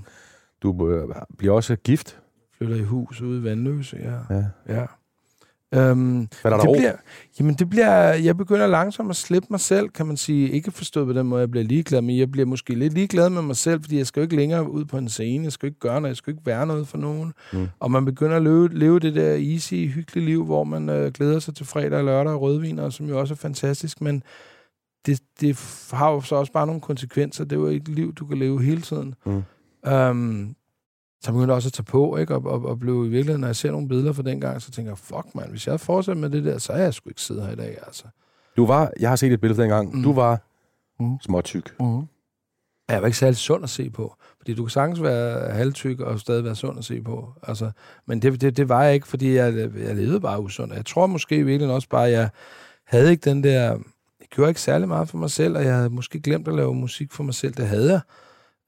[0.63, 2.19] du øh, bliver også gift.
[2.57, 4.35] flytter i hus ude i Vandløse, ja.
[4.35, 4.43] Ja.
[4.67, 4.85] ja.
[5.73, 6.93] Øhm, Hvad er der det bliver,
[7.39, 10.49] jamen det bliver, jeg begynder langsomt at slippe mig selv, kan man sige.
[10.49, 13.41] Ikke forstået på den måde, jeg bliver ligeglad, men jeg bliver måske lidt ligeglad med
[13.41, 15.69] mig selv, fordi jeg skal jo ikke længere ud på en scene, jeg skal jo
[15.69, 17.33] ikke gøre noget, jeg skal jo ikke være noget for nogen.
[17.53, 17.67] Mm.
[17.79, 21.39] Og man begynder at leve, leve det der easy, hyggelige liv, hvor man øh, glæder
[21.39, 24.23] sig til fredag og lørdag og rødviner, som jo også er fantastisk, men
[25.05, 25.59] det, det
[25.91, 27.43] har jo så også bare nogle konsekvenser.
[27.43, 29.15] Det er jo ikke et liv, du kan leve hele tiden.
[29.25, 29.43] Mm.
[29.91, 30.55] Um,
[31.21, 32.35] så begyndte jeg også at tage på, ikke?
[32.35, 34.91] Og, og, og blev i virkeligheden, når jeg ser nogle billeder fra dengang, så tænker
[34.91, 37.21] jeg, fuck mand, hvis jeg havde fortsat med det der, så er jeg sgu ikke
[37.21, 38.03] siddet her i dag, altså.
[38.57, 39.95] Du var, jeg har set et billede fra dengang.
[39.95, 40.03] Mm.
[40.03, 40.41] Du var
[40.99, 41.17] Mm.
[41.21, 41.79] småtyk.
[41.79, 42.01] Mm.
[42.89, 46.19] Jeg var ikke særlig sund at se på, fordi du kan sagtens være halvtyk og
[46.19, 47.33] stadig være sund at se på.
[47.43, 47.71] Altså,
[48.05, 50.73] men det, det, det var jeg ikke, fordi jeg, jeg levede bare usund.
[50.73, 52.29] Jeg tror måske i virkeligheden også bare, at jeg
[52.85, 53.61] havde ikke den der...
[54.19, 56.75] Jeg gjorde ikke særlig meget for mig selv, og jeg havde måske glemt at lave
[56.75, 57.53] musik for mig selv.
[57.53, 58.01] Det havde jeg.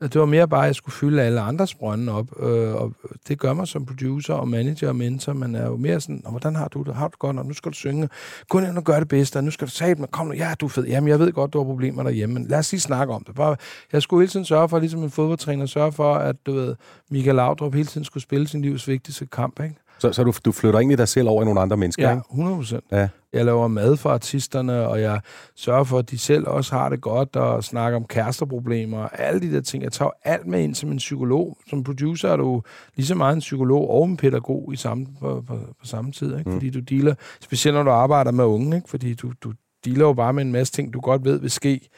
[0.02, 2.94] Det var mere bare, at jeg skulle fylde alle andres brønde op, øh, og
[3.28, 5.34] det gør mig som producer og manager og mentor.
[5.34, 6.96] Man er jo mere sådan, "Nå, hvordan har du det?
[6.96, 7.38] Har du det godt?
[7.40, 8.10] Og nu skal du synge.
[8.50, 10.54] Gå ind og gør det bedste, og nu skal du sige mig, kom nu, ja,
[10.60, 10.86] du er fed.
[10.86, 13.36] Jamen, jeg ved godt, du har problemer derhjemme, men lad os lige snakke om det.
[13.36, 13.56] Bare,
[13.94, 16.76] jeg skulle hele tiden sørge for, ligesom en fodboldtræner, sørge for, at du ved,
[17.12, 19.76] Michael Laudrup hele tiden skulle spille sin livs vigtigste kamp, ikke?
[20.00, 22.24] Så, så du, du flytter egentlig dig selv over i nogle andre mennesker, Ja, ikke?
[22.32, 22.84] 100 procent.
[22.92, 23.08] Ja.
[23.34, 25.22] Jeg laver mad for artisterne, og jeg
[25.56, 29.42] sørger for, at de selv også har det godt, og snakker om kæresteproblemer, og alle
[29.42, 29.84] de der ting.
[29.84, 31.58] Jeg tager alt med ind som en psykolog.
[31.70, 32.62] Som producer er du
[32.96, 36.38] lige så meget en psykolog og en pædagog i samme, på, på, på samme tid,
[36.38, 36.50] ikke?
[36.50, 36.56] Mm.
[36.56, 38.90] Fordi du dealer, specielt når du arbejder med unge, ikke?
[38.90, 39.54] Fordi du, du
[39.86, 41.90] dealer jo bare med en masse ting, du godt ved vil ske,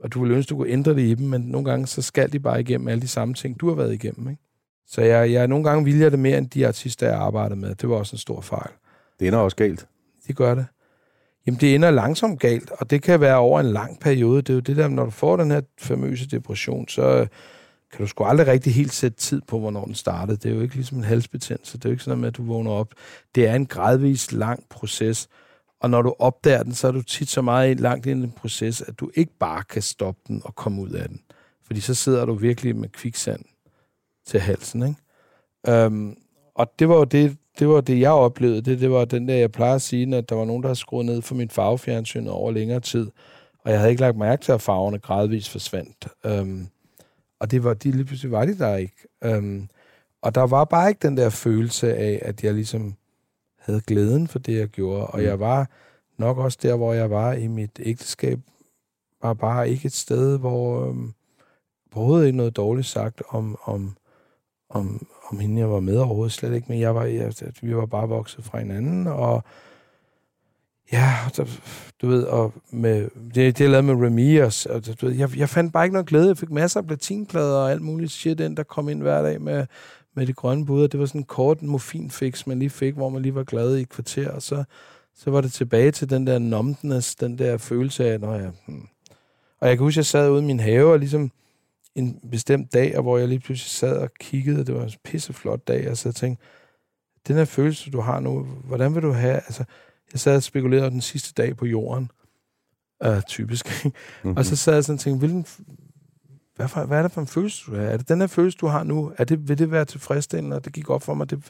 [0.00, 2.32] og du vil ønske, du kunne ændre det i dem, men nogle gange så skal
[2.32, 4.42] de bare igennem alle de samme ting, du har været igennem, ikke?
[4.86, 7.74] Så jeg, jeg nogle gange viljer det mere, end de artister, jeg arbejder med.
[7.74, 8.70] Det var også en stor fejl.
[9.20, 9.86] Det ender også galt
[10.28, 10.66] de gør det.
[11.46, 14.42] Jamen, det ender langsomt galt, og det kan være over en lang periode.
[14.42, 17.26] Det er jo det der, når du får den her famøse depression, så øh,
[17.92, 20.36] kan du sgu aldrig rigtig helt sætte tid på, hvornår den startede.
[20.36, 21.78] Det er jo ikke ligesom en halsbetændelse.
[21.78, 22.94] Det er jo ikke sådan med, at du vågner op.
[23.34, 25.28] Det er en gradvis lang proces,
[25.80, 28.22] og når du opdager den, så er du tit så meget ind- langt ind i
[28.22, 31.20] den proces, at du ikke bare kan stoppe den og komme ud af den.
[31.66, 33.44] Fordi så sidder du virkelig med kviksand
[34.26, 35.00] til halsen, ikke?
[35.68, 36.16] Øhm,
[36.54, 38.62] og det var jo det, det, var det, jeg oplevede.
[38.62, 40.78] Det, det var den der, jeg plejer at sige, at der var nogen, der havde
[40.78, 43.10] skruet ned for mit farvefjernsyn over længere tid,
[43.64, 46.08] og jeg havde ikke lagt mærke til, at farverne gradvist forsvandt.
[46.40, 46.68] Um,
[47.40, 48.96] og det var, de, lige pludselig var de der ikke.
[49.26, 49.68] Um,
[50.22, 52.94] og der var bare ikke den der følelse af, at jeg ligesom
[53.58, 55.06] havde glæden for det, jeg gjorde.
[55.06, 55.24] Og Mm.
[55.24, 55.70] jeg var
[56.18, 58.38] nok også der, hvor jeg var i mit ægteskab,
[59.22, 61.12] var bare ikke et sted, hvor øhm,
[61.94, 63.96] overhovedet ikke noget dårligt sagt om, om,
[64.68, 67.86] om, om hende, jeg var med overhovedet slet ikke, men jeg var, jeg, vi var
[67.86, 69.44] bare vokset fra hinanden, og
[70.92, 71.44] ja, der,
[72.02, 75.38] du ved, og med, det, det jeg lavede med Remy, og, og du ved, jeg,
[75.38, 76.28] jeg fandt bare ikke noget glæde.
[76.28, 79.40] Jeg fik masser af platinplader og alt muligt shit ind, der kom ind hver dag
[79.40, 79.66] med,
[80.16, 80.86] med de grønne buder.
[80.86, 83.80] Det var sådan en kort morfinfix, man lige fik, hvor man lige var glad i
[83.80, 84.64] et kvarter, og så,
[85.16, 88.50] så var det tilbage til den der numbness, den der følelse af, når jeg...
[88.66, 88.86] Hmm.
[89.60, 91.30] Og jeg kan huske, jeg sad ude i min have, og ligesom
[91.94, 94.90] en bestemt dag, og hvor jeg lige pludselig sad og kiggede, og det var en
[95.04, 96.44] pisseflot dag, og så tænkte,
[97.28, 99.34] den her følelse, du har nu, hvordan vil du have...
[99.34, 99.64] Altså,
[100.12, 102.10] jeg sad og spekulerede den sidste dag på jorden,
[103.06, 103.84] uh, typisk?
[104.24, 104.36] Mhm.
[104.36, 105.46] og så sad jeg sådan og tænkte, hvilken,
[106.56, 107.82] hvad, for, hvad er det for en følelse, du har?
[107.82, 109.12] Er det den her følelse, du har nu?
[109.18, 110.56] Er det, vil det være tilfredsstillende?
[110.56, 111.44] Og det gik op for mig, det,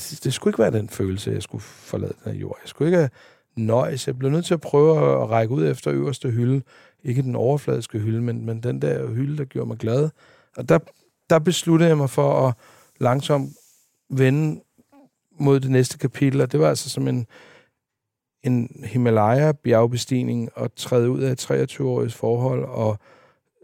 [0.00, 2.58] det, det skulle ikke være den følelse, jeg skulle forlade den her jord.
[2.62, 3.10] Jeg skulle ikke have
[3.56, 4.06] nøjes.
[4.06, 6.62] Jeg blev nødt til at prøve at, at række ud efter øverste hylde.
[7.04, 10.10] Ikke den overfladiske hylde, men, men den der hylde, der gjorde mig glad.
[10.56, 10.78] Og der,
[11.30, 12.54] der besluttede jeg mig for at
[13.00, 13.52] langsomt
[14.10, 14.60] vende
[15.38, 17.26] mod det næste kapitel, og det var altså som en,
[18.42, 22.98] en Himalaya-bjergbestigning at træde ud af et 23-årigt forhold og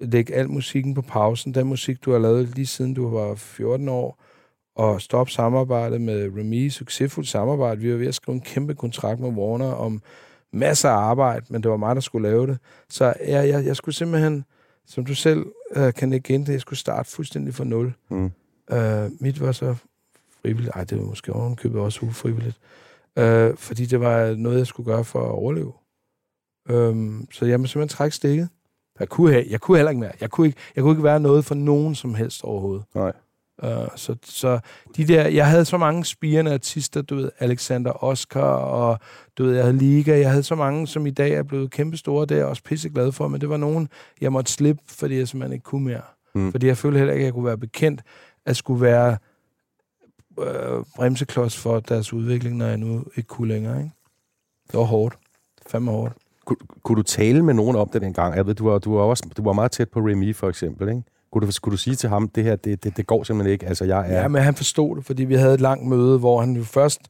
[0.00, 1.54] lægge al musikken på pausen.
[1.54, 4.22] Den musik, du har lavet lige siden du var 14 år,
[4.74, 7.80] og stoppe samarbejdet med Remy, succesfuldt samarbejde.
[7.80, 10.02] Vi var ved at skrive en kæmpe kontrakt med Warner om
[10.52, 12.58] masser af arbejde, men det var mig, der skulle lave det.
[12.88, 14.44] Så jeg, jeg, jeg skulle simpelthen,
[14.86, 15.46] som du selv
[15.76, 17.92] øh, kan ikke det, jeg skulle starte fuldstændig fra nul.
[18.08, 18.30] Mm.
[18.72, 19.74] Øh, mit var så
[20.42, 20.74] frivilligt.
[20.74, 22.58] Ej, det var måske ovenkøbet også ufrivilligt.
[23.16, 25.72] Øh, fordi det var noget, jeg skulle gøre for at overleve.
[26.68, 28.48] Øhm, så jeg må simpelthen trække stikket.
[29.00, 30.12] Jeg kunne, have, jeg kunne heller ikke mere.
[30.20, 32.84] Jeg kunne ikke, jeg kunne ikke være noget for nogen som helst overhovedet.
[32.94, 33.12] Nej.
[33.62, 34.60] Uh, så, så
[34.96, 38.98] de der, jeg havde så mange spirende artister, du ved, Alexander Oscar, og
[39.38, 41.96] du ved, jeg havde Liga, jeg havde så mange, som i dag er blevet kæmpe
[41.96, 43.88] store, det er jeg også pisseglad for, men det var nogen,
[44.20, 46.02] jeg måtte slippe, fordi jeg simpelthen ikke kunne mere.
[46.34, 46.50] Mm.
[46.50, 48.02] Fordi jeg følte heller ikke, at jeg kunne være bekendt,
[48.46, 49.16] at skulle være
[50.40, 53.78] øh, bremseklods for deres udvikling, når jeg nu ikke kunne længere.
[53.78, 53.90] Ikke?
[54.66, 55.18] Det var hårdt.
[55.66, 56.14] Fandme hårdt.
[56.44, 58.36] Kunne, kunne du tale med nogen om det dengang?
[58.36, 60.88] Jeg ved, du var, du var, også, du var meget tæt på Remy, for eksempel,
[60.88, 61.02] ikke?
[61.32, 63.66] Kunne du, kunne du sige til ham, det her, det, det, det går simpelthen ikke?
[63.66, 64.20] Altså, jeg er...
[64.20, 67.00] Ja, men han forstod det, fordi vi havde et langt møde, hvor han jo først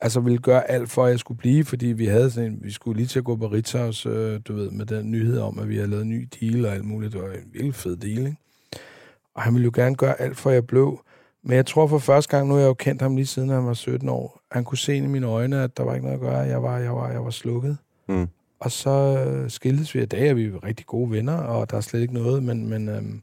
[0.00, 2.70] altså ville gøre alt for, at jeg skulle blive, fordi vi havde sådan en, vi
[2.70, 5.68] skulle lige til at gå på Ritzhaus, øh, du ved, med den nyhed om, at
[5.68, 7.12] vi havde lavet en ny deal og alt muligt.
[7.12, 8.36] Det var en virkelig fed deal, ikke?
[9.34, 11.00] Og han ville jo gerne gøre alt for, at jeg blev.
[11.44, 13.66] Men jeg tror for første gang, nu har jeg jo kendt ham lige siden han
[13.66, 16.20] var 17 år, han kunne se i mine øjne, at der var ikke noget at
[16.20, 16.38] gøre.
[16.38, 17.76] Jeg var, jeg var, jeg var slukket.
[18.08, 18.28] Mm.
[18.60, 21.80] Og så øh, skildes vi i dag, er vi rigtig gode venner, og der er
[21.80, 23.22] slet ikke noget, men, men øhm,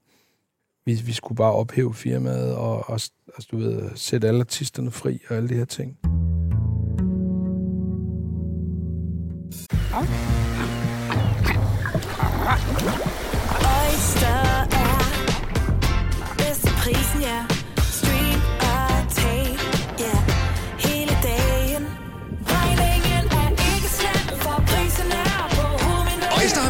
[0.85, 5.19] vi, vi skulle bare ophæve firmaet og, og altså, du ved, sætte alle artisterne fri
[5.29, 5.97] og alle de her ting.
[13.75, 14.39] Oyster
[14.81, 17.62] er bedst til prisen, ja.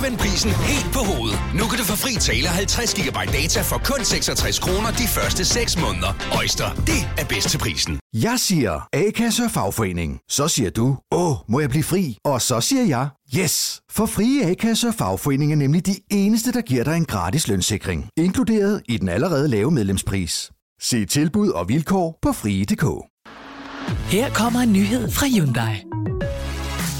[0.03, 1.39] Vendt prisen helt på hovedet.
[1.59, 5.45] Nu kan du få fri tale 50 GB data for kun 66 kroner de første
[5.45, 6.11] 6 måneder.
[6.39, 7.99] Øjster, det er bedst til prisen.
[8.13, 10.19] Jeg siger A-kasse og fagforening.
[10.29, 12.17] Så siger du, åh, må jeg blive fri?
[12.25, 13.07] Og så siger jeg,
[13.39, 13.81] yes!
[13.91, 18.09] For frie A-kasse og fagforening er nemlig de eneste, der giver dig en gratis lønssikring.
[18.17, 20.51] Inkluderet i den allerede lave medlemspris.
[20.81, 22.85] Se tilbud og vilkår på frie.dk.
[24.11, 25.83] Her kommer en nyhed fra Hyundai.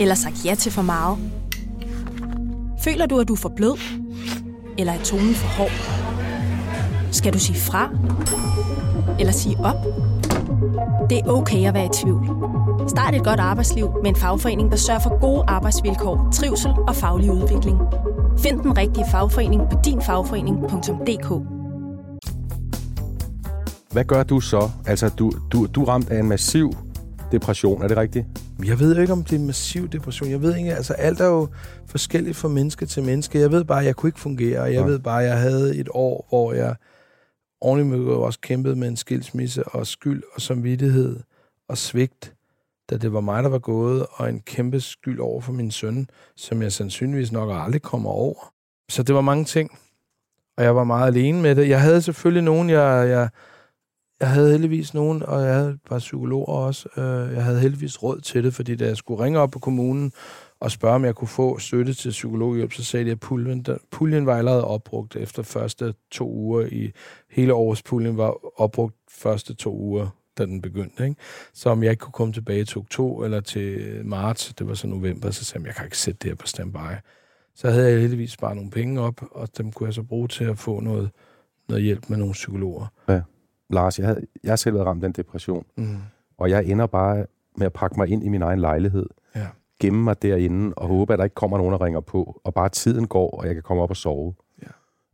[0.00, 1.18] Eller sagt ja til for meget?
[2.84, 3.78] Føler du, at du er for blød?
[4.78, 5.70] Eller er tonen for hård?
[7.12, 7.90] Skal du sige fra?
[9.18, 9.76] Eller sige op?
[11.10, 12.26] Det er okay at være i tvivl.
[12.88, 17.30] Start et godt arbejdsliv med en fagforening, der sørger for gode arbejdsvilkår, trivsel og faglig
[17.30, 17.78] udvikling.
[18.38, 21.28] Find den rigtige fagforening på dinfagforening.dk
[23.92, 24.70] Hvad gør du så?
[24.86, 26.72] Altså, du, du, du er ramt af en massiv
[27.32, 28.26] depression, er det rigtigt?
[28.64, 30.30] Jeg ved jo ikke, om det er massiv depression.
[30.30, 31.48] Jeg ved ikke, altså alt er jo
[31.86, 33.40] forskelligt fra menneske til menneske.
[33.40, 34.86] Jeg ved bare, at jeg kunne ikke fungere, jeg Nej.
[34.86, 36.74] ved bare, at jeg havde et år, hvor jeg
[37.60, 41.20] ordentligt også kæmpede med en skilsmisse og skyld og samvittighed
[41.68, 42.34] og svigt,
[42.90, 46.08] da det var mig, der var gået, og en kæmpe skyld over for min søn,
[46.36, 48.52] som jeg sandsynligvis nok aldrig kommer over.
[48.88, 49.78] Så det var mange ting,
[50.56, 51.68] og jeg var meget alene med det.
[51.68, 53.28] Jeg havde selvfølgelig nogen, jeg, jeg,
[54.20, 56.88] jeg havde heldigvis nogen, og jeg havde et par psykologer også.
[56.96, 60.12] Øh, Jeg havde heldigvis råd til det, fordi da jeg skulle ringe op på kommunen
[60.60, 63.76] og spørge, om jeg kunne få støtte til psykologhjælp, så sagde de, at puljen, der,
[63.90, 66.66] puljen var allerede opbrugt efter første to uger.
[66.66, 66.90] i
[67.30, 71.04] Hele årets puljen var opbrugt første to uger, da den begyndte.
[71.04, 71.16] Ikke?
[71.54, 74.86] Så om jeg ikke kunne komme tilbage til oktober eller til marts, det var så
[74.86, 76.94] november, så sagde jeg, jeg kan ikke sætte det her på standby.
[77.54, 80.44] Så havde jeg heldigvis bare nogle penge op, og dem kunne jeg så bruge til
[80.44, 81.10] at få noget,
[81.68, 82.86] noget hjælp med nogle psykologer.
[83.08, 83.20] Ja.
[83.70, 85.96] Lars, jeg, havde, jeg selv været ramt af en depression, Mm.
[86.38, 87.26] og jeg ender bare
[87.56, 89.06] med at pakke mig ind i min egen lejlighed,
[89.36, 89.46] Ja.
[89.80, 92.68] gemme mig derinde og håbe, at der ikke kommer nogen, der ringer på, og bare
[92.68, 94.34] tiden går, og jeg kan komme op og sove.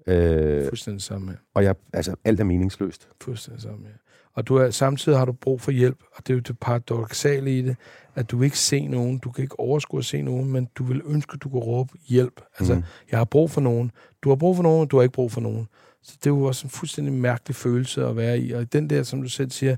[0.08, 1.36] Øh, Fuldstændig samme, ja.
[1.54, 3.08] og jeg, altså, alt er meningsløst.
[3.22, 3.92] Fuldstændig samme, ja.
[4.32, 7.58] Og du er, samtidig har du brug for hjælp, og det er jo det paradoxale
[7.58, 7.76] i det,
[8.14, 11.02] at du ikke se nogen, du kan ikke overskue at se nogen, men du vil
[11.06, 12.40] ønske, at du kunne råbe hjælp.
[12.58, 12.82] Altså, mm.
[13.10, 13.90] jeg har brug for nogen.
[14.22, 15.68] Du har brug for nogen, du har ikke brug for nogen.
[16.06, 18.52] Så det jo også en fuldstændig mærkelig følelse at være i.
[18.52, 19.76] Og den der, som du selv siger,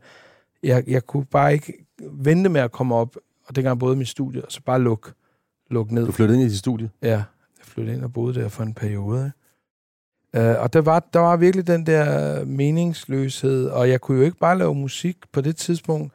[0.62, 4.44] jeg, jeg kunne bare ikke vente med at komme op, og dengang i mit studie,
[4.44, 5.10] og så bare lukke
[5.70, 6.06] luk ned.
[6.06, 6.90] Du flyttede ind i dit studie?
[7.02, 7.24] Ja, jeg
[7.62, 9.32] flyttede ind og boede der for en periode.
[10.36, 14.38] Uh, og der var, der var virkelig den der meningsløshed, og jeg kunne jo ikke
[14.38, 16.12] bare lave musik på det tidspunkt.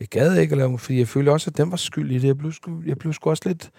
[0.00, 2.26] Jeg gad ikke at lave fordi jeg følte også, at den var skyld i det.
[2.26, 3.70] Jeg blev, sgu, jeg blev sgu også lidt,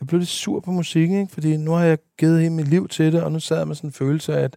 [0.00, 1.32] jeg blev lidt sur på musikken, ikke?
[1.32, 3.74] fordi nu har jeg givet hele mit liv til det, og nu sad jeg med
[3.74, 4.56] sådan en følelse af, at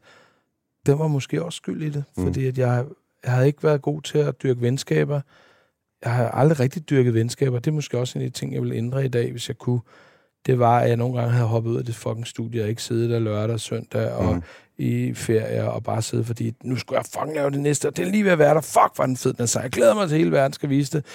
[0.86, 2.24] den var måske også skyld i det, Mm.
[2.26, 2.86] fordi at jeg,
[3.24, 5.22] jeg havde ikke været god til at dyrke venskaber.
[6.04, 7.60] Jeg har aldrig rigtig dyrket venskaber.
[7.60, 9.58] Det er måske også en af de ting, jeg vil ændre i dag, hvis jeg
[9.58, 9.80] kunne.
[10.46, 12.84] Det var, at jeg nogle gange havde hoppet ud af det fucking studie, og ikke
[12.84, 14.42] siddet der lørdag og søndag og Mm.
[14.78, 18.08] i ferie, og bare sidde, fordi nu skulle jeg fucking lave det næste, og det
[18.08, 18.62] er lige ved at være der.
[18.62, 19.64] Fuck, hvor er den fed, den sang.
[19.64, 21.06] Jeg glæder mig til, at hele verden skal vise det.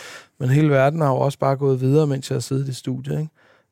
[0.40, 3.18] Men hele verden har jo også bare gået videre, mens jeg har siddet i studiet.
[3.18, 3.30] Ikke?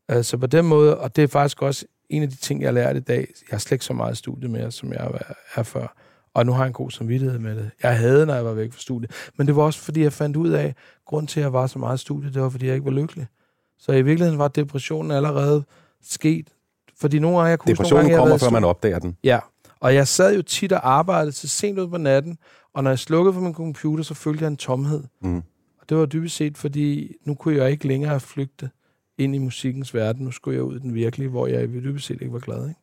[0.08, 2.72] Altså på den måde, og det er faktisk også en af de ting, jeg har
[2.72, 3.18] lært i dag.
[3.18, 5.10] Jeg har slet ikke så meget studie mere, som jeg
[5.56, 5.94] er- før.
[6.34, 7.70] Og nu har jeg en god samvittighed med det.
[7.82, 9.10] Jeg havde, når jeg var væk fra studiet.
[9.36, 10.74] Men det var også, fordi jeg fandt ud af, at
[11.06, 12.90] grund til, at jeg var så meget i studiet, det var, fordi jeg ikke var
[12.92, 13.26] lykkelig.
[13.78, 15.64] Så i virkeligheden var depressionen allerede
[16.02, 16.48] sket.
[17.00, 19.16] Fordi nogle gange, jeg kunne Depressionen gange, kommer, før man opdager den.
[19.24, 19.38] Ja,
[19.80, 22.38] og jeg sad jo tit og arbejdede til sent ud på natten,
[22.74, 25.02] og når jeg slukkede for min computer, så følte jeg en tomhed.
[25.22, 25.36] Mm.
[25.80, 28.70] Og det var dybest set, fordi nu kunne jeg ikke længere flygte
[29.18, 30.24] ind i musikkens verden.
[30.24, 32.68] Nu skulle jeg ud i den virkelige, hvor jeg dybest set ikke var glad.
[32.68, 32.80] Ikke?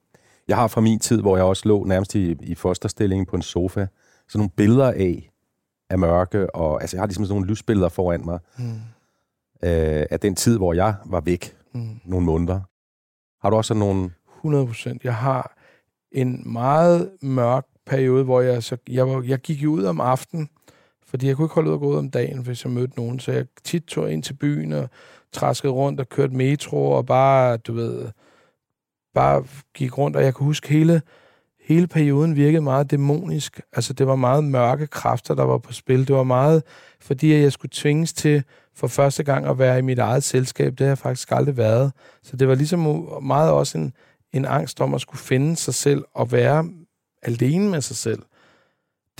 [0.47, 3.41] Jeg har fra min tid, hvor jeg også lå nærmest i, i fosterstilling på en
[3.41, 3.87] sofa,
[4.27, 5.29] så nogle billeder af,
[5.89, 8.63] af mørke, og altså jeg har ligesom sådan nogle lysbilleder foran mig, Mm.
[9.63, 11.99] øh, af den tid, hvor jeg var væk Mm.
[12.05, 12.59] nogle måneder.
[13.41, 14.09] Har du også sådan nogle...
[14.37, 15.03] 100 procent.
[15.03, 15.57] Jeg har
[16.11, 20.49] en meget mørk periode, hvor jeg, så, jeg, var, jeg gik ud om aftenen,
[21.05, 23.19] fordi jeg kunne ikke holde ud og gå ud om dagen, hvis jeg mødte nogen.
[23.19, 24.89] Så jeg tit tog ind til byen og
[25.33, 28.05] traskede rundt og kørte metro og bare, du ved,
[29.13, 29.43] bare
[29.73, 30.17] gik rundt.
[30.17, 31.01] Og jeg kan huske, hele,
[31.59, 33.61] hele perioden virkede meget dæmonisk.
[33.73, 36.07] Altså, det var meget mørke kræfter, der var på spil.
[36.07, 36.63] Det var meget,
[37.01, 38.43] fordi jeg skulle tvinges til
[38.75, 40.71] for første gang at være i mit eget selskab.
[40.71, 41.91] Det har jeg faktisk aldrig været.
[42.23, 43.93] Så det var ligesom meget også en,
[44.33, 46.69] en angst om at skulle finde sig selv og være
[47.21, 48.21] alene med sig selv.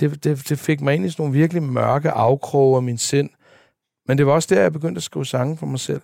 [0.00, 3.30] Det, det, det fik mig ind i sådan nogle virkelig mørke afkroge af min sind.
[4.10, 6.00] Men det var også der, jeg begyndte at skrive sange for mig selv.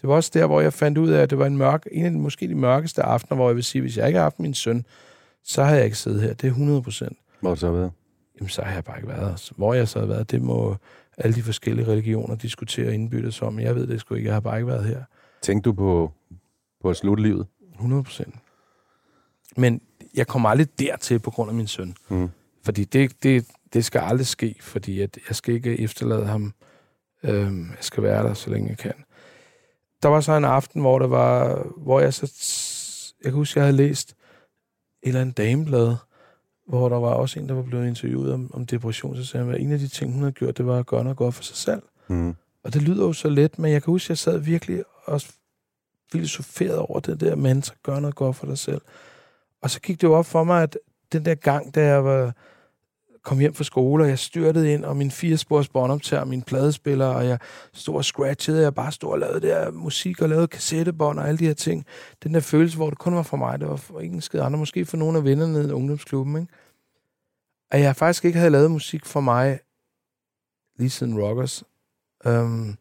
[0.00, 2.04] Det var også der, hvor jeg fandt ud af, at det var en, mørk, en
[2.04, 4.40] af de, måske de mørkeste aftener, hvor jeg vil sige, hvis jeg ikke havde haft
[4.40, 4.86] min søn,
[5.42, 6.34] så havde jeg ikke siddet her.
[6.34, 7.18] Det er 100 procent.
[7.40, 7.92] Hvor har du så været?
[8.38, 9.52] Jamen, så har jeg bare ikke været her.
[9.56, 10.76] Hvor jeg så har været, det må
[11.16, 13.60] alle de forskellige religioner diskutere indbyttes om.
[13.60, 14.26] Jeg ved det sgu ikke.
[14.26, 15.02] Jeg har bare ikke været her.
[15.42, 16.12] Tænkte du på,
[16.82, 17.46] på at slutte livet?
[17.72, 18.34] 100 procent.
[19.56, 19.80] Men
[20.14, 21.94] jeg kommer aldrig dertil på grund af min søn.
[22.08, 22.28] Mm.
[22.64, 26.52] Fordi det, det, det skal aldrig ske, fordi at jeg skal ikke efterlade ham.
[27.26, 28.94] Øhm, jeg skal være der, så længe jeg kan.
[30.02, 32.32] Der var så en aften, hvor, der var, hvor jeg så...
[33.24, 34.16] Jeg kan huske, jeg havde læst et
[35.08, 35.96] eller andet dameblad,
[36.66, 39.16] hvor der var også en, der var blevet interviewet om, om depression.
[39.16, 41.04] Så sagde han, at en af de ting, hun havde gjort, det var at gøre
[41.04, 41.82] noget godt for sig selv.
[42.08, 42.34] Mm.
[42.64, 45.32] Og det lyder jo så let, men jeg kan huske, at jeg sad virkelig også
[46.12, 48.80] filosoferet over det der mantra, gør noget godt for dig selv.
[49.62, 50.78] Og så gik det jo op for mig, at
[51.12, 52.34] den der gang, da jeg var,
[53.26, 57.26] kom hjem fra skole, og jeg styrtede ind, og min firespors båndoptager, min pladespiller, og
[57.26, 57.38] jeg
[57.72, 61.28] stod og scratchede, og jeg bare stod og lavede der musik, og lavede kassettebånd og
[61.28, 61.86] alle de her ting.
[62.22, 64.58] Den der følelse, hvor det kun var for mig, det var for ingen skid andre,
[64.58, 66.52] måske for nogle af vennerne i ungdomsklubben, ikke?
[67.70, 69.58] At jeg faktisk ikke havde lavet musik for mig
[70.78, 71.64] lige siden Rockers.
[72.26, 72.76] Um,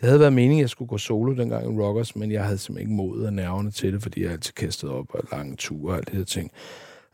[0.00, 2.58] det havde været meningen, at jeg skulle gå solo dengang i Rockers, men jeg havde
[2.58, 5.92] simpelthen ikke modet og nerverne til det, fordi jeg altid kastede op og lange ture
[5.92, 6.50] og alt det her ting.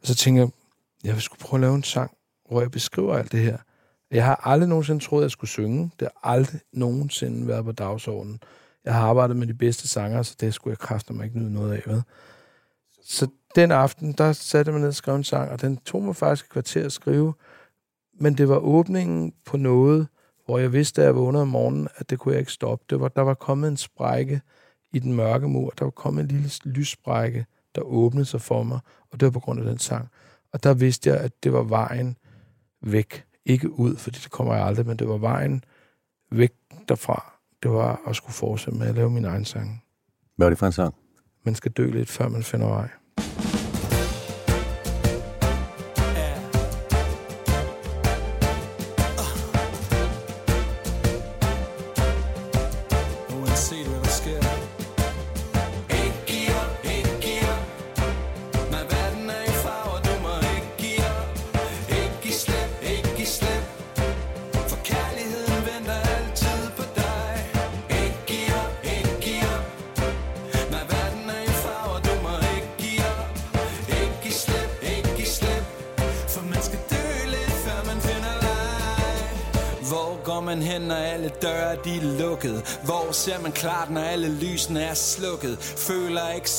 [0.01, 0.51] Og så tænkte jeg,
[1.05, 2.11] jeg skulle prøve at lave en sang,
[2.53, 3.59] hvor jeg beskriver alt det her.
[4.11, 5.91] Jeg har aldrig nogensinde troet, at jeg skulle synge.
[6.01, 8.41] Det har aldrig nogensinde været på dagsordenen.
[8.85, 11.53] Jeg har arbejdet med de bedste sanger, så det skulle jeg kræfte mig ikke nyde
[11.53, 11.83] noget af.
[11.87, 12.03] Ved.
[13.05, 16.03] Så den aften, der satte jeg mig ned og skrev en sang, og den tog
[16.03, 17.35] mig faktisk et kvarter at skrive.
[18.20, 20.09] Men det var åbningen på noget,
[20.47, 22.85] hvor jeg vidste, da jeg vågnede om morgenen, at det kunne jeg ikke stoppe.
[22.91, 24.41] Det var, der var kommet en sprække
[24.93, 25.73] i den mørke mur.
[25.79, 28.81] Der var kommet en lille lyssprække, der åbnede sig for mig,
[29.11, 30.09] og det var på grund af den sang.
[30.53, 32.16] Og der vidste jeg, at det var vejen
[32.83, 33.25] væk.
[33.45, 35.65] Ikke ud, fordi det kommer jeg aldrig, men det var vejen
[36.31, 36.53] væk
[36.89, 37.33] derfra.
[37.63, 39.85] Det var at skulle fortsætte med at lave min egen sang.
[40.37, 40.95] Hvad var det for en sang?
[41.45, 42.89] Man skal dø lidt, før man finder vej.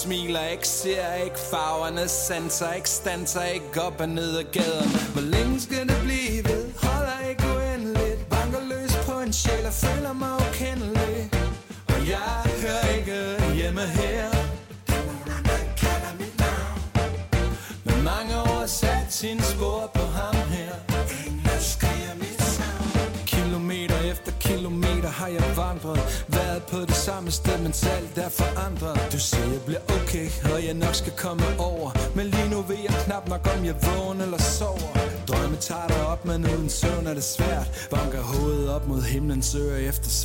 [0.04, 5.00] Smiler ikke, ser ikke farverne, sanser ikke, stanser ikke op og ned ad gaderne.
[5.14, 6.03] Hvor længe skal det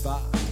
[0.03, 0.48] søger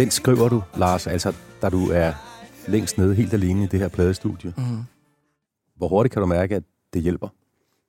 [0.00, 1.32] Den skriver du, Lars, altså,
[1.62, 2.12] da du er
[2.68, 4.54] længst nede helt alene i det her pladestudie.
[4.56, 4.82] Mhm.
[5.76, 6.62] Hvor hurtigt kan du mærke, at
[6.94, 7.28] det hjælper?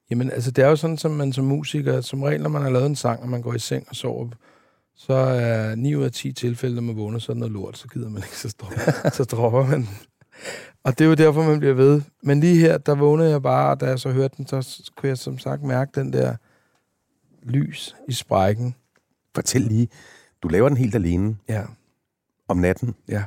[0.09, 2.69] Jamen, altså, det er jo sådan, som man som musiker, som regel, når man har
[2.69, 4.29] lavet en sang, og man går i seng og sover,
[4.95, 7.87] så er 9 ud af 10 tilfælde, når man vågner, så er noget lort, så
[7.87, 9.87] gider man ikke, så dropper, så dropper man.
[10.83, 12.01] Og det er jo derfor, man bliver ved.
[12.23, 15.09] Men lige her, der vågnede jeg bare, og da jeg så hørte den, så kunne
[15.09, 16.35] jeg som sagt mærke den der
[17.43, 18.75] lys i sprækken.
[19.35, 19.87] Fortæl lige,
[20.43, 21.63] du laver den helt alene Ja.
[22.51, 22.95] Om natten.
[23.09, 23.23] Ja.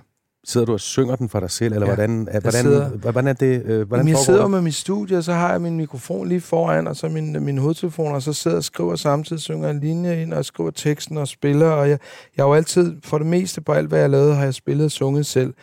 [0.47, 1.95] Sidder du og synger den for dig selv, eller Ja.
[1.95, 3.63] hvordan, er, hvordan, sidder- hvordan er det?
[3.65, 4.51] Øh, hvordan jeg sidder det?
[4.51, 7.59] med mit studie, og så har jeg min mikrofon lige foran, og så min, min
[7.59, 11.17] hovedtelefon, og så sidder jeg og skriver samtidig, synger en linje ind, og skriver teksten
[11.17, 11.99] og spiller, og jeg,
[12.37, 14.85] jeg har jo altid, for det meste på alt, hvad jeg lavede, har jeg spillet
[14.85, 15.55] og sunget selv.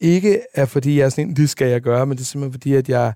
[0.00, 2.52] Ikke er fordi, jeg er sådan, en, det skal jeg gøre, men det er simpelthen
[2.52, 3.12] fordi, at jeg,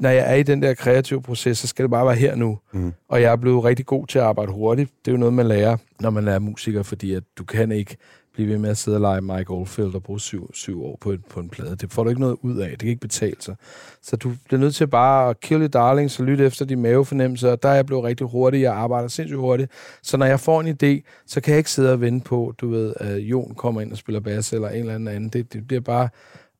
[0.00, 2.58] når jeg er i den der kreative proces, så skal det bare være her nu.
[2.72, 2.92] Mm.
[3.08, 4.90] Og jeg er blevet rigtig god til at arbejde hurtigt.
[5.04, 7.96] Det er jo noget, man lærer, når man er musiker, fordi at du kan ikke
[8.34, 11.10] blive ved med at sidde og lege Mike Oldfield og bruge syv, syv år på,
[11.10, 11.76] et, på en plade.
[11.76, 12.70] Det får du ikke noget ud af.
[12.70, 13.56] Det kan ikke betale sig.
[14.02, 17.50] Så du bliver nødt til bare at kill your darlings og lytte efter de mavefornemmelser.
[17.50, 18.62] Og der er jeg blevet rigtig hurtig.
[18.62, 19.70] Jeg arbejder sindssygt hurtigt.
[20.02, 22.68] Så når jeg får en idé, så kan jeg ikke sidde og vente på, du
[22.68, 25.28] ved, at Jon kommer ind og spiller bass eller en eller anden anden.
[25.28, 26.08] Det, det bliver bare...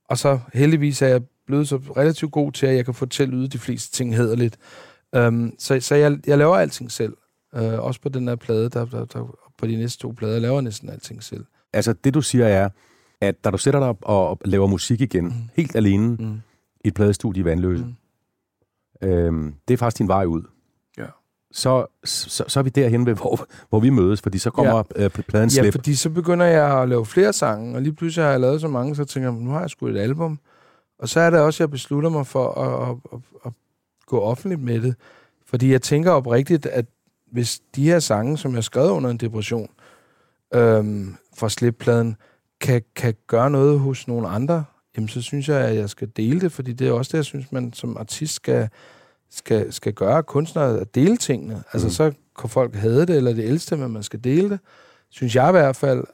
[0.08, 3.48] Og så heldigvis er jeg blevet så relativt god til, at jeg kan fortælle ud
[3.48, 4.56] de fleste ting hederligt.
[5.12, 7.12] Um, øhm, så så jeg, jeg laver alting selv.
[7.56, 10.54] Uh, også på den her plade, der, der, der, på de næste to plader, laver
[10.54, 11.44] jeg næsten alting selv.
[11.74, 12.68] Altså, det du siger er,
[13.20, 15.32] at da du sætter dig op og laver musik igen, mm.
[15.54, 16.40] helt alene, mm.
[16.84, 17.84] i et pladestudie i Vandløse,
[19.02, 19.08] mm.
[19.08, 20.42] øhm, det er faktisk din vej ud.
[20.98, 21.06] Ja.
[21.52, 25.04] Så, så, så er vi derhen ved, hvor, hvor vi mødes, fordi så kommer ja.
[25.04, 25.72] øh, pladen Ja, slip.
[25.72, 28.68] fordi så begynder jeg at lave flere sange, og lige pludselig har jeg lavet så
[28.68, 30.38] mange, så tænker jeg, nu har jeg sgu et album.
[30.98, 33.52] Og så er det også, at jeg beslutter mig for at, at, at, at
[34.06, 34.94] gå offentligt med det.
[35.46, 36.86] Fordi jeg tænker oprigtigt, at
[37.32, 39.68] hvis de her sange, som jeg skrev under en depression,
[40.54, 42.16] øhm, fra slippladen,
[42.60, 44.64] kan, kan gøre noget hos nogle andre,
[44.96, 47.24] jamen så synes jeg, at jeg skal dele det, fordi det er også det, jeg
[47.24, 48.68] synes, man som artist skal,
[49.30, 51.62] skal, skal gøre kunstnere at dele tingene.
[51.72, 51.90] Altså Mm.
[51.92, 54.58] så kan folk hade det, eller det ældste, men man skal dele det.
[55.10, 56.04] Synes jeg i hvert fald.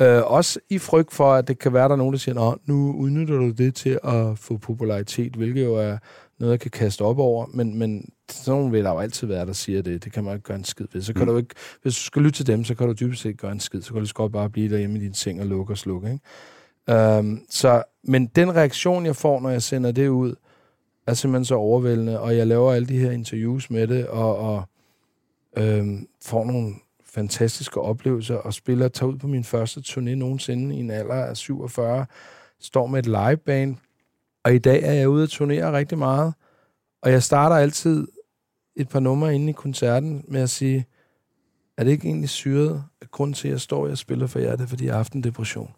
[0.00, 2.56] Øh, også i frygt for, at det kan være, der er nogen, der siger, Nå,
[2.66, 5.98] nu udnytter du det til at få popularitet, hvilket jo er
[6.40, 7.46] noget, jeg kan kaste op over.
[7.46, 10.04] Men, men sådan nogen vil der jo altid være, der siger det.
[10.04, 11.02] Det kan man ikke gøre en skid ved.
[11.02, 11.28] Så kan Mm.
[11.28, 13.60] du ikke, hvis du skal lytte til dem, så kan du dybest set gøre en
[13.60, 13.82] skid.
[13.82, 16.08] Så kan du lige godt bare blive derhjemme i din seng og lukke og slukke.
[16.12, 17.18] Ikke?
[17.18, 20.34] Um, så, men den reaktion, jeg får, når jeg sender det ud,
[21.06, 24.62] er simpelthen så overvældende, og jeg laver alle de her interviews med det, og, og
[25.56, 26.74] øhm, får nogle
[27.06, 31.36] fantastiske oplevelser, og spiller, tager ud på min første turné nogensinde i en alder af
[31.36, 32.06] 47,
[32.60, 33.76] står med et liveband,
[34.44, 36.34] og i dag er jeg ude at turnere rigtig meget,
[37.02, 38.08] og jeg starter altid
[38.76, 40.86] et par numre inde i koncerten med at sige,
[41.76, 44.38] er det ikke egentlig syret, at grunden til, at jeg står og jeg spiller for
[44.38, 45.74] jer, det er, fordi jeg har haft en depression.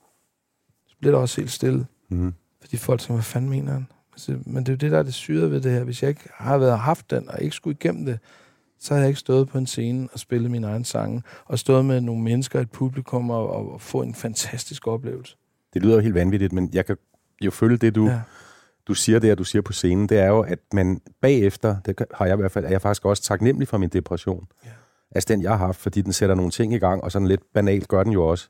[0.87, 1.87] Så bliver der også helt stille.
[2.09, 2.35] Mm.
[2.61, 3.87] Fordi folk tænker, hvad fanden mener han?
[4.47, 5.85] Men det er jo det, der er det syrede ved det her.
[5.85, 8.19] Hvis jeg ikke har været haft den, og ikke skulle igennem det,
[8.79, 11.85] så har jeg ikke stået på en scene og spillet mine egne sange, og stået
[11.85, 15.37] med nogle mennesker, et publikum, og, og, og få en fantastisk oplevelse.
[15.75, 16.97] Det lyder jo helt vanvittigt, men jeg kan
[17.43, 18.21] jo følge det, du, Ja.
[18.89, 22.27] Du siger der, du siger på scenen, det er jo, at man bagefter, det har
[22.27, 24.47] jeg i hvert fald, er jeg faktisk også taknemmelig for min depression.
[24.65, 24.71] Ja.
[25.15, 27.41] Altså den, jeg har haft, fordi den sætter nogle ting i gang, og sådan lidt
[27.55, 28.49] banalt gør den jo også,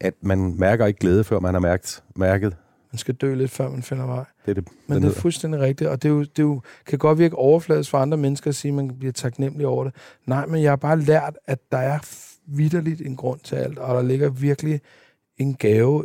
[0.00, 2.56] at man mærker ikke glæde, før man har mærket, mærket
[2.92, 4.24] Man skal dø lidt, før man finder vej.
[4.46, 5.20] det, er det, Men det er hedder.
[5.20, 8.16] fuldstændig rigtigt, og det, er jo, det er jo, kan godt virke overfladisk for andre
[8.16, 9.94] mennesker at sige, at man bliver taknemmelig over det.
[10.26, 11.98] Nej, men jeg har bare lært, at der er
[12.46, 14.80] vidderligt en grund til alt, og der ligger virkelig
[15.36, 16.04] en gave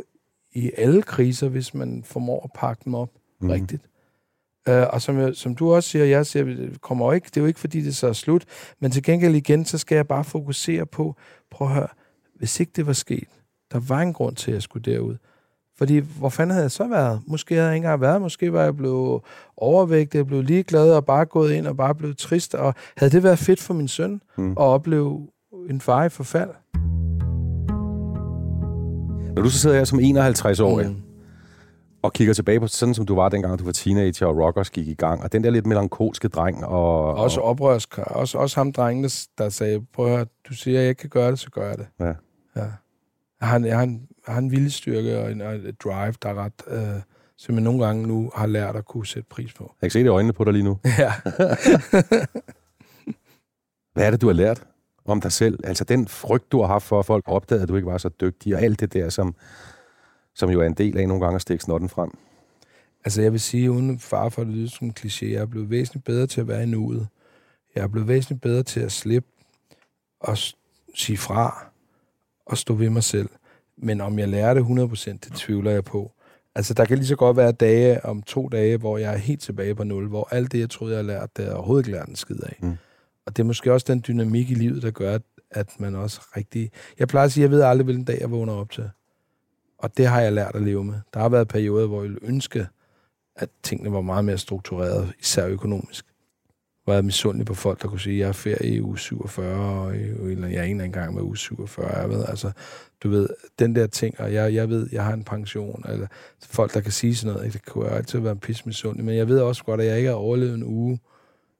[0.52, 3.10] i alle kriser, hvis man formår at pakke dem op.
[3.44, 3.50] mm.
[3.50, 3.82] rigtigt.
[4.68, 7.36] Uh, og som, jeg, som du også siger, jeg siger, det kommer jo ikke, det
[7.36, 8.44] er jo ikke, fordi det så er slut,
[8.80, 11.16] men til gengæld igen, så skal jeg bare fokusere på,
[11.50, 11.88] prøv at høre,
[12.38, 13.28] hvis ikke det var sket,
[13.72, 15.16] der var en grund til, at jeg skulle derud.
[15.78, 17.20] Fordi, hvor fanden havde jeg så været?
[17.26, 19.22] Måske havde jeg ikke engang været, måske var jeg blevet
[19.56, 22.54] overvægtig, jeg blev ligeglad og bare gået ind og bare blevet trist.
[22.54, 24.50] Og havde det været fedt for min søn Mm.
[24.50, 25.28] at opleve
[25.70, 26.50] en far i forfald?
[29.34, 30.96] Når du så sidder her som 51-årig mm.
[32.04, 34.88] Og kigger tilbage på sådan, som du var dengang, du var teenager og rockers gik
[34.88, 37.14] i gang, og den der lidt melankolske dreng og...
[37.14, 37.98] Også og, oprørsk.
[37.98, 41.10] Også, også ham drengen, der, sagde, prøv at høre, du siger, at jeg ikke kan
[41.10, 41.86] gøre det, så gør jeg det.
[42.00, 42.06] Ja.
[42.56, 42.66] ja.
[43.40, 45.54] Jeg har en, jeg har en, jeg har en viljestyrke og en, og
[45.84, 47.00] drive, der er ret, øh,
[47.36, 49.74] som jeg nogle gange nu har lært at kunne sætte pris på.
[49.82, 50.78] Jeg kan se det i øjnene på dig lige nu.
[50.98, 51.12] Ja.
[53.94, 54.66] Hvad er det, du har lært
[55.04, 55.58] om dig selv?
[55.64, 58.08] Altså den frygt, du har haft for, at folk opdagede, at du ikke var så
[58.08, 59.34] dygtig, og alt det der, som,
[60.34, 62.10] som jo er en del af nogle gange at stikke snotten frem.
[63.04, 65.46] Altså, jeg vil sige, uden far for at det lyder som en kliché, jeg er
[65.46, 67.08] blevet væsentligt bedre til at være i nuet.
[67.74, 69.28] Jeg er blevet væsentligt bedre til at slippe
[70.20, 70.38] og
[70.94, 71.66] sige fra
[72.46, 73.28] og stå ved mig selv.
[73.76, 76.12] Men om jeg lærer det 100%, det tvivler jeg på.
[76.54, 79.40] Altså, der kan lige så godt være dage om to dage, hvor jeg er helt
[79.40, 81.86] tilbage på nul, hvor alt det, jeg troede, jeg havde lært, det er jeg overhovedet
[81.86, 82.58] ikke lært en skid af.
[82.62, 82.76] Mm.
[83.26, 86.20] Og det er måske også den dynamik i livet, der gør, at, at man også
[86.36, 86.70] rigtig...
[86.98, 88.90] Jeg plejer at sige, at jeg ved aldrig, hvilken dag jeg vågner op til.
[89.84, 90.94] Og det har jeg lært at leve med.
[91.14, 92.66] Der har været perioder, hvor jeg ville ønske,
[93.36, 96.04] at tingene var meget mere struktureret, især økonomisk.
[96.84, 98.98] Hvor jeg er misundelig på folk, der kunne sige, at jeg er ferie i uge
[98.98, 101.98] 47, og eller jeg er en eller anden gang med uge 47.
[101.98, 102.52] Jeg ved, altså,
[103.02, 103.28] du ved,
[103.58, 106.06] den der ting, og jeg, jeg ved, jeg har en pension, eller
[106.42, 107.58] folk, der kan sige sådan noget, ikke?
[107.58, 109.96] det kunne jeg altid være en pis misundelig, men jeg ved også godt, at jeg
[109.96, 111.00] ikke har overlevet en uge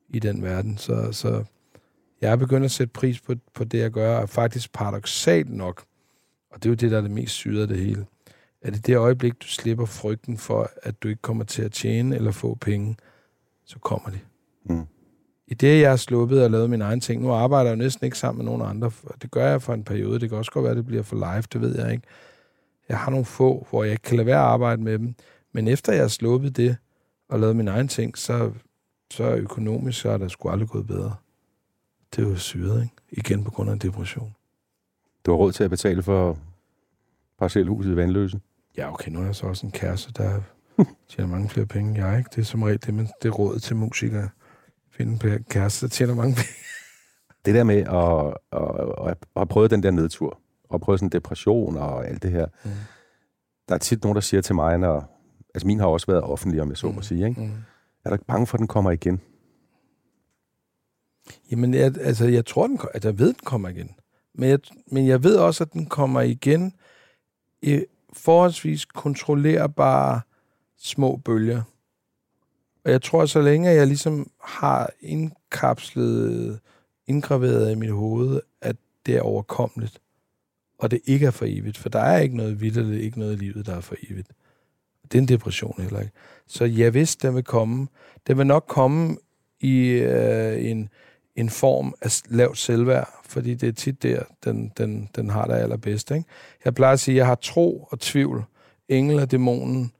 [0.08, 1.44] i den verden, så, så
[2.20, 5.84] jeg er begyndt at sætte pris på, på det, jeg gør, og faktisk paradoxalt nok,
[6.50, 8.06] og det er jo det, der er det mest syde af det hele,
[8.64, 12.16] at i det øjeblik, du slipper frygten for, at du ikke kommer til at tjene
[12.16, 12.96] eller få penge,
[13.64, 14.18] så kommer de.
[14.64, 14.86] Mm.
[15.46, 18.04] I det, jeg har sluppet og lavet mine egne ting, nu arbejder jeg jo næsten
[18.04, 18.90] ikke sammen med nogen andre.
[19.04, 20.20] og Det gør jeg for en periode.
[20.20, 22.06] Det kan også godt være, at det bliver for live, det ved jeg ikke.
[22.88, 25.14] Jeg har nogle få, hvor jeg ikke kan lade være at arbejde med dem.
[25.52, 26.76] Men efter jeg har sluppet det
[27.28, 28.52] og lavet mine egne ting, så,
[29.10, 31.14] så er økonomisk, så er der sgu aldrig gået bedre.
[32.16, 32.94] Det er jo syret, ikke?
[33.10, 34.34] Igen på grund af en depression.
[35.26, 36.38] Du har råd til at betale for
[37.38, 38.40] parcelhuset i Vandløse.
[38.76, 40.40] Ja, okay, nu er jeg så også en kæreste, der
[41.08, 42.30] tjener mange flere penge end jeg, ikke?
[42.34, 44.28] Det er som regel det, men det rådet til musikere.
[44.90, 46.50] Finde en kæreste, der tjener mange penge.
[47.44, 51.08] Det der med at, at, at, at have prøvet den der nedtur, og prøvet sådan
[51.08, 52.46] depression og alt det her.
[52.64, 52.70] Mm.
[53.68, 55.20] Der er tit nogen, der siger til mig, når...
[55.54, 57.40] Altså min har også været offentlig, om jeg så må sige, ikke?
[57.40, 57.52] Mm.
[58.04, 59.20] Er du ikke bange for, at den kommer igen?
[61.50, 63.90] Jamen, jeg, altså, jeg tror, den, at jeg ved, den kommer igen.
[64.34, 66.72] Men jeg, men jeg ved også, at den kommer igen
[67.62, 67.84] i
[68.16, 70.20] forholdsvis kontrollerbare
[70.78, 71.62] små bølger.
[72.84, 76.60] Og jeg tror, så længe jeg ligesom har indkapslet,
[77.06, 78.76] indgraveret i mit hoved, at
[79.06, 80.00] det er overkommeligt,
[80.78, 83.44] og det ikke er for evigt, for der er ikke noget vildt, ikke noget i
[83.44, 84.28] livet, der er for evigt.
[85.02, 86.12] Det er en depression heller ikke.
[86.46, 87.88] Så jeg vidste, den vil komme.
[88.26, 89.16] Den vil nok komme
[89.60, 90.88] i øh, en,
[91.36, 95.54] en form af lavt selvværd, fordi det er tit der, den, den, den har det
[95.54, 96.10] allerbedst.
[96.10, 96.24] Ikke?
[96.64, 98.44] Jeg plejer at sige, at jeg har tro og tvivl.
[98.88, 99.92] Engel og dæmonen,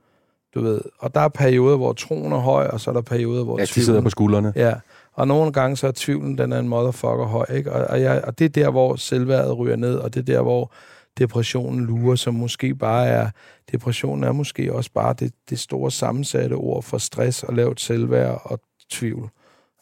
[0.54, 0.80] du ved.
[0.98, 3.62] Og der er perioder, hvor troen er høj, og så er der perioder, hvor Ja,
[3.62, 3.84] de tvivlen...
[3.84, 4.52] sidder på skuldrene.
[4.56, 4.74] Ja,
[5.12, 7.72] og nogle gange så er tvivlen, den er en motherfucker høj, ikke?
[7.72, 10.42] Og, og, jeg, og det er der, hvor selvværdet ryger ned, og det er der,
[10.42, 10.72] hvor
[11.18, 13.30] depressionen lurer, som måske bare er...
[13.72, 18.40] Depressionen er måske også bare det, det store sammensatte ord for stress og lavt selvværd
[18.44, 19.30] og tvivl.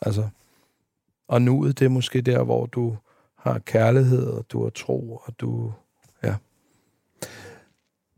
[0.00, 0.24] Altså,
[1.28, 2.96] og nuet, det er måske der, hvor du
[3.38, 5.72] har kærlighed, og du har tro, og du...
[6.24, 6.34] Ja.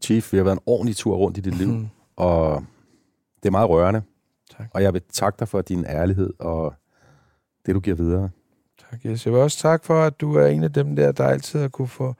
[0.02, 1.88] Chief, vi har været en ordentlig tur rundt i dit liv, Mhm.
[2.16, 2.64] og
[3.42, 4.02] det er meget rørende.
[4.56, 4.66] Tak.
[4.74, 6.74] Og jeg vil takke dig for din ærlighed og
[7.66, 8.30] det, du giver videre.
[8.90, 9.26] Tak, yes.
[9.26, 11.68] Jeg vil også tak for, at du er en af dem der, der altid har
[11.68, 12.14] kunne få,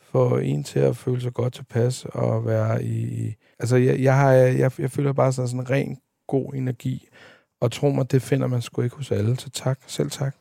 [0.00, 3.26] få en til at føle sig godt tilpas og være i...
[3.28, 7.08] i altså, jeg, jeg, har, jeg, jeg føler bare sådan, sådan en ren, god energi,
[7.60, 9.78] og tro mig, det finder man sgu ikke hos alle, så tak.
[9.86, 10.34] Selv tak.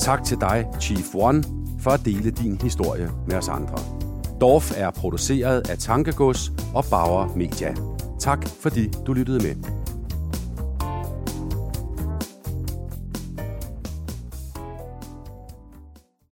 [0.00, 1.44] Tak til dig, Chief One,
[1.80, 3.78] for at dele din historie med os andre.
[4.40, 7.74] Dorf er produceret af Tankegods og Bauer Media.
[8.20, 9.85] Tak fordi du lyttede med.